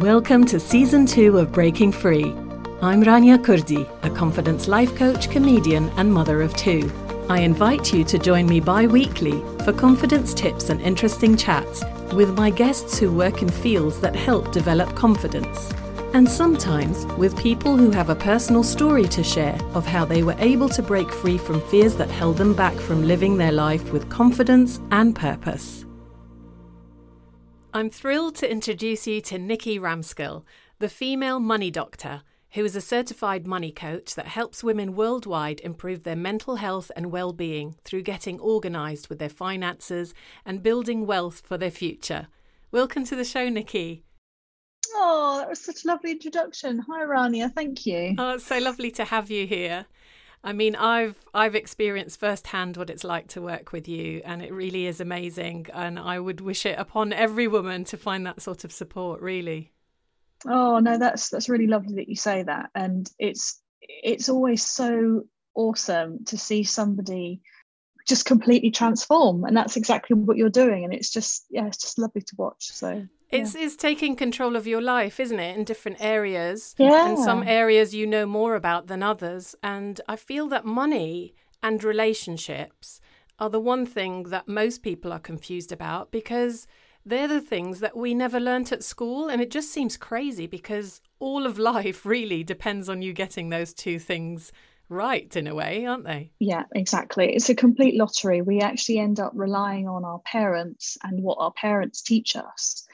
Welcome 0.00 0.46
to 0.46 0.58
season 0.58 1.04
two 1.04 1.36
of 1.36 1.52
Breaking 1.52 1.92
Free. 1.92 2.32
I'm 2.80 3.04
Rania 3.04 3.36
Kurdi, 3.36 3.86
a 4.02 4.08
confidence 4.08 4.66
life 4.66 4.96
coach, 4.96 5.28
comedian, 5.28 5.90
and 5.98 6.10
mother 6.10 6.40
of 6.40 6.56
two. 6.56 6.90
I 7.28 7.40
invite 7.40 7.92
you 7.92 8.02
to 8.04 8.18
join 8.18 8.46
me 8.46 8.60
bi 8.60 8.86
weekly 8.86 9.42
for 9.62 9.74
confidence 9.74 10.32
tips 10.32 10.70
and 10.70 10.80
interesting 10.80 11.36
chats 11.36 11.84
with 12.14 12.34
my 12.34 12.48
guests 12.48 12.98
who 12.98 13.12
work 13.12 13.42
in 13.42 13.50
fields 13.50 14.00
that 14.00 14.16
help 14.16 14.52
develop 14.52 14.96
confidence. 14.96 15.70
And 16.14 16.26
sometimes 16.26 17.04
with 17.18 17.36
people 17.36 17.76
who 17.76 17.90
have 17.90 18.08
a 18.08 18.16
personal 18.16 18.62
story 18.62 19.06
to 19.08 19.22
share 19.22 19.58
of 19.74 19.84
how 19.84 20.06
they 20.06 20.22
were 20.22 20.36
able 20.38 20.70
to 20.70 20.82
break 20.82 21.12
free 21.12 21.36
from 21.36 21.60
fears 21.68 21.96
that 21.96 22.08
held 22.10 22.38
them 22.38 22.54
back 22.54 22.74
from 22.74 23.06
living 23.06 23.36
their 23.36 23.52
life 23.52 23.92
with 23.92 24.08
confidence 24.08 24.80
and 24.92 25.14
purpose. 25.14 25.84
I'm 27.72 27.88
thrilled 27.88 28.34
to 28.36 28.50
introduce 28.50 29.06
you 29.06 29.20
to 29.20 29.38
Nikki 29.38 29.78
Ramskill, 29.78 30.42
the 30.80 30.88
female 30.88 31.38
money 31.38 31.70
doctor, 31.70 32.22
who 32.54 32.64
is 32.64 32.74
a 32.74 32.80
certified 32.80 33.46
money 33.46 33.70
coach 33.70 34.16
that 34.16 34.26
helps 34.26 34.64
women 34.64 34.96
worldwide 34.96 35.60
improve 35.60 36.02
their 36.02 36.16
mental 36.16 36.56
health 36.56 36.90
and 36.96 37.12
well 37.12 37.32
being 37.32 37.76
through 37.84 38.02
getting 38.02 38.40
organised 38.40 39.08
with 39.08 39.20
their 39.20 39.28
finances 39.28 40.14
and 40.44 40.64
building 40.64 41.06
wealth 41.06 41.42
for 41.46 41.56
their 41.56 41.70
future. 41.70 42.26
Welcome 42.72 43.04
to 43.04 43.14
the 43.14 43.24
show, 43.24 43.48
Nikki. 43.48 44.02
Oh, 44.96 45.38
that 45.38 45.48
was 45.48 45.60
such 45.60 45.84
a 45.84 45.86
lovely 45.86 46.10
introduction. 46.10 46.80
Hi, 46.80 47.04
Rania. 47.04 47.54
Thank 47.54 47.86
you. 47.86 48.16
Oh, 48.18 48.34
it's 48.34 48.46
so 48.46 48.58
lovely 48.58 48.90
to 48.90 49.04
have 49.04 49.30
you 49.30 49.46
here. 49.46 49.86
I 50.42 50.52
mean, 50.52 50.74
I've 50.74 51.20
I've 51.34 51.54
experienced 51.54 52.18
firsthand 52.18 52.76
what 52.76 52.90
it's 52.90 53.04
like 53.04 53.28
to 53.28 53.42
work 53.42 53.72
with 53.72 53.86
you, 53.88 54.22
and 54.24 54.42
it 54.42 54.52
really 54.52 54.86
is 54.86 55.00
amazing. 55.00 55.66
And 55.72 55.98
I 55.98 56.18
would 56.18 56.40
wish 56.40 56.64
it 56.64 56.78
upon 56.78 57.12
every 57.12 57.46
woman 57.46 57.84
to 57.84 57.96
find 57.96 58.24
that 58.26 58.40
sort 58.40 58.64
of 58.64 58.72
support. 58.72 59.20
Really. 59.20 59.72
Oh 60.46 60.78
no, 60.78 60.98
that's 60.98 61.28
that's 61.28 61.48
really 61.50 61.66
lovely 61.66 61.96
that 61.96 62.08
you 62.08 62.16
say 62.16 62.42
that, 62.42 62.70
and 62.74 63.10
it's 63.18 63.60
it's 63.80 64.28
always 64.28 64.64
so 64.64 65.24
awesome 65.54 66.24
to 66.24 66.38
see 66.38 66.62
somebody 66.62 67.42
just 68.08 68.24
completely 68.24 68.70
transform, 68.70 69.44
and 69.44 69.54
that's 69.54 69.76
exactly 69.76 70.16
what 70.16 70.38
you're 70.38 70.48
doing, 70.48 70.84
and 70.84 70.94
it's 70.94 71.10
just 71.10 71.44
yeah, 71.50 71.66
it's 71.66 71.82
just 71.82 71.98
lovely 71.98 72.22
to 72.22 72.34
watch. 72.38 72.72
So 72.72 73.06
it's 73.30 73.54
yeah. 73.54 73.62
it's 73.62 73.76
taking 73.76 74.16
control 74.16 74.56
of 74.56 74.66
your 74.66 74.80
life, 74.80 75.20
isn't 75.20 75.38
it? 75.38 75.56
In 75.56 75.64
different 75.64 75.98
areas. 76.00 76.74
Yeah. 76.78 77.08
And 77.08 77.18
some 77.18 77.42
areas 77.42 77.94
you 77.94 78.06
know 78.06 78.26
more 78.26 78.54
about 78.54 78.86
than 78.86 79.02
others. 79.02 79.54
And 79.62 80.00
I 80.08 80.16
feel 80.16 80.48
that 80.48 80.64
money 80.64 81.34
and 81.62 81.82
relationships 81.84 83.00
are 83.38 83.50
the 83.50 83.60
one 83.60 83.86
thing 83.86 84.24
that 84.24 84.48
most 84.48 84.82
people 84.82 85.12
are 85.12 85.18
confused 85.18 85.72
about 85.72 86.10
because 86.10 86.66
they're 87.06 87.28
the 87.28 87.40
things 87.40 87.80
that 87.80 87.96
we 87.96 88.14
never 88.14 88.38
learnt 88.38 88.72
at 88.72 88.84
school. 88.84 89.28
And 89.28 89.40
it 89.40 89.50
just 89.50 89.72
seems 89.72 89.96
crazy 89.96 90.46
because 90.46 91.00
all 91.18 91.46
of 91.46 91.58
life 91.58 92.04
really 92.04 92.44
depends 92.44 92.88
on 92.88 93.02
you 93.02 93.12
getting 93.12 93.48
those 93.48 93.72
two 93.72 93.98
things 93.98 94.52
right 94.90 95.34
in 95.36 95.46
a 95.46 95.54
way, 95.54 95.86
aren't 95.86 96.04
they? 96.04 96.32
Yeah, 96.40 96.64
exactly. 96.74 97.32
It's 97.32 97.48
a 97.48 97.54
complete 97.54 97.94
lottery. 97.96 98.42
We 98.42 98.60
actually 98.60 98.98
end 98.98 99.20
up 99.20 99.32
relying 99.34 99.88
on 99.88 100.04
our 100.04 100.18
parents 100.20 100.98
and 101.02 101.22
what 101.22 101.38
our 101.38 101.52
parents 101.52 102.02
teach 102.02 102.36
us. 102.36 102.86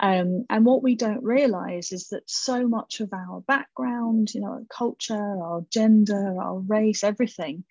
Um, 0.00 0.46
and 0.50 0.64
what 0.64 0.82
we 0.82 0.96
don't 0.96 1.22
realize 1.22 1.92
is 1.92 2.08
that 2.08 2.28
so 2.28 2.66
much 2.66 3.00
of 3.00 3.12
our 3.12 3.40
background, 3.42 4.34
you 4.34 4.40
know, 4.40 4.48
our 4.48 4.62
culture, 4.68 5.14
our 5.14 5.64
gender, 5.70 6.40
our 6.40 6.58
race, 6.58 7.04
everything 7.04 7.64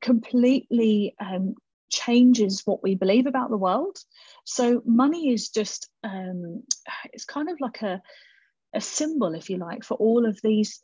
completely 0.00 1.14
um, 1.20 1.54
changes 1.90 2.62
what 2.64 2.82
we 2.82 2.94
believe 2.94 3.26
about 3.26 3.50
the 3.50 3.56
world. 3.56 3.98
So 4.44 4.82
money 4.84 5.32
is 5.32 5.50
just, 5.50 5.88
um, 6.02 6.62
it's 7.12 7.24
kind 7.24 7.50
of 7.50 7.60
like 7.60 7.82
a, 7.82 8.02
a 8.74 8.80
symbol, 8.80 9.34
if 9.34 9.50
you 9.50 9.58
like, 9.58 9.84
for 9.84 9.94
all 9.94 10.26
of 10.26 10.40
these 10.42 10.80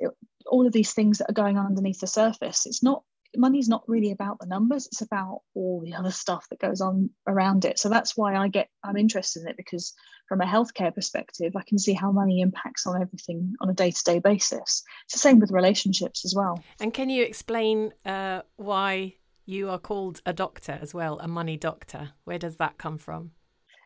all 0.47 0.67
of 0.67 0.73
these 0.73 0.93
things 0.93 1.19
that 1.19 1.31
are 1.31 1.35
going 1.35 1.59
on 1.59 1.67
underneath 1.67 2.01
the 2.01 2.07
surface. 2.07 2.67
It's 2.67 2.83
not 2.83 3.03
money's 3.37 3.69
not 3.69 3.83
really 3.87 4.11
about 4.11 4.39
the 4.41 4.47
numbers 4.47 4.87
it's 4.87 5.03
about 5.03 5.41
all 5.55 5.81
the 5.85 5.95
other 5.95 6.11
stuff 6.11 6.47
that 6.51 6.59
goes 6.59 6.81
on 6.81 7.11
around 7.27 7.65
it. 7.65 7.79
So 7.79 7.89
that's 7.89 8.17
why 8.17 8.35
i 8.35 8.49
get 8.49 8.69
i'm 8.83 8.97
interested 8.97 9.43
in 9.43 9.49
it 9.49 9.57
because 9.57 9.95
from 10.29 10.41
a 10.41 10.47
healthcare 10.47 10.95
perspective 10.95 11.55
i 11.57 11.63
can 11.67 11.79
see 11.79 11.93
how 11.93 12.11
money 12.13 12.41
impacts 12.41 12.87
on 12.87 13.01
everything 13.01 13.55
on 13.61 13.69
a 13.69 13.75
day-to-day 13.75 14.21
basis. 14.21 14.83
It's 15.05 15.13
the 15.13 15.19
same 15.19 15.41
with 15.41 15.51
relationships 15.51 16.25
as 16.25 16.35
well. 16.35 16.63
And 16.81 16.93
can 16.93 17.11
you 17.11 17.23
explain 17.23 17.93
uh, 18.05 18.43
why 18.57 19.15
you 19.45 19.71
are 19.71 19.79
called 19.79 20.21
a 20.27 20.33
doctor 20.33 20.79
as 20.81 20.93
well 20.93 21.19
a 21.21 21.29
money 21.29 21.57
doctor? 21.57 22.11
Where 22.25 22.39
does 22.39 22.57
that 22.57 22.79
come 22.79 22.99
from? 22.99 23.33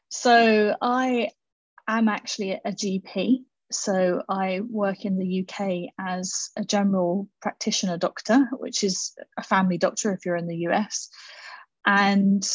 So 0.08 0.76
i 0.80 1.28
am 1.88 2.08
actually 2.08 2.52
a 2.52 2.70
gp 2.70 3.44
so 3.74 4.22
I 4.28 4.60
work 4.60 5.04
in 5.04 5.18
the 5.18 5.46
UK 5.46 5.92
as 5.98 6.50
a 6.56 6.64
general 6.64 7.28
practitioner 7.40 7.96
doctor, 7.96 8.48
which 8.52 8.84
is 8.84 9.14
a 9.36 9.42
family 9.42 9.78
doctor 9.78 10.12
if 10.12 10.24
you're 10.24 10.36
in 10.36 10.48
the 10.48 10.68
US. 10.68 11.08
And 11.86 12.48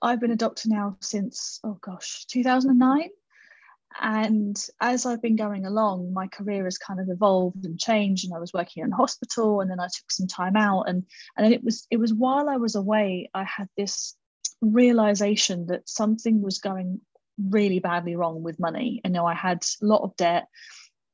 I've 0.00 0.20
been 0.20 0.30
a 0.30 0.36
doctor 0.36 0.68
now 0.68 0.96
since, 1.00 1.60
oh 1.64 1.78
gosh, 1.80 2.24
2009. 2.26 3.08
And 4.00 4.56
as 4.80 5.06
I've 5.06 5.22
been 5.22 5.36
going 5.36 5.66
along, 5.66 6.12
my 6.12 6.28
career 6.28 6.64
has 6.64 6.78
kind 6.78 7.00
of 7.00 7.08
evolved 7.08 7.64
and 7.64 7.78
changed. 7.78 8.24
And 8.24 8.34
I 8.34 8.38
was 8.38 8.52
working 8.52 8.84
in 8.84 8.90
hospital, 8.90 9.60
and 9.60 9.70
then 9.70 9.80
I 9.80 9.86
took 9.86 10.10
some 10.10 10.26
time 10.26 10.56
out. 10.56 10.84
And 10.88 11.04
and 11.36 11.44
then 11.44 11.52
it 11.52 11.64
was 11.64 11.86
it 11.90 11.96
was 11.96 12.12
while 12.12 12.48
I 12.48 12.56
was 12.56 12.74
away, 12.74 13.30
I 13.34 13.44
had 13.44 13.68
this 13.76 14.14
realization 14.60 15.66
that 15.66 15.88
something 15.88 16.42
was 16.42 16.58
going 16.58 17.00
really 17.38 17.78
badly 17.78 18.16
wrong 18.16 18.42
with 18.42 18.58
money. 18.58 19.00
And 19.04 19.12
know, 19.12 19.26
I 19.26 19.34
had 19.34 19.64
a 19.82 19.86
lot 19.86 20.02
of 20.02 20.16
debt, 20.16 20.48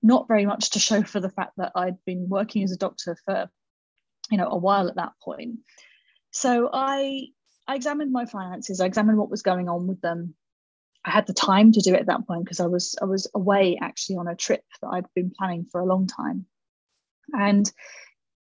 not 0.03 0.29
very 0.29 0.47
much 0.47 0.71
to 0.71 0.79
show 0.79 1.03
for 1.03 1.21
the 1.21 1.31
fact 1.31 1.53
that 1.57 1.73
I'd 1.75 2.03
been 2.05 2.29
working 2.29 2.62
as 2.62 2.73
a 2.73 2.77
doctor 2.77 3.17
for, 3.25 3.49
you 4.31 4.39
know, 4.39 4.49
a 4.49 4.57
while 4.57 4.89
at 4.89 4.97
that 4.97 5.12
point. 5.23 5.59
So 6.31 6.71
I 6.73 7.29
I 7.67 7.77
examined 7.77 8.12
my 8.12 8.27
finances, 8.27 8.81
I 8.81 8.87
examined 8.87 9.19
what 9.19 9.31
was 9.31 9.43
going 9.43 9.69
on 9.69 9.87
with 9.87 10.01
them. 10.01 10.35
I 11.05 11.11
had 11.11 11.27
the 11.27 11.35
time 11.35 11.73
to 11.73 11.81
do 11.81 11.95
it 11.95 12.01
at 12.01 12.07
that 12.07 12.27
point 12.27 12.45
because 12.45 12.61
I 12.61 12.67
was 12.67 12.97
I 13.01 13.05
was 13.05 13.29
away 13.35 13.79
actually 13.81 14.17
on 14.17 14.29
a 14.29 14.37
trip 14.37 14.65
that 14.81 14.89
I'd 14.89 15.15
been 15.15 15.33
planning 15.37 15.67
for 15.71 15.81
a 15.81 15.87
long 15.87 16.06
time. 16.06 16.47
And 17.33 17.71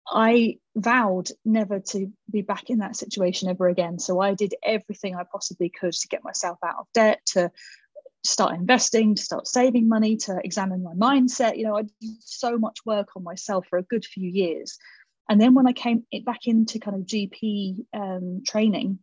I 0.08 0.58
vowed 0.76 1.28
never 1.44 1.80
to 1.80 2.12
be 2.30 2.42
back 2.42 2.70
in 2.70 2.78
that 2.78 2.96
situation 2.96 3.48
ever 3.48 3.68
again. 3.68 3.98
So 3.98 4.20
I 4.20 4.34
did 4.34 4.54
everything 4.62 5.16
I 5.16 5.24
possibly 5.30 5.68
could 5.68 5.92
to 5.92 6.08
get 6.08 6.22
myself 6.22 6.58
out 6.64 6.76
of 6.78 6.86
debt, 6.94 7.20
to 7.32 7.50
start 8.24 8.54
investing, 8.54 9.14
to 9.14 9.22
start 9.22 9.48
saving 9.48 9.88
money, 9.88 10.16
to 10.16 10.38
examine 10.44 10.82
my 10.82 10.94
mindset. 10.94 11.56
You 11.56 11.64
know, 11.64 11.76
I 11.76 11.82
did 11.82 12.16
so 12.20 12.58
much 12.58 12.78
work 12.84 13.08
on 13.16 13.24
myself 13.24 13.66
for 13.68 13.78
a 13.78 13.84
good 13.84 14.04
few 14.04 14.28
years. 14.28 14.78
And 15.28 15.40
then 15.40 15.54
when 15.54 15.66
I 15.66 15.72
came 15.72 16.04
back 16.24 16.46
into 16.46 16.78
kind 16.78 16.96
of 16.96 17.06
GP 17.06 17.84
um, 17.92 18.42
training, 18.46 19.00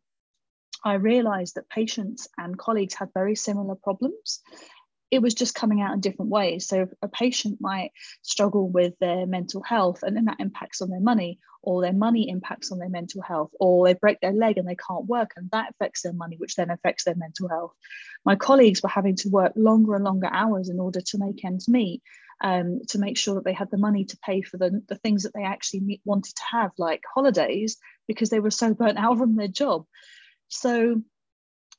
I 0.86 0.96
realized 0.96 1.56
that 1.56 1.70
patients 1.70 2.28
and 2.38 2.58
colleagues 2.58 2.94
had 2.94 3.10
very 3.14 3.36
similar 3.36 3.76
problems 3.76 4.42
it 5.14 5.22
was 5.22 5.36
just 5.36 5.54
coming 5.54 5.80
out 5.80 5.94
in 5.94 6.00
different 6.00 6.32
ways. 6.32 6.68
So 6.68 6.88
a 7.04 7.08
patient 7.08 7.60
might 7.62 7.92
struggle 8.24 8.68
with 8.68 8.98
their 8.98 9.28
mental 9.28 9.62
health 9.62 10.02
and 10.02 10.18
then 10.18 10.26
that 10.26 10.40
impacts 10.40 10.82
on 10.82 10.90
their 10.90 11.00
money, 11.00 11.38
or 11.62 11.84
their 11.84 11.94
money 11.94 12.30
impacts 12.30 12.72
on 12.72 12.80
their 12.80 12.90
mental 12.90 13.22
health, 13.22 13.52
or 13.60 13.86
they 13.86 13.94
break 13.94 14.20
their 14.22 14.34
leg 14.34 14.58
and 14.58 14.68
they 14.68 14.76
can't 14.76 15.06
work 15.06 15.34
and 15.36 15.52
that 15.52 15.70
affects 15.70 16.02
their 16.02 16.14
money, 16.14 16.36
which 16.38 16.56
then 16.56 16.72
affects 16.72 17.04
their 17.04 17.14
mental 17.14 17.48
health. 17.48 17.74
My 18.26 18.36
colleagues 18.36 18.82
were 18.82 18.90
having 18.90 19.16
to 19.18 19.30
work 19.30 19.54
longer 19.56 19.94
and 19.94 20.04
longer 20.04 20.30
hours 20.32 20.70
in 20.70 20.80
order 20.80 21.02
to 21.02 21.20
make 21.20 21.46
ends 21.46 21.70
meet. 21.70 22.02
Um, 22.42 22.82
to 22.90 23.00
make 23.00 23.18
sure 23.18 23.36
that 23.36 23.46
they 23.46 23.54
had 23.54 23.72
the 23.72 23.78
money 23.78 24.04
to 24.04 24.18
pay 24.18 24.42
for 24.42 24.58
the, 24.58 24.82
the 24.90 24.98
things 24.98 25.24
that 25.24 25.34
they 25.34 25.44
actually 25.44 26.02
wanted 26.04 26.36
to 26.36 26.44
have, 26.52 26.72
like 26.78 27.02
holidays, 27.14 27.78
because 28.06 28.30
they 28.30 28.42
were 28.42 28.52
so 28.52 28.74
burnt 28.74 28.98
out 28.98 29.18
from 29.20 29.36
their 29.38 29.48
job. 29.48 29.86
So 30.50 31.02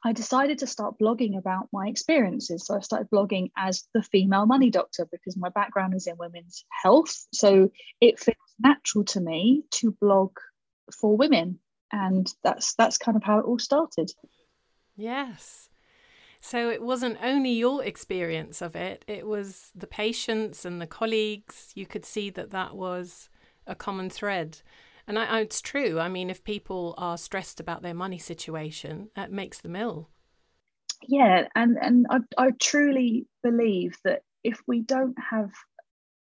I 0.05 0.13
decided 0.13 0.59
to 0.59 0.67
start 0.67 0.99
blogging 1.01 1.39
about 1.39 1.69
my 1.73 1.89
experiences. 1.89 2.67
So 2.67 2.77
I 2.77 2.81
started 2.81 3.09
blogging 3.11 3.51
as 3.57 3.85
the 3.95 4.03
female 4.03 4.45
money 4.45 4.69
doctor 4.69 5.09
because 5.11 5.35
my 5.37 5.49
background 5.49 5.95
is 5.95 6.07
in 6.07 6.17
women's 6.19 6.65
health. 6.83 7.27
So 7.33 7.71
it 8.03 8.21
feels 8.21 8.37
natural 8.59 9.05
to 9.07 9.21
me 9.21 9.65
to 9.73 9.97
blog 10.01 10.33
for 10.93 11.17
women. 11.17 11.59
And 11.91 12.31
that's 12.43 12.75
that's 12.75 12.99
kind 12.99 13.17
of 13.17 13.23
how 13.23 13.39
it 13.39 13.47
all 13.47 13.59
started. 13.59 14.11
Yes. 14.95 15.71
So 16.41 16.69
it 16.69 16.83
wasn't 16.83 17.17
only 17.23 17.53
your 17.53 17.83
experience 17.83 18.61
of 18.61 18.77
it, 18.77 19.03
it 19.09 19.27
was 19.27 19.71
the 19.75 19.87
patients 19.87 20.67
and 20.67 20.79
the 20.79 20.87
colleagues. 20.87 21.73
You 21.75 21.87
could 21.87 22.05
see 22.05 22.29
that 22.31 22.51
that 22.51 22.77
was 22.77 23.31
a 23.67 23.75
common 23.75 24.11
thread. 24.11 24.61
And 25.07 25.19
I, 25.19 25.41
it's 25.41 25.61
true. 25.61 26.01
I 26.01 26.09
mean, 26.09 26.31
if 26.31 26.45
people 26.45 26.95
are 26.97 27.19
stressed 27.19 27.61
about 27.61 27.83
their 27.83 27.95
money 27.95 28.19
situation, 28.19 29.11
that 29.15 29.31
makes 29.31 29.61
them 29.61 29.77
ill. 29.77 30.09
Yeah, 31.07 31.49
and 31.55 31.77
and 31.81 32.07
I, 32.09 32.21
I 32.39 32.51
truly 32.53 33.27
believe 33.43 33.97
that 34.05 34.23
if 34.43 34.61
we 34.67 34.81
don't 34.81 35.17
have 35.31 35.51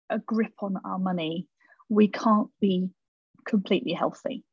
a 0.10 0.20
grip 0.20 0.54
on 0.60 0.78
our 0.84 0.98
money, 0.98 1.48
we 1.90 2.08
can't 2.08 2.50
be 2.60 2.90
completely 3.46 3.94
healthy. 3.94 4.44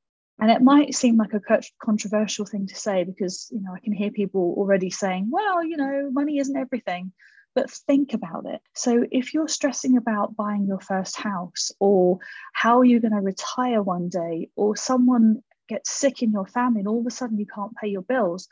And 0.41 0.51
it 0.51 0.63
might 0.63 0.95
seem 0.95 1.17
like 1.17 1.33
a 1.35 1.63
controversial 1.83 2.47
thing 2.47 2.67
to 2.69 2.75
say 2.75 3.05
because 3.05 3.49
you 3.51 3.61
know 3.61 3.73
I 3.75 3.81
can 3.81 3.93
hear 3.93 4.11
people 4.11 4.55
already 4.57 4.91
saying, 4.91 5.29
"Well, 5.31 5.65
you 5.65 5.77
know, 5.77 6.11
money 6.13 6.39
isn't 6.39 6.57
everything." 6.57 7.13
But 7.58 7.72
think 7.72 8.14
about 8.14 8.46
it. 8.46 8.60
So 8.72 9.05
if 9.10 9.34
you're 9.34 9.49
stressing 9.49 9.96
about 9.96 10.37
buying 10.37 10.69
your 10.69 10.78
first 10.78 11.16
house 11.16 11.72
or 11.81 12.20
how 12.52 12.82
you're 12.82 12.94
you 12.94 13.00
going 13.00 13.14
to 13.14 13.20
retire 13.20 13.82
one 13.82 14.08
day 14.08 14.49
or 14.55 14.76
someone 14.76 15.43
gets 15.69 15.90
sick 15.90 16.22
in 16.22 16.31
your 16.31 16.46
family 16.46 16.78
and 16.78 16.88
all 16.88 17.00
of 17.00 17.06
a 17.06 17.10
sudden 17.10 17.37
you 17.37 17.46
can't 17.46 17.75
pay 17.75 17.88
your 17.88 18.02
bills, 18.02 18.46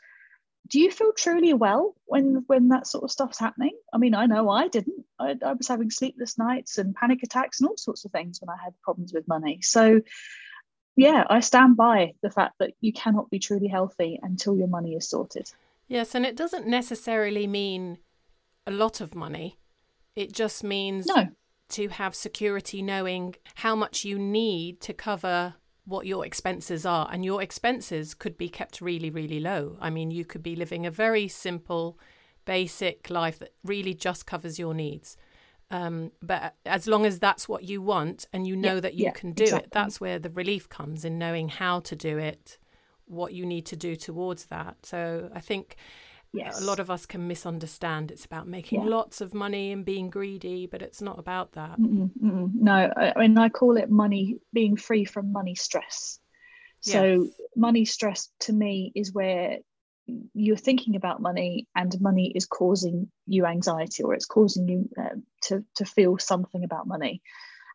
do 0.67 0.81
you 0.81 0.91
feel 0.91 1.13
truly 1.13 1.53
well 1.53 1.95
when 2.05 2.43
when 2.47 2.67
that 2.67 2.85
sort 2.85 3.05
of 3.05 3.11
stuff's 3.11 3.39
happening? 3.39 3.77
I 3.93 3.97
mean, 3.97 4.13
I 4.13 4.25
know 4.25 4.49
I 4.49 4.67
didn't. 4.67 5.05
I, 5.17 5.37
I 5.41 5.53
was 5.53 5.69
having 5.69 5.89
sleepless 5.89 6.37
nights 6.37 6.77
and 6.77 6.93
panic 6.93 7.23
attacks 7.23 7.61
and 7.61 7.69
all 7.69 7.77
sorts 7.77 8.03
of 8.03 8.11
things 8.11 8.41
when 8.41 8.49
I 8.49 8.61
had 8.61 8.73
problems 8.81 9.13
with 9.13 9.25
money. 9.25 9.61
So 9.61 10.01
yeah, 10.97 11.23
I 11.29 11.39
stand 11.39 11.77
by 11.77 12.11
the 12.21 12.29
fact 12.29 12.55
that 12.59 12.73
you 12.81 12.91
cannot 12.91 13.29
be 13.29 13.39
truly 13.39 13.67
healthy 13.67 14.19
until 14.21 14.57
your 14.57 14.67
money 14.67 14.95
is 14.95 15.07
sorted. 15.07 15.49
Yes, 15.87 16.13
and 16.13 16.25
it 16.25 16.35
doesn't 16.35 16.67
necessarily 16.67 17.47
mean 17.47 17.99
a 18.67 18.71
lot 18.71 19.01
of 19.01 19.15
money. 19.15 19.57
It 20.15 20.33
just 20.33 20.63
means 20.63 21.07
no. 21.07 21.29
to 21.69 21.87
have 21.87 22.13
security 22.13 22.81
knowing 22.81 23.35
how 23.55 23.75
much 23.75 24.03
you 24.03 24.19
need 24.19 24.81
to 24.81 24.93
cover 24.93 25.55
what 25.85 26.05
your 26.05 26.25
expenses 26.25 26.85
are. 26.85 27.07
And 27.11 27.23
your 27.23 27.41
expenses 27.41 28.13
could 28.13 28.37
be 28.37 28.49
kept 28.49 28.81
really, 28.81 29.09
really 29.09 29.39
low. 29.39 29.77
I 29.79 29.89
mean, 29.89 30.11
you 30.11 30.25
could 30.25 30.43
be 30.43 30.55
living 30.55 30.85
a 30.85 30.91
very 30.91 31.27
simple, 31.29 31.97
basic 32.45 33.09
life 33.09 33.39
that 33.39 33.53
really 33.63 33.93
just 33.93 34.25
covers 34.25 34.59
your 34.59 34.73
needs. 34.73 35.15
Um, 35.71 36.11
but 36.21 36.55
as 36.65 36.87
long 36.87 37.05
as 37.05 37.19
that's 37.19 37.47
what 37.47 37.63
you 37.63 37.81
want 37.81 38.25
and 38.31 38.47
you 38.47 38.55
know 38.55 38.75
yeah, 38.75 38.79
that 38.81 38.93
you 38.95 39.05
yeah, 39.05 39.11
can 39.11 39.31
do 39.31 39.43
exactly. 39.43 39.65
it, 39.67 39.71
that's 39.71 39.99
where 39.99 40.19
the 40.19 40.29
relief 40.29 40.69
comes 40.69 41.03
in 41.03 41.17
knowing 41.17 41.49
how 41.49 41.79
to 41.81 41.95
do 41.95 42.17
it, 42.17 42.57
what 43.05 43.33
you 43.33 43.45
need 43.45 43.65
to 43.67 43.75
do 43.75 43.95
towards 43.95 44.45
that. 44.45 44.85
So 44.85 45.29
I 45.33 45.41
think 45.41 45.75
yes. 46.33 46.61
a 46.61 46.63
lot 46.63 46.79
of 46.79 46.89
us 46.89 47.05
can 47.05 47.27
misunderstand. 47.27 48.11
It's 48.11 48.25
about 48.25 48.47
making 48.47 48.83
yeah. 48.83 48.89
lots 48.89 49.21
of 49.21 49.33
money 49.33 49.71
and 49.71 49.85
being 49.85 50.09
greedy, 50.09 50.65
but 50.65 50.81
it's 50.81 51.01
not 51.01 51.19
about 51.19 51.53
that. 51.53 51.79
Mm-mm, 51.79 52.11
mm-mm. 52.21 52.51
No, 52.53 52.91
I, 52.95 53.13
I 53.15 53.19
mean, 53.19 53.37
I 53.37 53.49
call 53.49 53.77
it 53.77 53.89
money 53.89 54.37
being 54.53 54.77
free 54.77 55.05
from 55.05 55.31
money 55.31 55.55
stress. 55.55 56.19
So, 56.81 57.03
yes. 57.03 57.31
money 57.55 57.85
stress 57.85 58.29
to 58.41 58.53
me 58.53 58.91
is 58.95 59.13
where 59.13 59.57
you're 60.33 60.55
thinking 60.55 60.95
about 60.95 61.21
money 61.21 61.67
and 61.75 61.99
money 61.99 62.31
is 62.33 62.45
causing 62.45 63.11
you 63.25 63.45
anxiety 63.45 64.03
or 64.03 64.13
it's 64.13 64.25
causing 64.25 64.69
you 64.69 64.89
uh, 64.97 65.15
to, 65.41 65.65
to 65.75 65.85
feel 65.85 66.17
something 66.17 66.63
about 66.63 66.87
money 66.87 67.21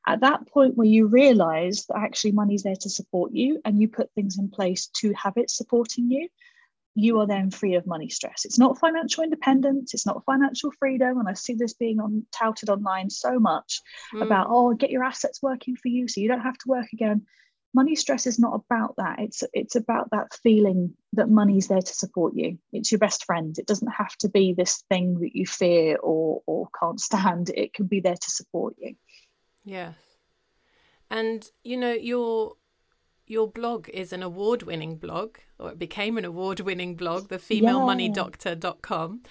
at 0.07 0.21
that 0.21 0.47
point 0.49 0.77
where 0.77 0.87
you 0.87 1.07
realize 1.07 1.87
that 1.87 1.99
actually 1.99 2.33
money's 2.33 2.63
there 2.63 2.77
to 2.77 2.91
support 2.91 3.33
you 3.33 3.61
and 3.65 3.81
you 3.81 3.89
put 3.89 4.13
things 4.15 4.39
in 4.39 4.49
place 4.49 4.87
to 4.87 5.13
have 5.13 5.37
it 5.37 5.51
supporting 5.51 6.11
you 6.11 6.29
you 6.95 7.19
are 7.21 7.27
then 7.27 7.51
free 7.51 7.75
of 7.75 7.87
money 7.87 8.09
stress. 8.09 8.45
It's 8.45 8.59
not 8.59 8.79
financial 8.79 9.25
independence, 9.25 9.95
it's 9.95 10.07
not 10.07 10.25
financial 10.25 10.71
freedom. 10.79 11.19
And 11.19 11.29
I 11.29 11.33
see 11.33 11.55
this 11.55 11.75
being 11.75 12.01
on 12.01 12.27
touted 12.33 12.69
online 12.69 13.09
so 13.11 13.39
much 13.39 13.81
mm. 14.15 14.23
about, 14.23 14.49
oh, 14.51 14.75
get 14.75 14.91
your 14.91 15.05
assets 15.05 15.43
working 15.43 15.77
for 15.77 15.89
you 15.89 16.09
so 16.09 16.21
you 16.21 16.29
don't 16.29 16.41
have 16.41 16.59
to 16.59 16.69
work 16.69 16.87
again. 16.93 17.23
Money 17.75 17.97
stress 17.97 18.27
is 18.27 18.39
not 18.39 18.55
about 18.55 18.95
that. 18.99 19.19
It's 19.19 19.43
it's 19.55 19.77
about 19.77 20.11
that 20.11 20.35
feeling 20.43 20.95
that 21.15 21.31
money's 21.31 21.69
there 21.69 21.81
to 21.81 21.95
support 21.95 22.35
you. 22.37 22.59
It's 22.71 22.93
your 22.93 22.99
best 22.99 23.25
friend. 23.25 23.57
It 23.59 23.67
doesn't 23.67 23.91
have 23.91 24.15
to 24.19 24.29
be 24.29 24.53
this 24.53 24.85
thing 24.91 25.21
that 25.21 25.35
you 25.35 25.47
fear 25.47 25.97
or 25.97 26.43
or 26.45 26.69
can't 26.79 27.01
stand. 27.09 27.49
It 27.49 27.73
can 27.73 27.87
be 27.87 28.01
there 28.01 28.15
to 28.15 28.31
support 28.31 28.75
you. 28.79 28.95
Yes. 29.65 29.95
And 31.11 31.49
you 31.65 31.79
know, 31.79 31.93
your 31.93 32.57
your 33.33 33.49
blog 33.49 33.89
is 33.89 34.13
an 34.13 34.23
award 34.23 34.63
winning 34.63 34.97
blog, 34.97 35.39
or 35.59 35.71
it 35.71 35.79
became 35.79 36.19
an 36.19 36.25
award 36.25 36.61
winning 36.61 36.95
blog, 36.95 37.29
the 37.29 37.39
femalemoneydoctor.com. 37.39 39.23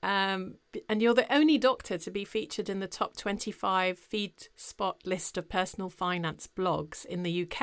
Um, 0.00 0.54
and 0.88 1.02
you're 1.02 1.14
the 1.14 1.32
only 1.34 1.58
doctor 1.58 1.98
to 1.98 2.10
be 2.10 2.24
featured 2.24 2.68
in 2.68 2.78
the 2.78 2.86
top 2.86 3.16
25 3.16 3.98
feed 3.98 4.32
spot 4.54 5.00
list 5.04 5.36
of 5.36 5.48
personal 5.48 5.90
finance 5.90 6.48
blogs 6.56 7.04
in 7.04 7.24
the 7.24 7.42
UK. 7.42 7.58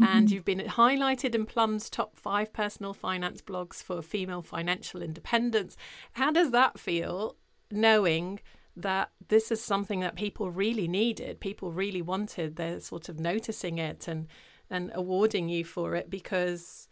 Mm-hmm. 0.00 0.04
And 0.04 0.30
you've 0.30 0.44
been 0.44 0.60
highlighted 0.60 1.34
in 1.34 1.46
Plum's 1.46 1.90
top 1.90 2.16
five 2.16 2.52
personal 2.52 2.94
finance 2.94 3.42
blogs 3.42 3.82
for 3.82 4.00
female 4.00 4.42
financial 4.42 5.02
independence. 5.02 5.76
How 6.12 6.30
does 6.30 6.52
that 6.52 6.78
feel, 6.78 7.36
knowing 7.70 8.38
that 8.76 9.10
this 9.26 9.50
is 9.50 9.60
something 9.60 10.00
that 10.00 10.14
people 10.14 10.52
really 10.52 10.86
needed, 10.86 11.40
people 11.40 11.72
really 11.72 12.00
wanted? 12.00 12.54
They're 12.54 12.78
sort 12.78 13.08
of 13.08 13.18
noticing 13.18 13.78
it 13.78 14.06
and 14.06 14.28
and 14.70 14.90
awarding 14.94 15.48
you 15.48 15.64
for 15.64 15.94
it 15.94 16.08
because 16.08 16.88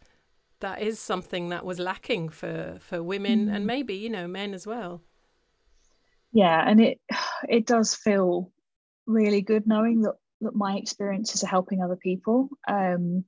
that 0.60 0.82
is 0.82 0.98
something 0.98 1.50
that 1.50 1.64
was 1.64 1.78
lacking 1.78 2.28
for 2.28 2.76
for 2.80 3.02
women 3.02 3.46
mm. 3.46 3.54
and 3.54 3.66
maybe 3.66 3.94
you 3.94 4.10
know 4.10 4.26
men 4.26 4.52
as 4.52 4.66
well 4.66 5.00
yeah 6.32 6.62
and 6.66 6.80
it 6.80 7.00
it 7.48 7.66
does 7.66 7.94
feel 7.94 8.50
really 9.06 9.40
good 9.40 9.66
knowing 9.66 10.02
that 10.02 10.14
that 10.40 10.54
my 10.54 10.76
experiences 10.76 11.42
are 11.42 11.48
helping 11.48 11.82
other 11.82 11.96
people 11.96 12.48
um 12.68 13.24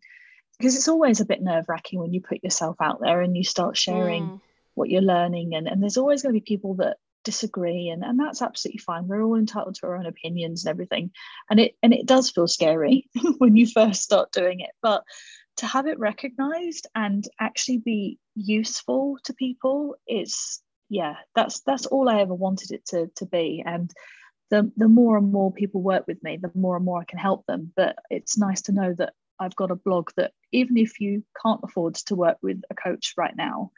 because 0.58 0.76
it's 0.76 0.88
always 0.88 1.20
a 1.20 1.24
bit 1.24 1.40
nerve-wracking 1.40 1.98
when 1.98 2.12
you 2.12 2.20
put 2.20 2.44
yourself 2.44 2.76
out 2.82 3.00
there 3.00 3.22
and 3.22 3.34
you 3.36 3.42
start 3.42 3.76
sharing 3.76 4.24
mm. 4.24 4.40
what 4.74 4.90
you're 4.90 5.00
learning 5.00 5.54
and 5.54 5.66
and 5.66 5.82
there's 5.82 5.96
always 5.96 6.22
going 6.22 6.34
to 6.34 6.40
be 6.40 6.44
people 6.44 6.74
that 6.74 6.98
disagree 7.24 7.88
and, 7.88 8.02
and 8.02 8.18
that's 8.18 8.42
absolutely 8.42 8.78
fine. 8.78 9.06
We're 9.06 9.22
all 9.22 9.36
entitled 9.36 9.76
to 9.76 9.86
our 9.86 9.96
own 9.96 10.06
opinions 10.06 10.64
and 10.64 10.70
everything. 10.70 11.10
And 11.50 11.60
it 11.60 11.76
and 11.82 11.92
it 11.92 12.06
does 12.06 12.30
feel 12.30 12.48
scary 12.48 13.08
when 13.38 13.56
you 13.56 13.66
first 13.66 14.02
start 14.02 14.32
doing 14.32 14.60
it 14.60 14.70
but 14.82 15.04
to 15.56 15.66
have 15.66 15.86
it 15.86 15.98
recognized 15.98 16.86
and 16.94 17.24
actually 17.38 17.78
be 17.78 18.18
useful 18.34 19.18
to 19.24 19.34
people 19.34 19.94
it's 20.06 20.62
yeah 20.88 21.16
that's 21.34 21.60
that's 21.60 21.84
all 21.86 22.08
i 22.08 22.20
ever 22.20 22.34
wanted 22.34 22.70
it 22.70 22.84
to 22.86 23.10
to 23.16 23.26
be. 23.26 23.62
And 23.64 23.90
the 24.50 24.70
the 24.76 24.88
more 24.88 25.16
and 25.16 25.30
more 25.30 25.52
people 25.52 25.82
work 25.82 26.06
with 26.06 26.22
me 26.22 26.38
the 26.40 26.50
more 26.54 26.76
and 26.76 26.84
more 26.84 27.00
i 27.00 27.04
can 27.04 27.18
help 27.18 27.46
them. 27.46 27.72
But 27.76 27.96
it's 28.10 28.38
nice 28.38 28.62
to 28.62 28.72
know 28.72 28.94
that 28.94 29.12
i've 29.38 29.56
got 29.56 29.70
a 29.70 29.76
blog 29.76 30.10
that 30.16 30.32
even 30.52 30.76
if 30.76 31.00
you 31.00 31.24
can't 31.42 31.60
afford 31.62 31.94
to 31.94 32.14
work 32.14 32.38
with 32.42 32.60
a 32.70 32.74
coach 32.74 33.14
right 33.16 33.36
now 33.36 33.70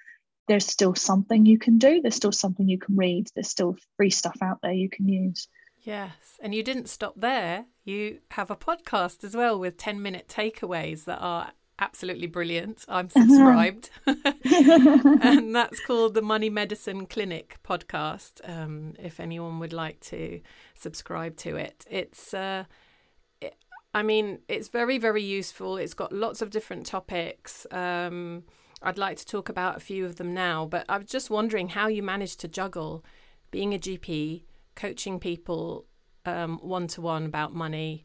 there's 0.48 0.66
still 0.66 0.94
something 0.94 1.46
you 1.46 1.58
can 1.58 1.78
do. 1.78 2.00
There's 2.00 2.16
still 2.16 2.32
something 2.32 2.68
you 2.68 2.78
can 2.78 2.96
read. 2.96 3.28
There's 3.34 3.48
still 3.48 3.76
free 3.96 4.10
stuff 4.10 4.36
out 4.42 4.58
there 4.62 4.72
you 4.72 4.88
can 4.88 5.08
use. 5.08 5.48
Yes. 5.82 6.38
And 6.40 6.54
you 6.54 6.62
didn't 6.62 6.88
stop 6.88 7.14
there. 7.16 7.66
You 7.84 8.18
have 8.32 8.50
a 8.50 8.56
podcast 8.56 9.24
as 9.24 9.34
well 9.36 9.58
with 9.58 9.76
10 9.76 10.00
minute 10.00 10.28
takeaways 10.28 11.04
that 11.04 11.18
are 11.18 11.52
absolutely 11.78 12.26
brilliant. 12.26 12.84
I'm 12.88 13.10
subscribed. 13.10 13.90
and 14.06 15.54
that's 15.54 15.80
called 15.80 16.14
the 16.14 16.22
Money 16.22 16.50
Medicine 16.50 17.06
Clinic 17.06 17.58
podcast. 17.64 18.40
Um, 18.48 18.94
if 18.98 19.20
anyone 19.20 19.58
would 19.58 19.72
like 19.72 20.00
to 20.00 20.40
subscribe 20.74 21.36
to 21.38 21.56
it, 21.56 21.84
it's. 21.90 22.32
Uh, 22.34 22.64
I 23.94 24.02
mean, 24.02 24.38
it's 24.48 24.68
very, 24.68 24.96
very 24.96 25.22
useful. 25.22 25.76
It's 25.76 25.92
got 25.92 26.14
lots 26.14 26.40
of 26.40 26.48
different 26.48 26.86
topics. 26.86 27.66
Um, 27.70 28.44
I'd 28.82 28.98
like 28.98 29.16
to 29.18 29.26
talk 29.26 29.48
about 29.48 29.76
a 29.76 29.80
few 29.80 30.04
of 30.04 30.16
them 30.16 30.34
now, 30.34 30.66
but 30.66 30.84
I 30.88 30.98
was 30.98 31.06
just 31.06 31.30
wondering 31.30 31.68
how 31.68 31.88
you 31.88 32.02
managed 32.02 32.40
to 32.40 32.48
juggle 32.48 33.04
being 33.50 33.74
a 33.74 33.78
GP, 33.78 34.44
coaching 34.74 35.20
people 35.20 35.86
one 36.24 36.86
to 36.88 37.00
one 37.00 37.26
about 37.26 37.54
money, 37.54 38.04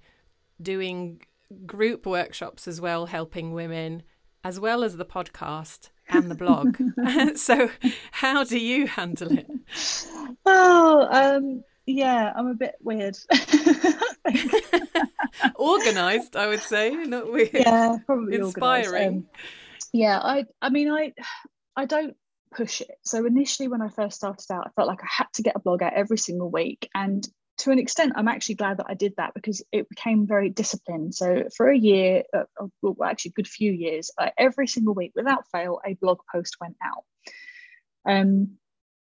doing 0.61 1.21
group 1.65 2.05
workshops 2.05 2.67
as 2.67 2.81
well, 2.81 3.05
helping 3.05 3.53
women, 3.53 4.03
as 4.43 4.59
well 4.59 4.83
as 4.83 4.97
the 4.97 5.05
podcast 5.05 5.89
and 6.09 6.29
the 6.29 6.35
blog. 6.35 6.77
so, 7.37 7.69
how 8.11 8.43
do 8.43 8.59
you 8.59 8.87
handle 8.87 9.31
it? 9.31 9.47
Oh, 10.45 11.07
um, 11.11 11.63
yeah, 11.85 12.33
I'm 12.35 12.47
a 12.47 12.53
bit 12.53 12.75
weird. 12.81 13.17
organized, 15.55 16.35
I 16.35 16.47
would 16.47 16.61
say, 16.61 16.91
not 16.91 17.31
weird. 17.31 17.51
Yeah, 17.53 17.97
probably 18.05 18.35
inspiring. 18.35 19.07
Um, 19.07 19.25
yeah 19.93 20.19
i 20.19 20.45
i 20.61 20.69
mean 20.69 20.89
i 20.89 21.13
i 21.75 21.85
don't 21.85 22.15
push 22.55 22.81
it. 22.81 22.95
So 23.03 23.25
initially 23.25 23.67
when 23.67 23.81
i 23.81 23.89
first 23.89 24.17
started 24.17 24.45
out 24.51 24.67
i 24.67 24.69
felt 24.71 24.87
like 24.87 25.03
i 25.03 25.07
had 25.09 25.27
to 25.33 25.41
get 25.41 25.55
a 25.55 25.59
blog 25.59 25.83
out 25.83 25.93
every 25.93 26.17
single 26.17 26.49
week. 26.49 26.89
And 26.95 27.27
to 27.59 27.71
an 27.71 27.79
extent 27.79 28.13
i'm 28.15 28.27
actually 28.27 28.55
glad 28.55 28.77
that 28.77 28.85
i 28.89 28.93
did 28.93 29.13
that 29.17 29.33
because 29.33 29.63
it 29.71 29.89
became 29.89 30.27
very 30.27 30.49
disciplined. 30.49 31.13
So 31.15 31.43
for 31.55 31.69
a 31.69 31.77
year 31.77 32.23
uh, 32.33 32.43
uh 32.59 32.67
well 32.81 32.95
actually 33.03 33.31
good 33.31 33.47
few 33.47 33.71
years 33.71 34.11
every 34.37 34.67
single 34.67 34.93
week 34.93 35.11
without 35.15 35.47
fail 35.51 35.79
a 35.85 35.93
blog 35.95 36.19
post 36.31 36.57
went 36.61 36.77
out. 36.83 37.03
Um, 38.09 38.57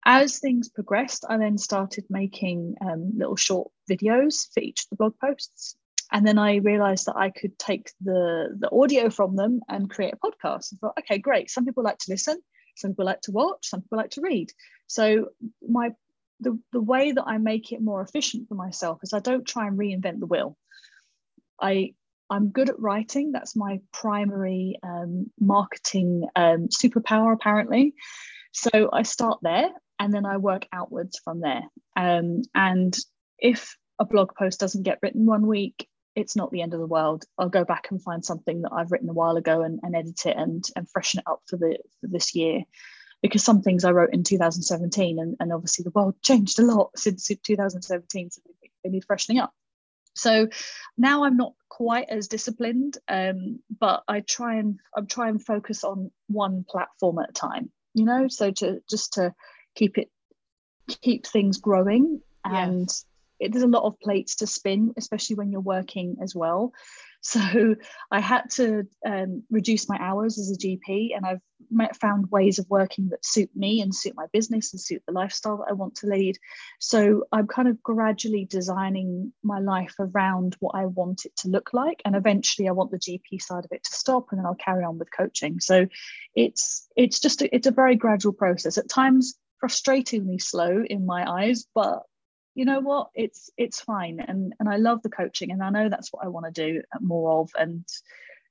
as 0.05 0.39
things 0.39 0.69
progressed 0.69 1.25
i 1.27 1.37
then 1.37 1.57
started 1.57 2.05
making 2.09 2.75
um, 2.79 3.11
little 3.17 3.35
short 3.35 3.69
videos 3.91 4.47
for 4.53 4.61
each 4.61 4.83
of 4.83 4.89
the 4.89 4.95
blog 4.95 5.13
posts 5.19 5.75
and 6.11 6.25
then 6.25 6.37
I 6.37 6.55
realized 6.55 7.07
that 7.07 7.17
I 7.17 7.29
could 7.29 7.57
take 7.59 7.91
the 8.01 8.55
the 8.57 8.71
audio 8.71 9.09
from 9.09 9.35
them 9.35 9.61
and 9.67 9.89
create 9.89 10.13
a 10.13 10.17
podcast. 10.17 10.73
I 10.73 10.77
thought, 10.79 10.97
okay, 10.99 11.17
great. 11.17 11.49
Some 11.49 11.65
people 11.65 11.83
like 11.83 11.97
to 11.99 12.11
listen, 12.11 12.39
some 12.75 12.91
people 12.91 13.05
like 13.05 13.21
to 13.21 13.31
watch, 13.31 13.67
some 13.67 13.81
people 13.81 13.97
like 13.97 14.11
to 14.11 14.21
read. 14.21 14.51
So 14.87 15.29
my 15.67 15.91
the, 16.39 16.59
the 16.71 16.81
way 16.81 17.11
that 17.11 17.23
I 17.25 17.39
make 17.39 17.71
it 17.71 17.81
more 17.81 18.01
efficient 18.01 18.47
for 18.47 18.55
myself 18.55 18.99
is 19.03 19.11
I 19.11 19.19
don't 19.19 19.47
try 19.47 19.67
and 19.67 19.77
reinvent 19.77 20.19
the 20.19 20.27
wheel. 20.27 20.55
I 21.59 21.93
I'm 22.29 22.49
good 22.49 22.69
at 22.69 22.79
writing. 22.79 23.31
That's 23.31 23.55
my 23.55 23.79
primary 23.93 24.77
um, 24.83 25.31
marketing 25.39 26.27
um, 26.35 26.67
superpower, 26.67 27.33
apparently. 27.33 27.95
So 28.51 28.89
I 28.91 29.03
start 29.03 29.39
there 29.41 29.69
and 29.99 30.13
then 30.13 30.25
I 30.25 30.37
work 30.37 30.67
outwards 30.73 31.19
from 31.23 31.39
there. 31.41 31.63
Um, 31.95 32.41
and 32.53 32.95
if 33.39 33.77
a 33.99 34.05
blog 34.05 34.35
post 34.35 34.59
doesn't 34.59 34.83
get 34.83 34.99
written 35.01 35.25
one 35.25 35.47
week, 35.47 35.87
it's 36.17 36.35
not 36.35 36.51
the 36.51 36.63
end 36.63 36.73
of 36.73 36.79
the 36.79 36.87
world. 36.87 37.25
I'll 37.37 37.47
go 37.47 37.63
back 37.63 37.89
and 37.91 38.01
find 38.01 38.25
something 38.25 38.63
that 38.63 38.73
I've 38.73 38.91
written 38.91 39.07
a 39.07 39.13
while 39.13 39.37
ago 39.37 39.61
and, 39.61 39.79
and 39.83 39.95
edit 39.95 40.25
it 40.25 40.35
and, 40.35 40.67
and 40.75 40.89
freshen 40.89 41.19
it 41.19 41.29
up 41.29 41.41
for 41.45 41.57
the 41.57 41.77
for 42.01 42.07
this 42.07 42.33
year. 42.33 42.63
Because 43.21 43.43
some 43.43 43.61
things 43.61 43.85
I 43.85 43.91
wrote 43.91 44.13
in 44.13 44.23
2017 44.23 45.19
and, 45.19 45.37
and 45.39 45.53
obviously 45.53 45.83
the 45.83 45.91
world 45.91 46.15
changed 46.23 46.59
a 46.59 46.63
lot 46.63 46.89
since 46.97 47.27
2017, 47.27 48.31
so 48.31 48.41
they 48.83 48.89
need 48.89 49.05
freshening 49.05 49.37
up. 49.37 49.53
So 50.15 50.49
now 50.97 51.23
I'm 51.23 51.37
not 51.37 51.53
quite 51.69 52.09
as 52.09 52.27
disciplined, 52.27 52.97
um, 53.07 53.59
but 53.79 54.03
I 54.07 54.21
try 54.21 54.55
and 54.55 54.79
I 54.95 55.01
try 55.01 55.29
and 55.29 55.43
focus 55.43 55.83
on 55.83 56.09
one 56.27 56.65
platform 56.67 57.19
at 57.19 57.29
a 57.29 57.33
time. 57.33 57.71
You 57.93 58.05
know, 58.05 58.27
so 58.27 58.49
to 58.49 58.81
just 58.89 59.13
to 59.13 59.35
keep 59.75 59.99
it 59.99 60.09
keep 60.87 61.27
things 61.27 61.57
growing 61.59 62.21
and 62.43 62.81
yes. 62.81 63.05
It, 63.39 63.51
there's 63.51 63.63
a 63.63 63.67
lot 63.67 63.83
of 63.83 63.99
plates 63.99 64.37
to 64.37 64.47
spin 64.47 64.93
especially 64.97 65.35
when 65.35 65.51
you're 65.51 65.61
working 65.61 66.17
as 66.21 66.35
well. 66.35 66.73
So 67.19 67.75
i 68.11 68.19
had 68.19 68.43
to 68.51 68.83
um, 69.05 69.43
reduce 69.49 69.89
my 69.89 69.97
hours 69.99 70.37
as 70.37 70.51
a 70.51 70.55
gp 70.55 71.09
and 71.15 71.25
i've 71.25 71.97
found 71.97 72.31
ways 72.31 72.59
of 72.59 72.69
working 72.69 73.09
that 73.09 73.25
suit 73.25 73.49
me 73.55 73.81
and 73.81 73.93
suit 73.93 74.13
my 74.15 74.27
business 74.31 74.71
and 74.71 74.79
suit 74.79 75.01
the 75.05 75.11
lifestyle 75.11 75.57
that 75.57 75.69
i 75.69 75.73
want 75.73 75.95
to 75.95 76.07
lead. 76.07 76.37
So 76.79 77.25
i'm 77.31 77.47
kind 77.47 77.67
of 77.67 77.81
gradually 77.81 78.45
designing 78.45 79.33
my 79.43 79.59
life 79.59 79.95
around 79.99 80.55
what 80.59 80.75
i 80.75 80.85
want 80.85 81.25
it 81.25 81.35
to 81.37 81.49
look 81.49 81.73
like 81.73 82.01
and 82.05 82.15
eventually 82.15 82.69
i 82.69 82.71
want 82.71 82.91
the 82.91 82.99
gp 82.99 83.41
side 83.41 83.65
of 83.65 83.71
it 83.71 83.83
to 83.83 83.93
stop 83.93 84.27
and 84.29 84.39
then 84.39 84.45
i'll 84.45 84.55
carry 84.55 84.83
on 84.83 84.99
with 84.99 85.09
coaching. 85.11 85.59
So 85.59 85.87
it's 86.35 86.87
it's 86.95 87.19
just 87.19 87.41
a, 87.41 87.53
it's 87.53 87.67
a 87.67 87.71
very 87.71 87.95
gradual 87.95 88.33
process. 88.33 88.77
At 88.77 88.89
times 88.89 89.37
frustratingly 89.63 90.41
slow 90.41 90.83
in 90.87 91.05
my 91.05 91.29
eyes, 91.29 91.65
but 91.73 92.03
you 92.57 92.65
know 92.65 92.79
what? 92.79 93.11
It's 93.13 93.51
it's 93.55 93.79
fine. 93.79 94.19
And 94.19 94.55
and 94.59 94.67
i 94.67 94.77
love 94.77 95.03
the 95.03 95.09
coaching 95.09 95.51
and 95.51 95.61
i 95.63 95.69
know 95.69 95.89
that's 95.89 96.11
what 96.11 96.25
i 96.25 96.27
want 96.27 96.47
to 96.47 96.51
do 96.51 96.81
more 96.99 97.41
of 97.41 97.51
and 97.57 97.85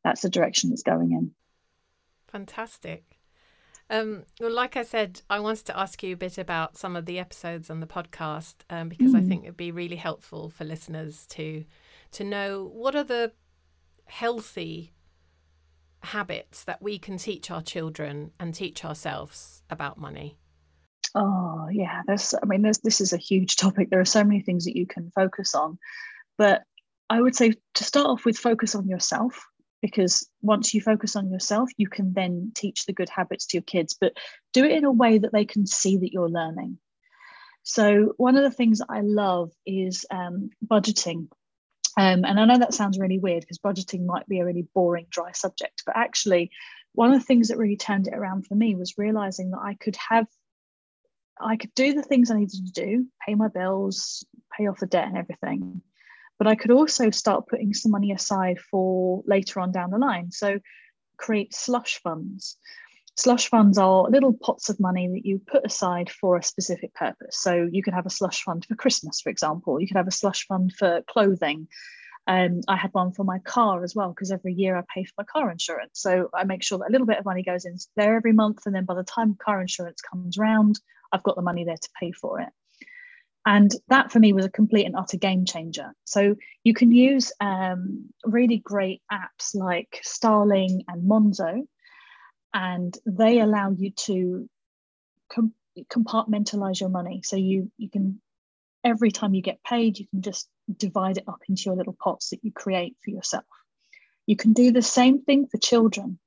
that's 0.05 0.23
the 0.23 0.31
direction 0.31 0.71
it's 0.73 0.85
going 0.85 1.11
in. 1.11 1.33
Fantastic. 2.29 3.19
Um, 3.89 4.25
well 4.41 4.53
like 4.53 4.77
i 4.77 4.83
said 4.83 5.21
i 5.31 5.39
wanted 5.39 5.67
to 5.67 5.79
ask 5.79 6.03
you 6.03 6.15
a 6.15 6.17
bit 6.17 6.39
about 6.39 6.77
some 6.77 6.97
of 6.97 7.07
the 7.07 7.21
episodes 7.21 7.71
on 7.71 7.79
the 7.79 7.87
podcast 7.87 8.55
um, 8.69 8.89
because 8.89 9.13
mm. 9.13 9.19
i 9.19 9.23
think 9.23 9.45
it'd 9.45 9.57
be 9.57 9.71
really 9.71 9.95
helpful 9.95 10.51
for 10.51 10.65
listeners 10.65 11.25
to 11.29 11.65
to 12.11 12.25
know 12.25 12.69
what 12.75 12.97
are 12.97 13.05
the 13.05 13.31
healthy 14.07 14.93
habits 16.03 16.65
that 16.65 16.83
we 16.83 16.99
can 16.99 17.17
teach 17.17 17.49
our 17.49 17.63
children 17.63 18.33
and 18.41 18.57
teach 18.57 18.85
ourselves 18.85 19.63
about 19.71 19.99
money 19.99 20.37
Oh 21.17 21.69
yeah, 21.73 22.03
there's. 22.07 22.35
I 22.35 22.45
mean. 22.45 22.63
This 22.63 23.01
is 23.01 23.15
a 23.15 23.17
huge 23.17 23.57
topic. 23.57 23.89
There 23.89 24.01
are 24.01 24.05
so 24.05 24.23
many 24.23 24.41
things 24.41 24.67
that 24.67 24.77
you 24.77 24.87
can 24.87 25.11
focus 25.11 25.55
on, 25.55 25.79
but 26.37 26.63
I 27.09 27.21
would 27.21 27.35
say 27.35 27.55
to 27.75 27.85
start 27.85 28.07
off 28.07 28.27
with, 28.27 28.37
focus 28.37 28.75
on 28.75 28.87
yourself 28.87 29.43
because 29.81 30.29
once 30.43 30.75
you 30.75 30.81
focus 30.81 31.17
on 31.17 31.31
yourself, 31.31 31.71
you 31.79 31.89
can 31.89 32.13
then 32.13 32.53
teach 32.55 32.85
the 32.85 32.93
good 32.93 33.09
habits 33.09 33.47
to 33.47 33.57
your 33.57 33.63
kids. 33.63 33.97
But 33.99 34.13
do 34.53 34.65
it 34.65 34.73
in 34.73 34.85
a 34.85 34.93
way 34.93 35.19
that 35.19 35.33
they 35.33 35.47
can 35.47 35.67
see 35.67 35.97
that 35.99 36.13
you're 36.13 36.29
learning. 36.29 36.79
So 37.63 38.13
one 38.19 38.37
of 38.37 38.43
the 38.43 38.51
things 38.51 38.83
I 38.87 39.01
love 39.01 39.53
is 39.65 40.05
um, 40.11 40.51
budgeting. 40.65 41.29
Um, 41.99 42.25
and 42.25 42.39
I 42.39 42.45
know 42.45 42.59
that 42.59 42.75
sounds 42.75 42.99
really 42.99 43.19
weird 43.19 43.41
because 43.41 43.59
budgeting 43.59 44.05
might 44.05 44.27
be 44.27 44.41
a 44.41 44.45
really 44.45 44.69
boring, 44.75 45.07
dry 45.09 45.33
subject, 45.33 45.83
but 45.87 45.97
actually, 45.97 46.51
one 46.93 47.13
of 47.13 47.19
the 47.19 47.27
things 47.27 47.49
that 47.49 47.59
really 47.59 47.77
turned 47.77 48.07
it 48.07 48.15
around 48.15 48.47
for 48.47 48.55
me 48.55 48.75
was 48.75 48.99
realizing 48.99 49.51
that 49.51 49.61
I 49.63 49.75
could 49.75 49.97
have 50.09 50.27
I 51.41 51.57
could 51.57 51.75
do 51.75 51.93
the 51.93 52.03
things 52.03 52.31
I 52.31 52.39
needed 52.39 52.67
to 52.67 52.73
do, 52.73 53.07
pay 53.27 53.35
my 53.35 53.49
bills, 53.49 54.25
pay 54.57 54.67
off 54.67 54.81
the 54.81 54.87
debt 54.87 55.09
and 55.09 55.19
everything. 55.19 55.83
But 56.39 56.47
I 56.47 56.55
could 56.55 56.71
also 56.71 57.11
start 57.11 57.49
putting 57.49 57.73
some 57.73 57.93
money 57.93 58.13
aside 58.13 58.59
for 58.59 59.23
later 59.27 59.61
on 59.61 59.73
down 59.73 59.91
the 59.91 59.99
line. 59.99 60.31
So 60.31 60.59
create 61.17 61.55
slush 61.55 62.01
funds. 62.03 62.57
Slush 63.17 63.49
funds 63.49 63.79
are 63.79 64.11
little 64.11 64.35
pots 64.35 64.69
of 64.69 64.79
money 64.79 65.09
that 65.09 65.25
you 65.25 65.41
put 65.47 65.65
aside 65.65 66.11
for 66.11 66.37
a 66.37 66.43
specific 66.43 66.93
purpose. 66.95 67.41
So 67.41 67.67
you 67.71 67.83
could 67.83 67.95
have 67.95 68.05
a 68.05 68.11
slush 68.11 68.43
fund 68.43 68.67
for 68.67 68.75
Christmas, 68.75 69.23
for 69.23 69.31
example. 69.31 69.81
You 69.81 69.89
could 69.89 69.97
have 69.97 70.09
a 70.09 70.13
slush 70.13 70.47
fund 70.47 70.75
for 70.75 71.01
clothing. 71.09 71.69
Um, 72.27 72.61
I 72.67 72.77
had 72.77 72.93
one 72.93 73.13
for 73.13 73.25
my 73.25 73.39
car 73.39 73.85
as 73.85 73.95
well 73.95 74.09
because 74.09 74.33
every 74.33 74.53
year 74.53 74.77
I 74.77 74.83
pay 74.93 75.05
for 75.05 75.15
my 75.19 75.25
car 75.25 75.51
insurance. 75.51 76.01
So 76.01 76.29
I 76.35 76.45
make 76.45 76.63
sure 76.63 76.79
that 76.79 76.89
a 76.89 76.93
little 76.93 77.07
bit 77.07 77.19
of 77.19 77.25
money 77.25 77.45
goes 77.45 77.65
in 77.65 77.77
there 77.95 78.17
every 78.17 78.33
month, 78.33 78.67
and 78.67 78.75
then 78.75 78.85
by 78.85 78.95
the 78.95 79.05
time 79.05 79.37
car 79.37 79.61
insurance 79.61 80.01
comes 80.01 80.37
round, 80.37 80.81
I've 81.13 81.23
got 81.23 81.37
the 81.37 81.43
money 81.43 81.65
there 81.65 81.77
to 81.77 81.89
pay 82.01 82.13
for 82.13 82.41
it. 82.41 82.49
And 83.47 83.71
that 83.89 84.11
for 84.11 84.19
me 84.19 84.33
was 84.33 84.45
a 84.45 84.51
complete 84.51 84.87
and 84.87 84.97
utter 84.97 85.19
game 85.19 85.45
changer. 85.45 85.95
So 86.05 86.35
you 86.65 86.75
can 86.75 86.91
use 86.91 87.33
um, 87.41 88.07
really 88.25 88.59
great 88.59 89.03
apps 89.11 89.55
like 89.55 90.01
Starling 90.03 90.83
and 90.89 91.09
Monzo, 91.09 91.65
and 92.53 92.99
they 93.07 93.39
allow 93.39 93.71
you 93.71 93.93
to 93.93 94.51
com- 95.33 95.55
compartmentalize 95.89 96.81
your 96.81 96.89
money. 96.89 97.23
So 97.23 97.37
you 97.37 97.71
you 97.77 97.89
can 97.89 98.21
every 98.83 99.13
time 99.13 99.35
you 99.35 99.43
get 99.43 99.63
paid, 99.63 100.01
you 100.01 100.09
can 100.09 100.23
just 100.23 100.49
divide 100.77 101.19
it 101.19 101.29
up 101.29 101.41
into 101.49 101.63
your 101.67 101.77
little 101.77 101.97
pots 101.99 102.31
that 102.31 102.45
you 102.45 102.53
create 102.53 102.97
for 103.05 103.11
yourself. 103.11 103.45
You 104.27 104.37
can 104.37 104.53
do 104.53 104.73
the 104.73 104.83
same 104.83 105.23
thing 105.23 105.47
for 105.47 105.59
children. 105.59 106.19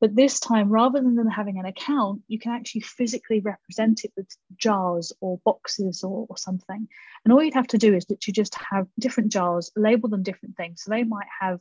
But 0.00 0.16
this 0.16 0.40
time, 0.40 0.70
rather 0.70 0.98
than 0.98 1.14
them 1.14 1.28
having 1.28 1.58
an 1.58 1.66
account, 1.66 2.22
you 2.26 2.38
can 2.38 2.52
actually 2.52 2.80
physically 2.80 3.40
represent 3.40 4.04
it 4.04 4.12
with 4.16 4.34
jars 4.56 5.12
or 5.20 5.38
boxes 5.44 6.02
or, 6.02 6.26
or 6.30 6.38
something. 6.38 6.88
And 7.24 7.32
all 7.32 7.42
you'd 7.42 7.52
have 7.52 7.66
to 7.68 7.78
do 7.78 7.94
is 7.94 8.06
that 8.06 8.26
you 8.26 8.32
just 8.32 8.56
have 8.70 8.86
different 8.98 9.30
jars, 9.30 9.70
label 9.76 10.08
them 10.08 10.22
different 10.22 10.56
things. 10.56 10.82
So 10.82 10.90
they 10.90 11.04
might 11.04 11.26
have 11.38 11.60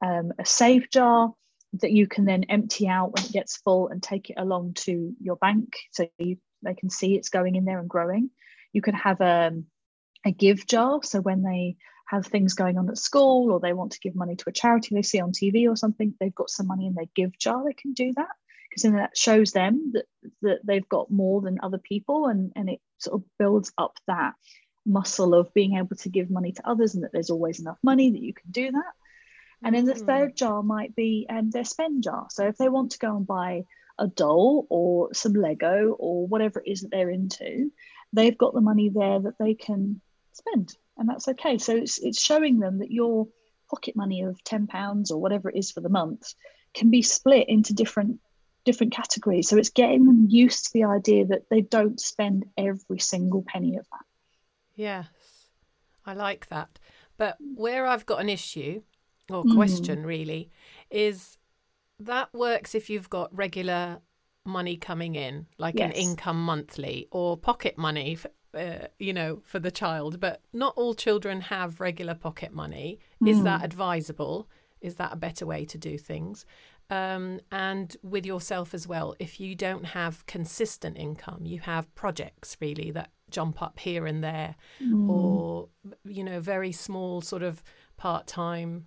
um, 0.00 0.32
a 0.38 0.46
save 0.46 0.90
jar 0.90 1.32
that 1.80 1.90
you 1.90 2.06
can 2.06 2.24
then 2.24 2.44
empty 2.44 2.86
out 2.86 3.12
when 3.12 3.24
it 3.24 3.32
gets 3.32 3.56
full 3.56 3.88
and 3.88 4.00
take 4.00 4.30
it 4.30 4.36
along 4.38 4.74
to 4.74 5.14
your 5.20 5.36
bank 5.36 5.74
so 5.90 6.08
you, 6.18 6.36
they 6.62 6.74
can 6.74 6.90
see 6.90 7.16
it's 7.16 7.30
going 7.30 7.56
in 7.56 7.64
there 7.64 7.80
and 7.80 7.88
growing. 7.88 8.30
You 8.72 8.82
could 8.82 8.94
have 8.94 9.20
a, 9.20 9.48
um, 9.48 9.66
a 10.24 10.30
give 10.30 10.66
jar. 10.66 11.00
So 11.02 11.20
when 11.20 11.42
they 11.42 11.76
have 12.06 12.26
things 12.26 12.54
going 12.54 12.78
on 12.78 12.88
at 12.88 12.98
school 12.98 13.50
or 13.50 13.60
they 13.60 13.72
want 13.72 13.92
to 13.92 14.00
give 14.00 14.14
money 14.14 14.36
to 14.36 14.44
a 14.48 14.52
charity 14.52 14.94
they 14.94 15.02
see 15.02 15.20
on 15.20 15.32
TV 15.32 15.68
or 15.68 15.76
something, 15.76 16.14
they've 16.20 16.34
got 16.34 16.50
some 16.50 16.66
money 16.66 16.86
in 16.86 16.94
their 16.94 17.06
give 17.14 17.38
jar, 17.38 17.64
they 17.64 17.72
can 17.72 17.92
do 17.94 18.12
that 18.16 18.28
because 18.68 18.82
then 18.82 18.94
that 18.94 19.16
shows 19.16 19.52
them 19.52 19.92
that, 19.92 20.06
that 20.40 20.58
they've 20.64 20.88
got 20.88 21.10
more 21.10 21.42
than 21.42 21.58
other 21.62 21.78
people 21.78 22.26
and, 22.26 22.52
and 22.56 22.70
it 22.70 22.80
sort 22.98 23.20
of 23.20 23.28
builds 23.38 23.72
up 23.76 23.98
that 24.06 24.32
muscle 24.86 25.34
of 25.34 25.52
being 25.52 25.76
able 25.76 25.94
to 25.96 26.08
give 26.08 26.30
money 26.30 26.52
to 26.52 26.68
others 26.68 26.94
and 26.94 27.04
that 27.04 27.12
there's 27.12 27.30
always 27.30 27.60
enough 27.60 27.78
money 27.82 28.10
that 28.10 28.22
you 28.22 28.32
can 28.32 28.50
do 28.50 28.70
that. 28.72 28.92
And 29.64 29.74
then 29.74 29.84
the 29.84 29.94
mm. 29.94 30.06
third 30.06 30.36
jar 30.36 30.62
might 30.62 30.96
be 30.96 31.26
um, 31.28 31.50
their 31.50 31.64
spend 31.64 32.02
jar. 32.02 32.26
So 32.30 32.46
if 32.48 32.56
they 32.56 32.68
want 32.68 32.92
to 32.92 32.98
go 32.98 33.16
and 33.16 33.26
buy 33.26 33.64
a 33.98 34.08
doll 34.08 34.66
or 34.70 35.14
some 35.14 35.34
Lego 35.34 35.94
or 35.98 36.26
whatever 36.26 36.60
it 36.60 36.70
is 36.70 36.80
that 36.80 36.90
they're 36.90 37.10
into, 37.10 37.70
they've 38.12 38.36
got 38.36 38.54
the 38.54 38.60
money 38.60 38.88
there 38.88 39.20
that 39.20 39.38
they 39.38 39.54
can 39.54 40.00
spend 40.36 40.76
and 40.96 41.08
that's 41.08 41.28
okay. 41.28 41.58
So 41.58 41.76
it's 41.76 41.98
it's 41.98 42.20
showing 42.20 42.58
them 42.58 42.78
that 42.78 42.90
your 42.90 43.28
pocket 43.70 43.96
money 43.96 44.22
of 44.22 44.42
ten 44.44 44.66
pounds 44.66 45.10
or 45.10 45.20
whatever 45.20 45.50
it 45.50 45.56
is 45.56 45.70
for 45.70 45.80
the 45.80 45.88
month 45.88 46.34
can 46.74 46.90
be 46.90 47.02
split 47.02 47.48
into 47.48 47.74
different 47.74 48.20
different 48.64 48.92
categories. 48.92 49.48
So 49.48 49.56
it's 49.56 49.70
getting 49.70 50.06
them 50.06 50.26
used 50.28 50.66
to 50.66 50.72
the 50.72 50.84
idea 50.84 51.26
that 51.26 51.48
they 51.50 51.60
don't 51.60 52.00
spend 52.00 52.44
every 52.56 53.00
single 53.00 53.44
penny 53.46 53.76
of 53.76 53.86
that. 53.90 54.04
Yes, 54.74 55.06
I 56.06 56.14
like 56.14 56.48
that. 56.48 56.78
But 57.16 57.36
where 57.54 57.86
I've 57.86 58.06
got 58.06 58.20
an 58.20 58.28
issue 58.28 58.82
or 59.30 59.44
mm. 59.44 59.54
question 59.54 60.02
mm. 60.02 60.06
really 60.06 60.50
is 60.90 61.38
that 61.98 62.32
works 62.32 62.74
if 62.74 62.90
you've 62.90 63.10
got 63.10 63.36
regular 63.36 64.00
money 64.44 64.76
coming 64.76 65.14
in, 65.14 65.46
like 65.58 65.78
yes. 65.78 65.86
an 65.86 65.92
income 65.92 66.42
monthly 66.44 67.08
or 67.10 67.36
pocket 67.36 67.78
money 67.78 68.18
uh, 68.54 68.86
you 68.98 69.12
know, 69.12 69.40
for 69.44 69.58
the 69.58 69.70
child. 69.70 70.20
But 70.20 70.40
not 70.52 70.74
all 70.76 70.94
children 70.94 71.42
have 71.42 71.80
regular 71.80 72.14
pocket 72.14 72.52
money. 72.52 72.98
Mm. 73.22 73.28
Is 73.28 73.42
that 73.42 73.60
hmm. 73.60 73.64
advisable? 73.64 74.48
Is 74.80 74.96
that 74.96 75.12
a 75.12 75.16
better 75.16 75.46
way 75.46 75.64
to 75.66 75.78
do 75.78 75.96
things? 75.96 76.44
Um, 76.90 77.40
and 77.50 77.96
with 78.02 78.26
yourself 78.26 78.74
as 78.74 78.86
well, 78.86 79.14
if 79.18 79.40
you 79.40 79.54
don't 79.54 79.86
have 79.86 80.26
consistent 80.26 80.98
income, 80.98 81.46
you 81.46 81.60
have 81.60 81.92
projects 81.94 82.56
really 82.60 82.90
that 82.90 83.10
jump 83.30 83.62
up 83.62 83.78
here 83.78 84.06
and 84.06 84.22
there, 84.22 84.56
mm. 84.82 85.08
or, 85.08 85.68
you 86.04 86.22
know, 86.22 86.38
very 86.40 86.70
small 86.70 87.22
sort 87.22 87.42
of 87.42 87.62
part 87.96 88.26
time 88.26 88.86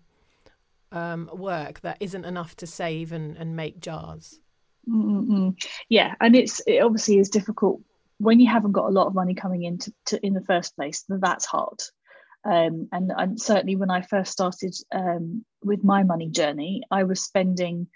um, 0.92 1.30
work 1.34 1.82
that 1.82 1.98
isn't 2.00 2.26
enough 2.26 2.56
to 2.58 2.68
save 2.68 3.12
and, 3.12 3.38
and 3.38 3.56
make 3.56 3.80
jars. 3.80 4.40
Mm-mm. 4.88 5.56
Yeah, 5.90 6.14
and 6.22 6.36
it's 6.36 6.62
it 6.68 6.84
obviously 6.84 7.18
is 7.18 7.30
difficult 7.30 7.82
when 8.18 8.40
you 8.40 8.50
haven't 8.50 8.72
got 8.72 8.86
a 8.86 8.94
lot 8.94 9.08
of 9.08 9.16
money 9.16 9.34
coming 9.34 9.64
in 9.64 9.78
to, 9.80 9.94
to 10.08 10.26
in 10.26 10.34
the 10.34 10.44
first 10.44 10.76
place, 10.76 11.04
that's 11.08 11.46
hard. 11.46 11.80
Um, 12.46 12.90
and, 12.92 13.12
and 13.16 13.42
certainly 13.42 13.76
when 13.76 13.90
I 13.90 14.02
first 14.02 14.32
started 14.32 14.76
um, 14.94 15.44
with 15.64 15.84
my 15.84 16.04
money 16.04 16.30
journey, 16.30 16.84
I 16.92 17.04
was 17.04 17.24
spending 17.24 17.88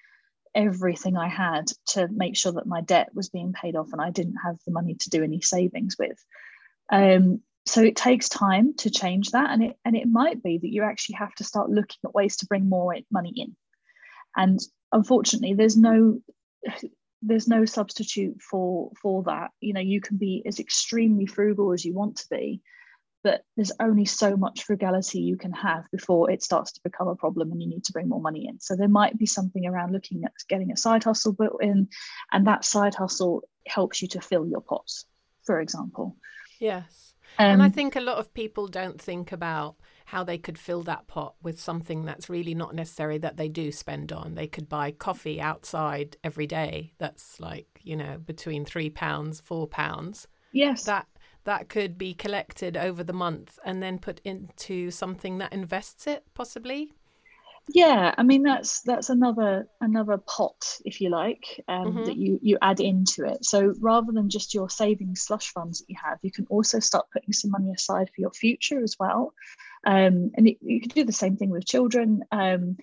everything 0.55 1.15
I 1.15 1.27
had 1.27 1.65
to 1.89 2.07
make 2.07 2.35
sure 2.35 2.53
that 2.53 2.65
my 2.65 2.81
debt 2.81 3.09
was 3.13 3.29
being 3.29 3.53
paid 3.53 3.75
off 3.75 3.93
and 3.93 4.01
I 4.01 4.09
didn't 4.09 4.38
have 4.43 4.57
the 4.65 4.73
money 4.73 4.95
to 4.95 5.09
do 5.09 5.23
any 5.23 5.41
savings 5.41 5.95
with. 5.99 6.17
Um, 6.91 7.41
so 7.65 7.83
it 7.83 7.95
takes 7.95 8.29
time 8.29 8.73
to 8.77 8.89
change 8.89 9.31
that 9.31 9.51
and 9.51 9.63
it 9.63 9.77
and 9.85 9.95
it 9.95 10.07
might 10.07 10.41
be 10.41 10.57
that 10.57 10.73
you 10.73 10.83
actually 10.83 11.15
have 11.15 11.33
to 11.35 11.43
start 11.43 11.69
looking 11.69 11.99
at 12.03 12.15
ways 12.15 12.38
to 12.38 12.47
bring 12.47 12.67
more 12.67 12.95
money 13.11 13.33
in 13.35 13.55
and 14.35 14.59
unfortunately 14.91 15.53
there's 15.53 15.77
no 15.77 16.19
there's 17.21 17.47
no 17.47 17.65
substitute 17.65 18.41
for 18.41 18.91
for 19.01 19.23
that. 19.23 19.51
You 19.59 19.73
know 19.73 19.81
you 19.81 20.01
can 20.01 20.17
be 20.17 20.43
as 20.45 20.59
extremely 20.59 21.25
frugal 21.25 21.73
as 21.73 21.85
you 21.85 21.93
want 21.93 22.17
to 22.17 22.25
be 22.29 22.61
but 23.21 23.43
there's 23.57 23.71
only 23.81 24.05
so 24.05 24.38
much 24.38 24.63
frugality 24.63 25.19
you 25.19 25.35
can 25.35 25.51
have 25.51 25.83
before 25.91 26.31
it 26.31 26.41
starts 26.41 26.71
to 26.71 26.81
become 26.83 27.09
a 27.09 27.15
problem 27.15 27.51
and 27.51 27.61
you 27.61 27.67
need 27.67 27.83
to 27.83 27.91
bring 27.91 28.07
more 28.07 28.21
money 28.21 28.47
in. 28.47 28.59
So 28.61 28.77
there 28.77 28.88
might 28.88 29.17
be 29.17 29.25
something 29.25 29.65
around 29.65 29.91
looking 29.91 30.23
at 30.23 30.31
getting 30.47 30.71
a 30.71 30.77
side 30.77 31.03
hustle 31.03 31.33
built 31.33 31.61
in 31.61 31.89
and 32.31 32.47
that 32.47 32.63
side 32.63 32.95
hustle 32.95 33.43
helps 33.67 34.01
you 34.01 34.07
to 34.09 34.21
fill 34.21 34.47
your 34.47 34.61
pots 34.61 35.05
for 35.49 35.59
example. 35.59 36.15
Yes. 36.59 37.15
Um, 37.39 37.53
and 37.53 37.63
I 37.63 37.69
think 37.69 37.95
a 37.95 38.01
lot 38.01 38.17
of 38.17 38.33
people 38.33 38.67
don't 38.67 39.01
think 39.01 39.31
about 39.31 39.77
how 40.10 40.24
they 40.24 40.39
could 40.39 40.58
fill 40.58 40.82
that 40.82 41.06
pot 41.06 41.36
with 41.44 41.60
something 41.60 42.04
that's 42.04 42.30
really 42.30 42.56
not 42.56 42.74
necessary 42.74 43.20
that 43.20 43.38
they 43.38 43.48
do 43.48 43.72
spend 43.72 44.12
on. 44.12 44.34
They 44.34 44.48
could 44.48 44.68
buy 44.68 44.89
coffee 44.89 45.39
outside 45.39 46.18
every 46.24 46.48
day. 46.48 46.94
That's 46.98 47.39
like, 47.39 47.80
you 47.84 47.96
know, 47.96 48.18
between 48.18 48.66
three 48.66 48.89
pounds, 48.89 49.39
four 49.39 49.68
pounds. 49.68 50.28
Yes. 50.51 50.84
That 50.86 51.06
that 51.44 51.70
could 51.70 51.96
be 51.96 52.16
collected 52.16 52.75
over 52.75 53.04
the 53.04 53.13
month 53.13 53.60
and 53.63 53.84
then 53.84 54.00
put 54.00 54.20
into 54.24 54.89
something 54.89 55.38
that 55.38 55.54
invests 55.54 56.08
it, 56.08 56.24
possibly 56.34 56.92
yeah 57.72 58.16
i 58.18 58.24
mean 58.24 58.42
that's 58.42 58.82
that's 58.82 59.10
another 59.10 59.68
another 59.82 60.18
pot 60.18 60.80
if 60.86 61.01
you 61.01 61.10
like 61.10 61.63
um, 61.68 61.88
mm-hmm. 61.88 62.04
that 62.06 62.18
you 62.18 62.39
you 62.42 62.58
add 62.62 62.80
into 62.80 63.25
it 63.25 63.46
so 63.46 63.74
rather 63.80 64.12
than 64.12 64.30
just 64.30 64.54
your 64.54 64.70
savings 64.70 65.22
slush 65.22 65.51
funds 65.51 65.80
that 65.80 65.89
you 65.89 65.96
have 66.04 66.18
you 66.24 66.32
can 66.32 66.48
also 66.50 66.80
start 66.80 67.06
putting 67.13 67.32
some 67.32 67.51
money 67.51 67.72
aside 67.72 68.08
for 68.08 68.22
your 68.22 68.32
future 68.32 68.82
as 68.82 68.96
well 69.00 69.34
um, 69.86 70.31
and 70.36 70.48
it, 70.48 70.57
you 70.62 70.81
can 70.81 70.89
do 70.89 71.03
the 71.03 71.12
same 71.12 71.38
thing 71.38 71.50
with 71.50 71.65
children 71.65 72.24
um, 72.31 72.77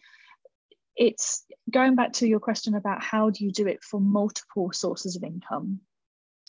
it's 0.96 1.44
going 1.70 1.94
back 1.94 2.14
to 2.14 2.26
your 2.26 2.40
question 2.40 2.74
about 2.74 3.02
how 3.02 3.30
do 3.30 3.44
you 3.44 3.52
do 3.52 3.66
it 3.66 3.82
for 3.82 4.00
multiple 4.00 4.72
sources 4.72 5.16
of 5.16 5.24
income 5.24 5.80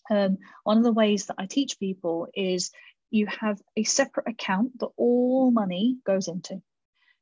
um, 0.09 0.37
one 0.63 0.77
of 0.77 0.83
the 0.83 0.93
ways 0.93 1.25
that 1.25 1.35
i 1.37 1.45
teach 1.45 1.79
people 1.79 2.27
is 2.33 2.71
you 3.09 3.27
have 3.27 3.61
a 3.75 3.83
separate 3.83 4.27
account 4.27 4.77
that 4.79 4.89
all 4.97 5.51
money 5.51 5.97
goes 6.05 6.27
into 6.27 6.61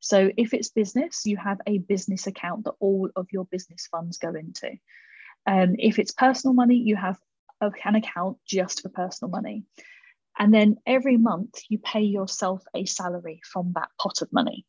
so 0.06 0.30
if 0.38 0.54
it's 0.54 0.70
business, 0.70 1.26
you 1.26 1.36
have 1.38 1.60
a 1.66 1.80
business 1.80 2.28
account 2.28 2.66
that 2.66 2.76
all 2.80 3.10
of 3.16 3.26
your 3.32 3.46
business 3.46 3.88
funds 3.88 4.20
go 4.20 4.36
into. 4.36 4.78
Um, 5.48 5.76
if 5.80 5.98
it's 5.98 6.12
personal 6.12 6.54
money, 6.54 6.76
you 6.76 6.96
have 6.96 7.18
an 7.60 7.96
account 7.96 8.38
just 8.46 8.84
for 8.84 8.90
personal 8.90 9.32
money. 9.32 9.64
And 10.38 10.54
then 10.54 10.78
every 10.86 11.18
month 11.18 11.60
you 11.70 11.80
pay 11.80 12.02
yourself 12.02 12.64
a 12.74 12.86
salary 12.86 13.42
from 13.44 13.74
that 13.76 13.90
pot 14.00 14.22
of 14.22 14.34
money. 14.34 14.66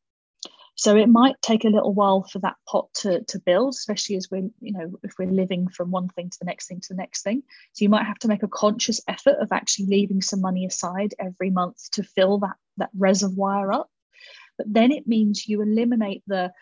So 0.78 0.94
it 0.94 1.08
might 1.08 1.40
take 1.40 1.64
a 1.64 1.70
little 1.70 1.94
while 1.94 2.22
for 2.22 2.38
that 2.40 2.56
pot 2.68 2.88
to, 3.00 3.24
to 3.24 3.38
build, 3.38 3.70
especially 3.70 4.16
as 4.16 4.30
we're, 4.30 4.50
you 4.60 4.72
know, 4.72 4.98
if 5.02 5.14
we're 5.18 5.30
living 5.30 5.68
from 5.68 5.90
one 5.90 6.08
thing 6.08 6.28
to 6.28 6.38
the 6.38 6.44
next 6.44 6.68
thing 6.68 6.80
to 6.80 6.88
the 6.90 6.96
next 6.96 7.22
thing. 7.22 7.42
So 7.72 7.82
you 7.82 7.88
might 7.88 8.04
have 8.04 8.18
to 8.20 8.28
make 8.28 8.42
a 8.42 8.48
conscious 8.48 9.00
effort 9.08 9.36
of 9.40 9.52
actually 9.52 9.86
leaving 9.86 10.20
some 10.20 10.42
money 10.42 10.66
aside 10.66 11.14
every 11.18 11.50
month 11.50 11.90
to 11.92 12.02
fill 12.02 12.40
that, 12.40 12.56
that 12.76 12.90
reservoir 12.94 13.72
up. 13.72 13.88
But 14.58 14.72
then 14.72 14.92
it 14.92 15.06
means 15.06 15.48
you 15.48 15.62
eliminate 15.62 16.22
the, 16.26 16.52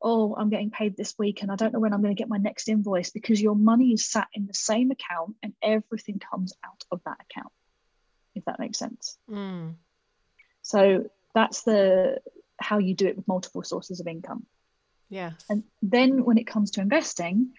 oh, 0.00 0.34
I'm 0.34 0.48
getting 0.48 0.70
paid 0.70 0.96
this 0.96 1.14
week 1.18 1.42
and 1.42 1.52
I 1.52 1.56
don't 1.56 1.74
know 1.74 1.80
when 1.80 1.92
I'm 1.92 2.02
going 2.02 2.14
to 2.14 2.18
get 2.18 2.28
my 2.28 2.38
next 2.38 2.68
invoice 2.68 3.10
because 3.10 3.40
your 3.40 3.56
money 3.56 3.92
is 3.92 4.10
sat 4.10 4.28
in 4.32 4.46
the 4.46 4.54
same 4.54 4.90
account 4.90 5.36
and 5.42 5.52
everything 5.62 6.18
comes 6.18 6.54
out 6.64 6.84
of 6.90 7.02
that 7.04 7.18
account, 7.20 7.52
if 8.34 8.44
that 8.44 8.58
makes 8.58 8.78
sense. 8.78 9.18
Mm. 9.30 9.74
So 10.62 11.04
that's 11.34 11.62
the 11.62 12.18
how 12.60 12.78
you 12.78 12.94
do 12.94 13.06
it 13.06 13.16
with 13.16 13.28
multiple 13.28 13.62
sources 13.62 14.00
of 14.00 14.06
income. 14.06 14.44
Yes. 15.08 15.44
And 15.48 15.64
then 15.80 16.24
when 16.24 16.38
it 16.38 16.46
comes 16.46 16.72
to 16.72 16.80
investing, 16.80 17.52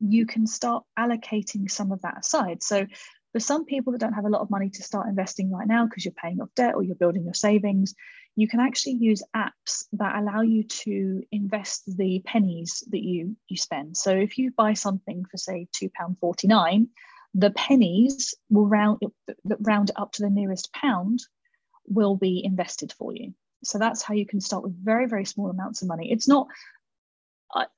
you 0.00 0.26
can 0.26 0.46
start 0.46 0.84
allocating 0.98 1.70
some 1.70 1.92
of 1.92 2.02
that 2.02 2.18
aside. 2.20 2.62
So 2.62 2.86
for 3.32 3.40
some 3.40 3.64
people 3.64 3.92
that 3.92 4.00
don't 4.00 4.14
have 4.14 4.24
a 4.24 4.30
lot 4.30 4.40
of 4.40 4.50
money 4.50 4.70
to 4.70 4.82
start 4.82 5.08
investing 5.08 5.50
right 5.50 5.66
now 5.66 5.84
because 5.84 6.04
you're 6.04 6.12
paying 6.12 6.40
off 6.40 6.48
debt 6.56 6.74
or 6.74 6.82
you're 6.82 6.96
building 6.96 7.24
your 7.24 7.34
savings, 7.34 7.94
you 8.36 8.48
can 8.48 8.60
actually 8.60 8.94
use 8.94 9.22
apps 9.36 9.84
that 9.92 10.16
allow 10.16 10.40
you 10.40 10.64
to 10.64 11.22
invest 11.30 11.82
the 11.96 12.22
pennies 12.24 12.82
that 12.90 13.02
you 13.02 13.36
you 13.48 13.56
spend. 13.56 13.96
So 13.96 14.10
if 14.10 14.38
you 14.38 14.50
buy 14.56 14.72
something 14.72 15.24
for 15.30 15.36
say 15.36 15.68
£2.49, 15.80 16.88
the 17.34 17.50
pennies 17.50 18.34
will 18.48 18.66
round 18.66 19.00
round 19.44 19.90
up 19.96 20.12
to 20.12 20.22
the 20.22 20.30
nearest 20.30 20.72
pound 20.72 21.20
will 21.86 22.16
be 22.16 22.42
invested 22.44 22.92
for 22.92 23.14
you. 23.14 23.34
So 23.62 23.78
that's 23.78 24.02
how 24.02 24.14
you 24.14 24.26
can 24.26 24.40
start 24.40 24.62
with 24.62 24.84
very, 24.84 25.06
very 25.06 25.24
small 25.24 25.50
amounts 25.50 25.82
of 25.82 25.88
money. 25.88 26.10
It's 26.10 26.28
not 26.28 26.48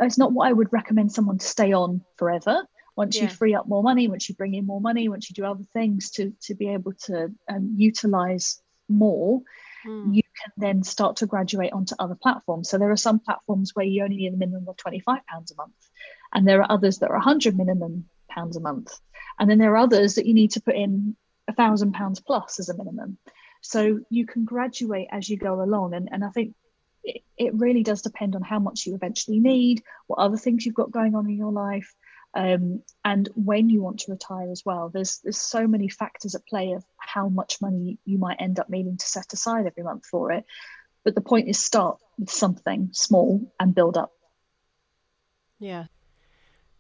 it's 0.01 0.19
not 0.19 0.33
what 0.33 0.49
I 0.49 0.53
would 0.53 0.73
recommend 0.73 1.13
someone 1.13 1.39
to 1.39 1.47
stay 1.47 1.73
on 1.73 2.03
forever 2.17 2.67
once 2.97 3.17
yeah. 3.17 3.25
you 3.25 3.29
free 3.29 3.55
up 3.55 3.67
more 3.67 3.83
money 3.83 4.09
once 4.09 4.29
you 4.29 4.35
bring 4.35 4.55
in 4.55 4.67
more 4.67 4.81
money 4.81 5.09
once 5.09 5.31
you 5.31 5.35
do 5.35 5.47
other 5.47 5.65
things 5.73 6.11
to 6.11 6.33
to 6.43 6.55
be 6.55 6.69
able 6.69 6.93
to 6.93 7.33
um, 7.49 7.75
utilize 7.77 8.61
more 8.89 9.41
mm. 9.87 10.15
you 10.15 10.23
can 10.23 10.53
then 10.59 10.83
start 10.83 11.17
to 11.17 11.27
graduate 11.27 11.73
onto 11.73 11.95
other 11.99 12.17
platforms 12.21 12.69
so 12.69 12.77
there 12.77 12.91
are 12.91 12.97
some 12.97 13.19
platforms 13.19 13.71
where 13.75 13.87
you 13.87 14.05
only 14.05 14.17
need 14.17 14.35
a 14.35 14.37
minimum 14.37 14.69
of 14.69 14.77
25 14.77 15.21
pounds 15.27 15.53
a 15.53 15.57
month 15.57 15.73
and 16.35 16.47
there 16.47 16.61
are 16.61 16.71
others 16.71 16.99
that 16.99 17.11
are 17.11 17.17
100 17.17 17.57
minimum 17.57 18.05
pounds 18.29 18.57
a 18.57 18.61
month 18.61 18.99
and 19.39 19.51
then 19.51 19.59
there 19.59 19.73
are 19.73 19.79
others 19.79 20.15
that 20.15 20.27
you 20.27 20.35
need 20.35 20.53
to 20.53 20.61
put 20.61 20.75
in 20.75 21.17
a 21.49 21.53
thousand 21.53 21.93
pounds 21.93 22.21
plus 22.21 22.59
as 22.59 22.69
a 22.69 22.77
minimum 22.77 23.19
so 23.61 24.01
you 24.11 24.27
can 24.27 24.45
graduate 24.45 25.09
as 25.11 25.29
you 25.29 25.37
go 25.37 25.61
along 25.63 25.95
and, 25.95 26.09
and 26.13 26.25
i 26.25 26.31
think 26.31 26.55
it, 27.05 27.23
it 27.37 27.55
really 27.55 27.83
does 27.83 28.03
depend 28.03 28.37
on 28.37 28.43
how 28.43 28.59
much 28.59 28.87
you 28.87 28.95
eventually 28.95 29.41
need 29.41 29.83
what 30.07 30.19
other 30.19 30.37
things 30.37 30.65
you've 30.65 30.75
got 30.75 30.91
going 30.91 31.15
on 31.15 31.29
in 31.29 31.37
your 31.37 31.53
life 31.53 31.95
um, 32.35 32.83
and 33.05 33.29
when 33.35 33.69
you 33.69 33.83
want 33.83 34.01
to 34.01 34.11
retire 34.11 34.51
as 34.51 34.65
well. 34.65 34.89
There's 34.89 35.19
there's 35.19 35.39
so 35.39 35.67
many 35.67 35.89
factors 35.89 36.35
at 36.35 36.47
play 36.47 36.73
of 36.73 36.85
how 36.97 37.29
much 37.29 37.61
money 37.61 37.99
you 38.05 38.19
might 38.19 38.41
end 38.41 38.59
up 38.59 38.71
needing 38.71 38.97
to 38.97 39.07
set 39.07 39.33
aside 39.33 39.67
every 39.67 39.83
month 39.83 40.07
for 40.07 40.33
it. 40.33 40.45
But 41.05 41.15
the 41.15 41.21
point 41.21 41.49
is 41.49 41.59
start 41.59 41.99
with 42.19 42.31
something 42.31 42.91
small 42.93 43.53
and 43.61 43.75
build 43.75 43.97
up. 43.97 44.13
Yeah. 45.59 45.87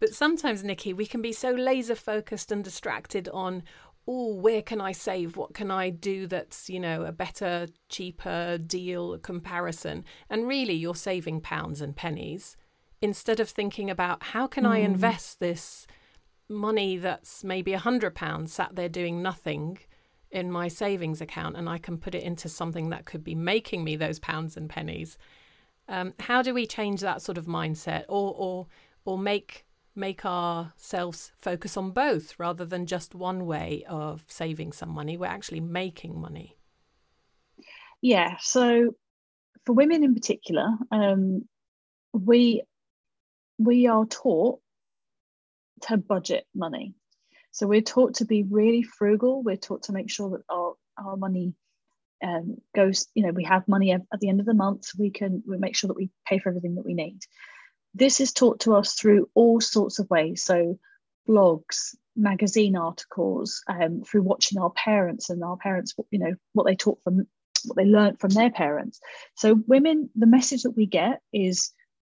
But 0.02 0.16
sometimes, 0.16 0.64
Nikki, 0.64 0.92
we 0.92 1.06
can 1.06 1.22
be 1.22 1.30
so 1.30 1.52
laser 1.52 1.94
focused 1.94 2.50
and 2.50 2.64
distracted 2.64 3.28
on, 3.28 3.62
oh, 4.04 4.34
where 4.34 4.60
can 4.60 4.80
I 4.80 4.90
save? 4.90 5.36
What 5.36 5.54
can 5.54 5.70
I 5.70 5.90
do 5.90 6.26
that's, 6.26 6.68
you 6.68 6.80
know, 6.80 7.04
a 7.04 7.12
better, 7.12 7.68
cheaper 7.88 8.58
deal 8.58 9.16
comparison? 9.18 10.04
And 10.28 10.48
really, 10.48 10.72
you're 10.72 10.96
saving 10.96 11.42
pounds 11.42 11.80
and 11.80 11.94
pennies 11.94 12.56
instead 13.00 13.38
of 13.38 13.48
thinking 13.48 13.88
about 13.90 14.24
how 14.24 14.48
can 14.48 14.64
mm. 14.64 14.70
I 14.70 14.78
hmm. 14.80 14.86
invest 14.86 15.38
this 15.38 15.86
money 16.48 16.96
that's 16.96 17.44
maybe 17.44 17.72
a 17.72 17.78
hundred 17.78 18.16
pounds 18.16 18.52
sat 18.52 18.74
there 18.74 18.88
doing 18.88 19.22
nothing 19.22 19.78
in 20.32 20.50
my 20.50 20.66
savings 20.66 21.20
account 21.20 21.56
and 21.56 21.68
I 21.68 21.78
can 21.78 21.96
put 21.96 22.16
it 22.16 22.24
into 22.24 22.48
something 22.48 22.90
that 22.90 23.04
could 23.04 23.22
be 23.22 23.36
making 23.36 23.84
me 23.84 23.94
those 23.94 24.18
pounds 24.18 24.56
and 24.56 24.68
pennies. 24.68 25.16
Um, 25.86 26.14
how 26.18 26.42
do 26.42 26.52
we 26.52 26.66
change 26.66 27.02
that 27.02 27.22
sort 27.22 27.38
of 27.38 27.44
mindset 27.46 28.06
or 28.08 28.34
or 28.36 28.66
or 29.04 29.16
make 29.16 29.64
make 29.94 30.24
ourselves 30.24 31.32
focus 31.38 31.76
on 31.76 31.90
both 31.90 32.38
rather 32.38 32.64
than 32.64 32.86
just 32.86 33.14
one 33.14 33.46
way 33.46 33.84
of 33.88 34.24
saving 34.28 34.72
some 34.72 34.88
money? 34.88 35.16
We're 35.16 35.26
actually 35.26 35.60
making 35.60 36.20
money. 36.20 36.56
Yeah. 38.00 38.36
So 38.40 38.94
for 39.64 39.72
women 39.72 40.04
in 40.04 40.14
particular, 40.14 40.66
um, 40.90 41.46
we 42.12 42.62
we 43.58 43.86
are 43.86 44.06
taught 44.06 44.60
to 45.82 45.96
budget 45.96 46.46
money. 46.54 46.94
So 47.52 47.66
we're 47.66 47.82
taught 47.82 48.14
to 48.14 48.24
be 48.24 48.44
really 48.44 48.82
frugal. 48.82 49.42
We're 49.42 49.56
taught 49.56 49.84
to 49.84 49.92
make 49.92 50.10
sure 50.10 50.30
that 50.30 50.42
our, 50.48 50.74
our 50.96 51.16
money 51.16 51.54
um, 52.24 52.56
goes, 52.74 53.06
you 53.14 53.24
know, 53.24 53.32
we 53.32 53.44
have 53.44 53.68
money 53.68 53.92
at 53.92 54.02
the 54.20 54.28
end 54.28 54.40
of 54.40 54.46
the 54.46 54.54
month. 54.54 54.88
We 54.98 55.10
can 55.10 55.42
we 55.46 55.58
make 55.58 55.76
sure 55.76 55.88
that 55.88 55.96
we 55.96 56.10
pay 56.26 56.38
for 56.38 56.48
everything 56.48 56.76
that 56.76 56.84
we 56.84 56.94
need. 56.94 57.20
This 57.94 58.20
is 58.20 58.32
taught 58.32 58.60
to 58.60 58.74
us 58.74 58.94
through 58.94 59.28
all 59.34 59.60
sorts 59.60 59.98
of 59.98 60.08
ways. 60.08 60.44
So 60.44 60.78
blogs, 61.28 61.94
magazine 62.16 62.76
articles, 62.76 63.62
um, 63.68 64.02
through 64.02 64.22
watching 64.22 64.58
our 64.58 64.70
parents 64.70 65.30
and 65.30 65.42
our 65.42 65.56
parents, 65.56 65.94
you 66.10 66.18
know, 66.18 66.34
what 66.52 66.66
they 66.66 66.76
taught 66.76 66.98
from 67.04 67.26
what 67.64 67.76
they 67.76 67.84
learned 67.84 68.18
from 68.18 68.30
their 68.30 68.50
parents. 68.50 69.00
So 69.36 69.54
women, 69.66 70.10
the 70.16 70.26
message 70.26 70.62
that 70.62 70.76
we 70.76 70.86
get 70.86 71.20
is 71.32 71.72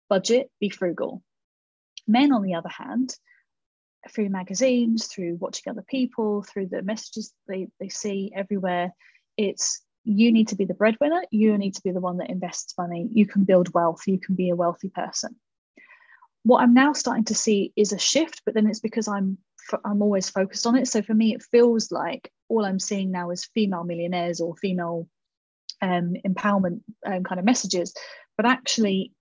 budget, 0.09 0.51
be 0.61 0.71
frugal. 0.71 1.23
Men, 2.07 2.33
on 2.33 2.43
the 2.43 2.55
other 2.55 2.69
hand, 2.69 3.15
through 4.11 4.29
magazines, 4.29 5.07
through 5.07 5.37
watching 5.41 5.71
other 5.71 5.85
people, 5.87 6.43
through 6.43 6.67
the 6.67 6.83
messages 6.83 7.33
they, 7.49 7.69
they 7.81 7.89
see 7.89 8.33
everywhere, 8.35 8.93
it's 9.37 9.83
you 10.05 10.31
need 10.31 10.49
to 10.49 10.57
be 10.57 10.65
the 10.65 10.75
breadwinner, 10.75 11.23
you 11.31 11.59
need 11.59 11.75
to 11.75 11.83
be 11.83 11.91
the 11.91 12.01
one 12.01 12.19
that 12.19 12.31
invests 12.31 12.75
money, 12.79 13.09
you 13.13 13.27
can 13.27 13.45
build 13.45 13.75
wealth, 13.75 14.03
you 14.07 14.21
can 14.21 14.37
be 14.37 14.51
a 14.51 14.57
wealthy 14.57 14.89
person. 14.89 15.35
What 16.47 16.63
I'm 16.63 16.75
now 16.75 16.93
starting 16.93 17.25
to 17.25 17.35
see 17.35 17.73
is 17.75 17.93
a 17.93 17.99
shift, 17.99 18.43
but 18.45 18.55
then 18.55 18.69
it's 18.69 18.79
because 18.79 19.09
I'm 19.09 19.37
I'm 19.85 20.01
always 20.01 20.31
focused 20.31 20.65
on 20.65 20.77
it. 20.77 20.87
So 20.87 21.03
for 21.03 21.13
me, 21.13 21.35
it 21.35 21.43
feels 21.43 21.91
like 21.91 22.31
all 22.49 22.65
I'm 22.65 22.79
seeing 22.79 23.11
now 23.11 23.31
is 23.31 23.47
female 23.47 23.83
millionaires 23.83 24.41
or 24.41 24.55
female 24.55 25.09
um, 25.83 26.15
empowerment 26.25 26.83
um, 27.05 27.25
kind 27.25 27.41
of 27.41 27.45
messages. 27.45 27.93
But 28.37 28.47
actually, 28.47 29.13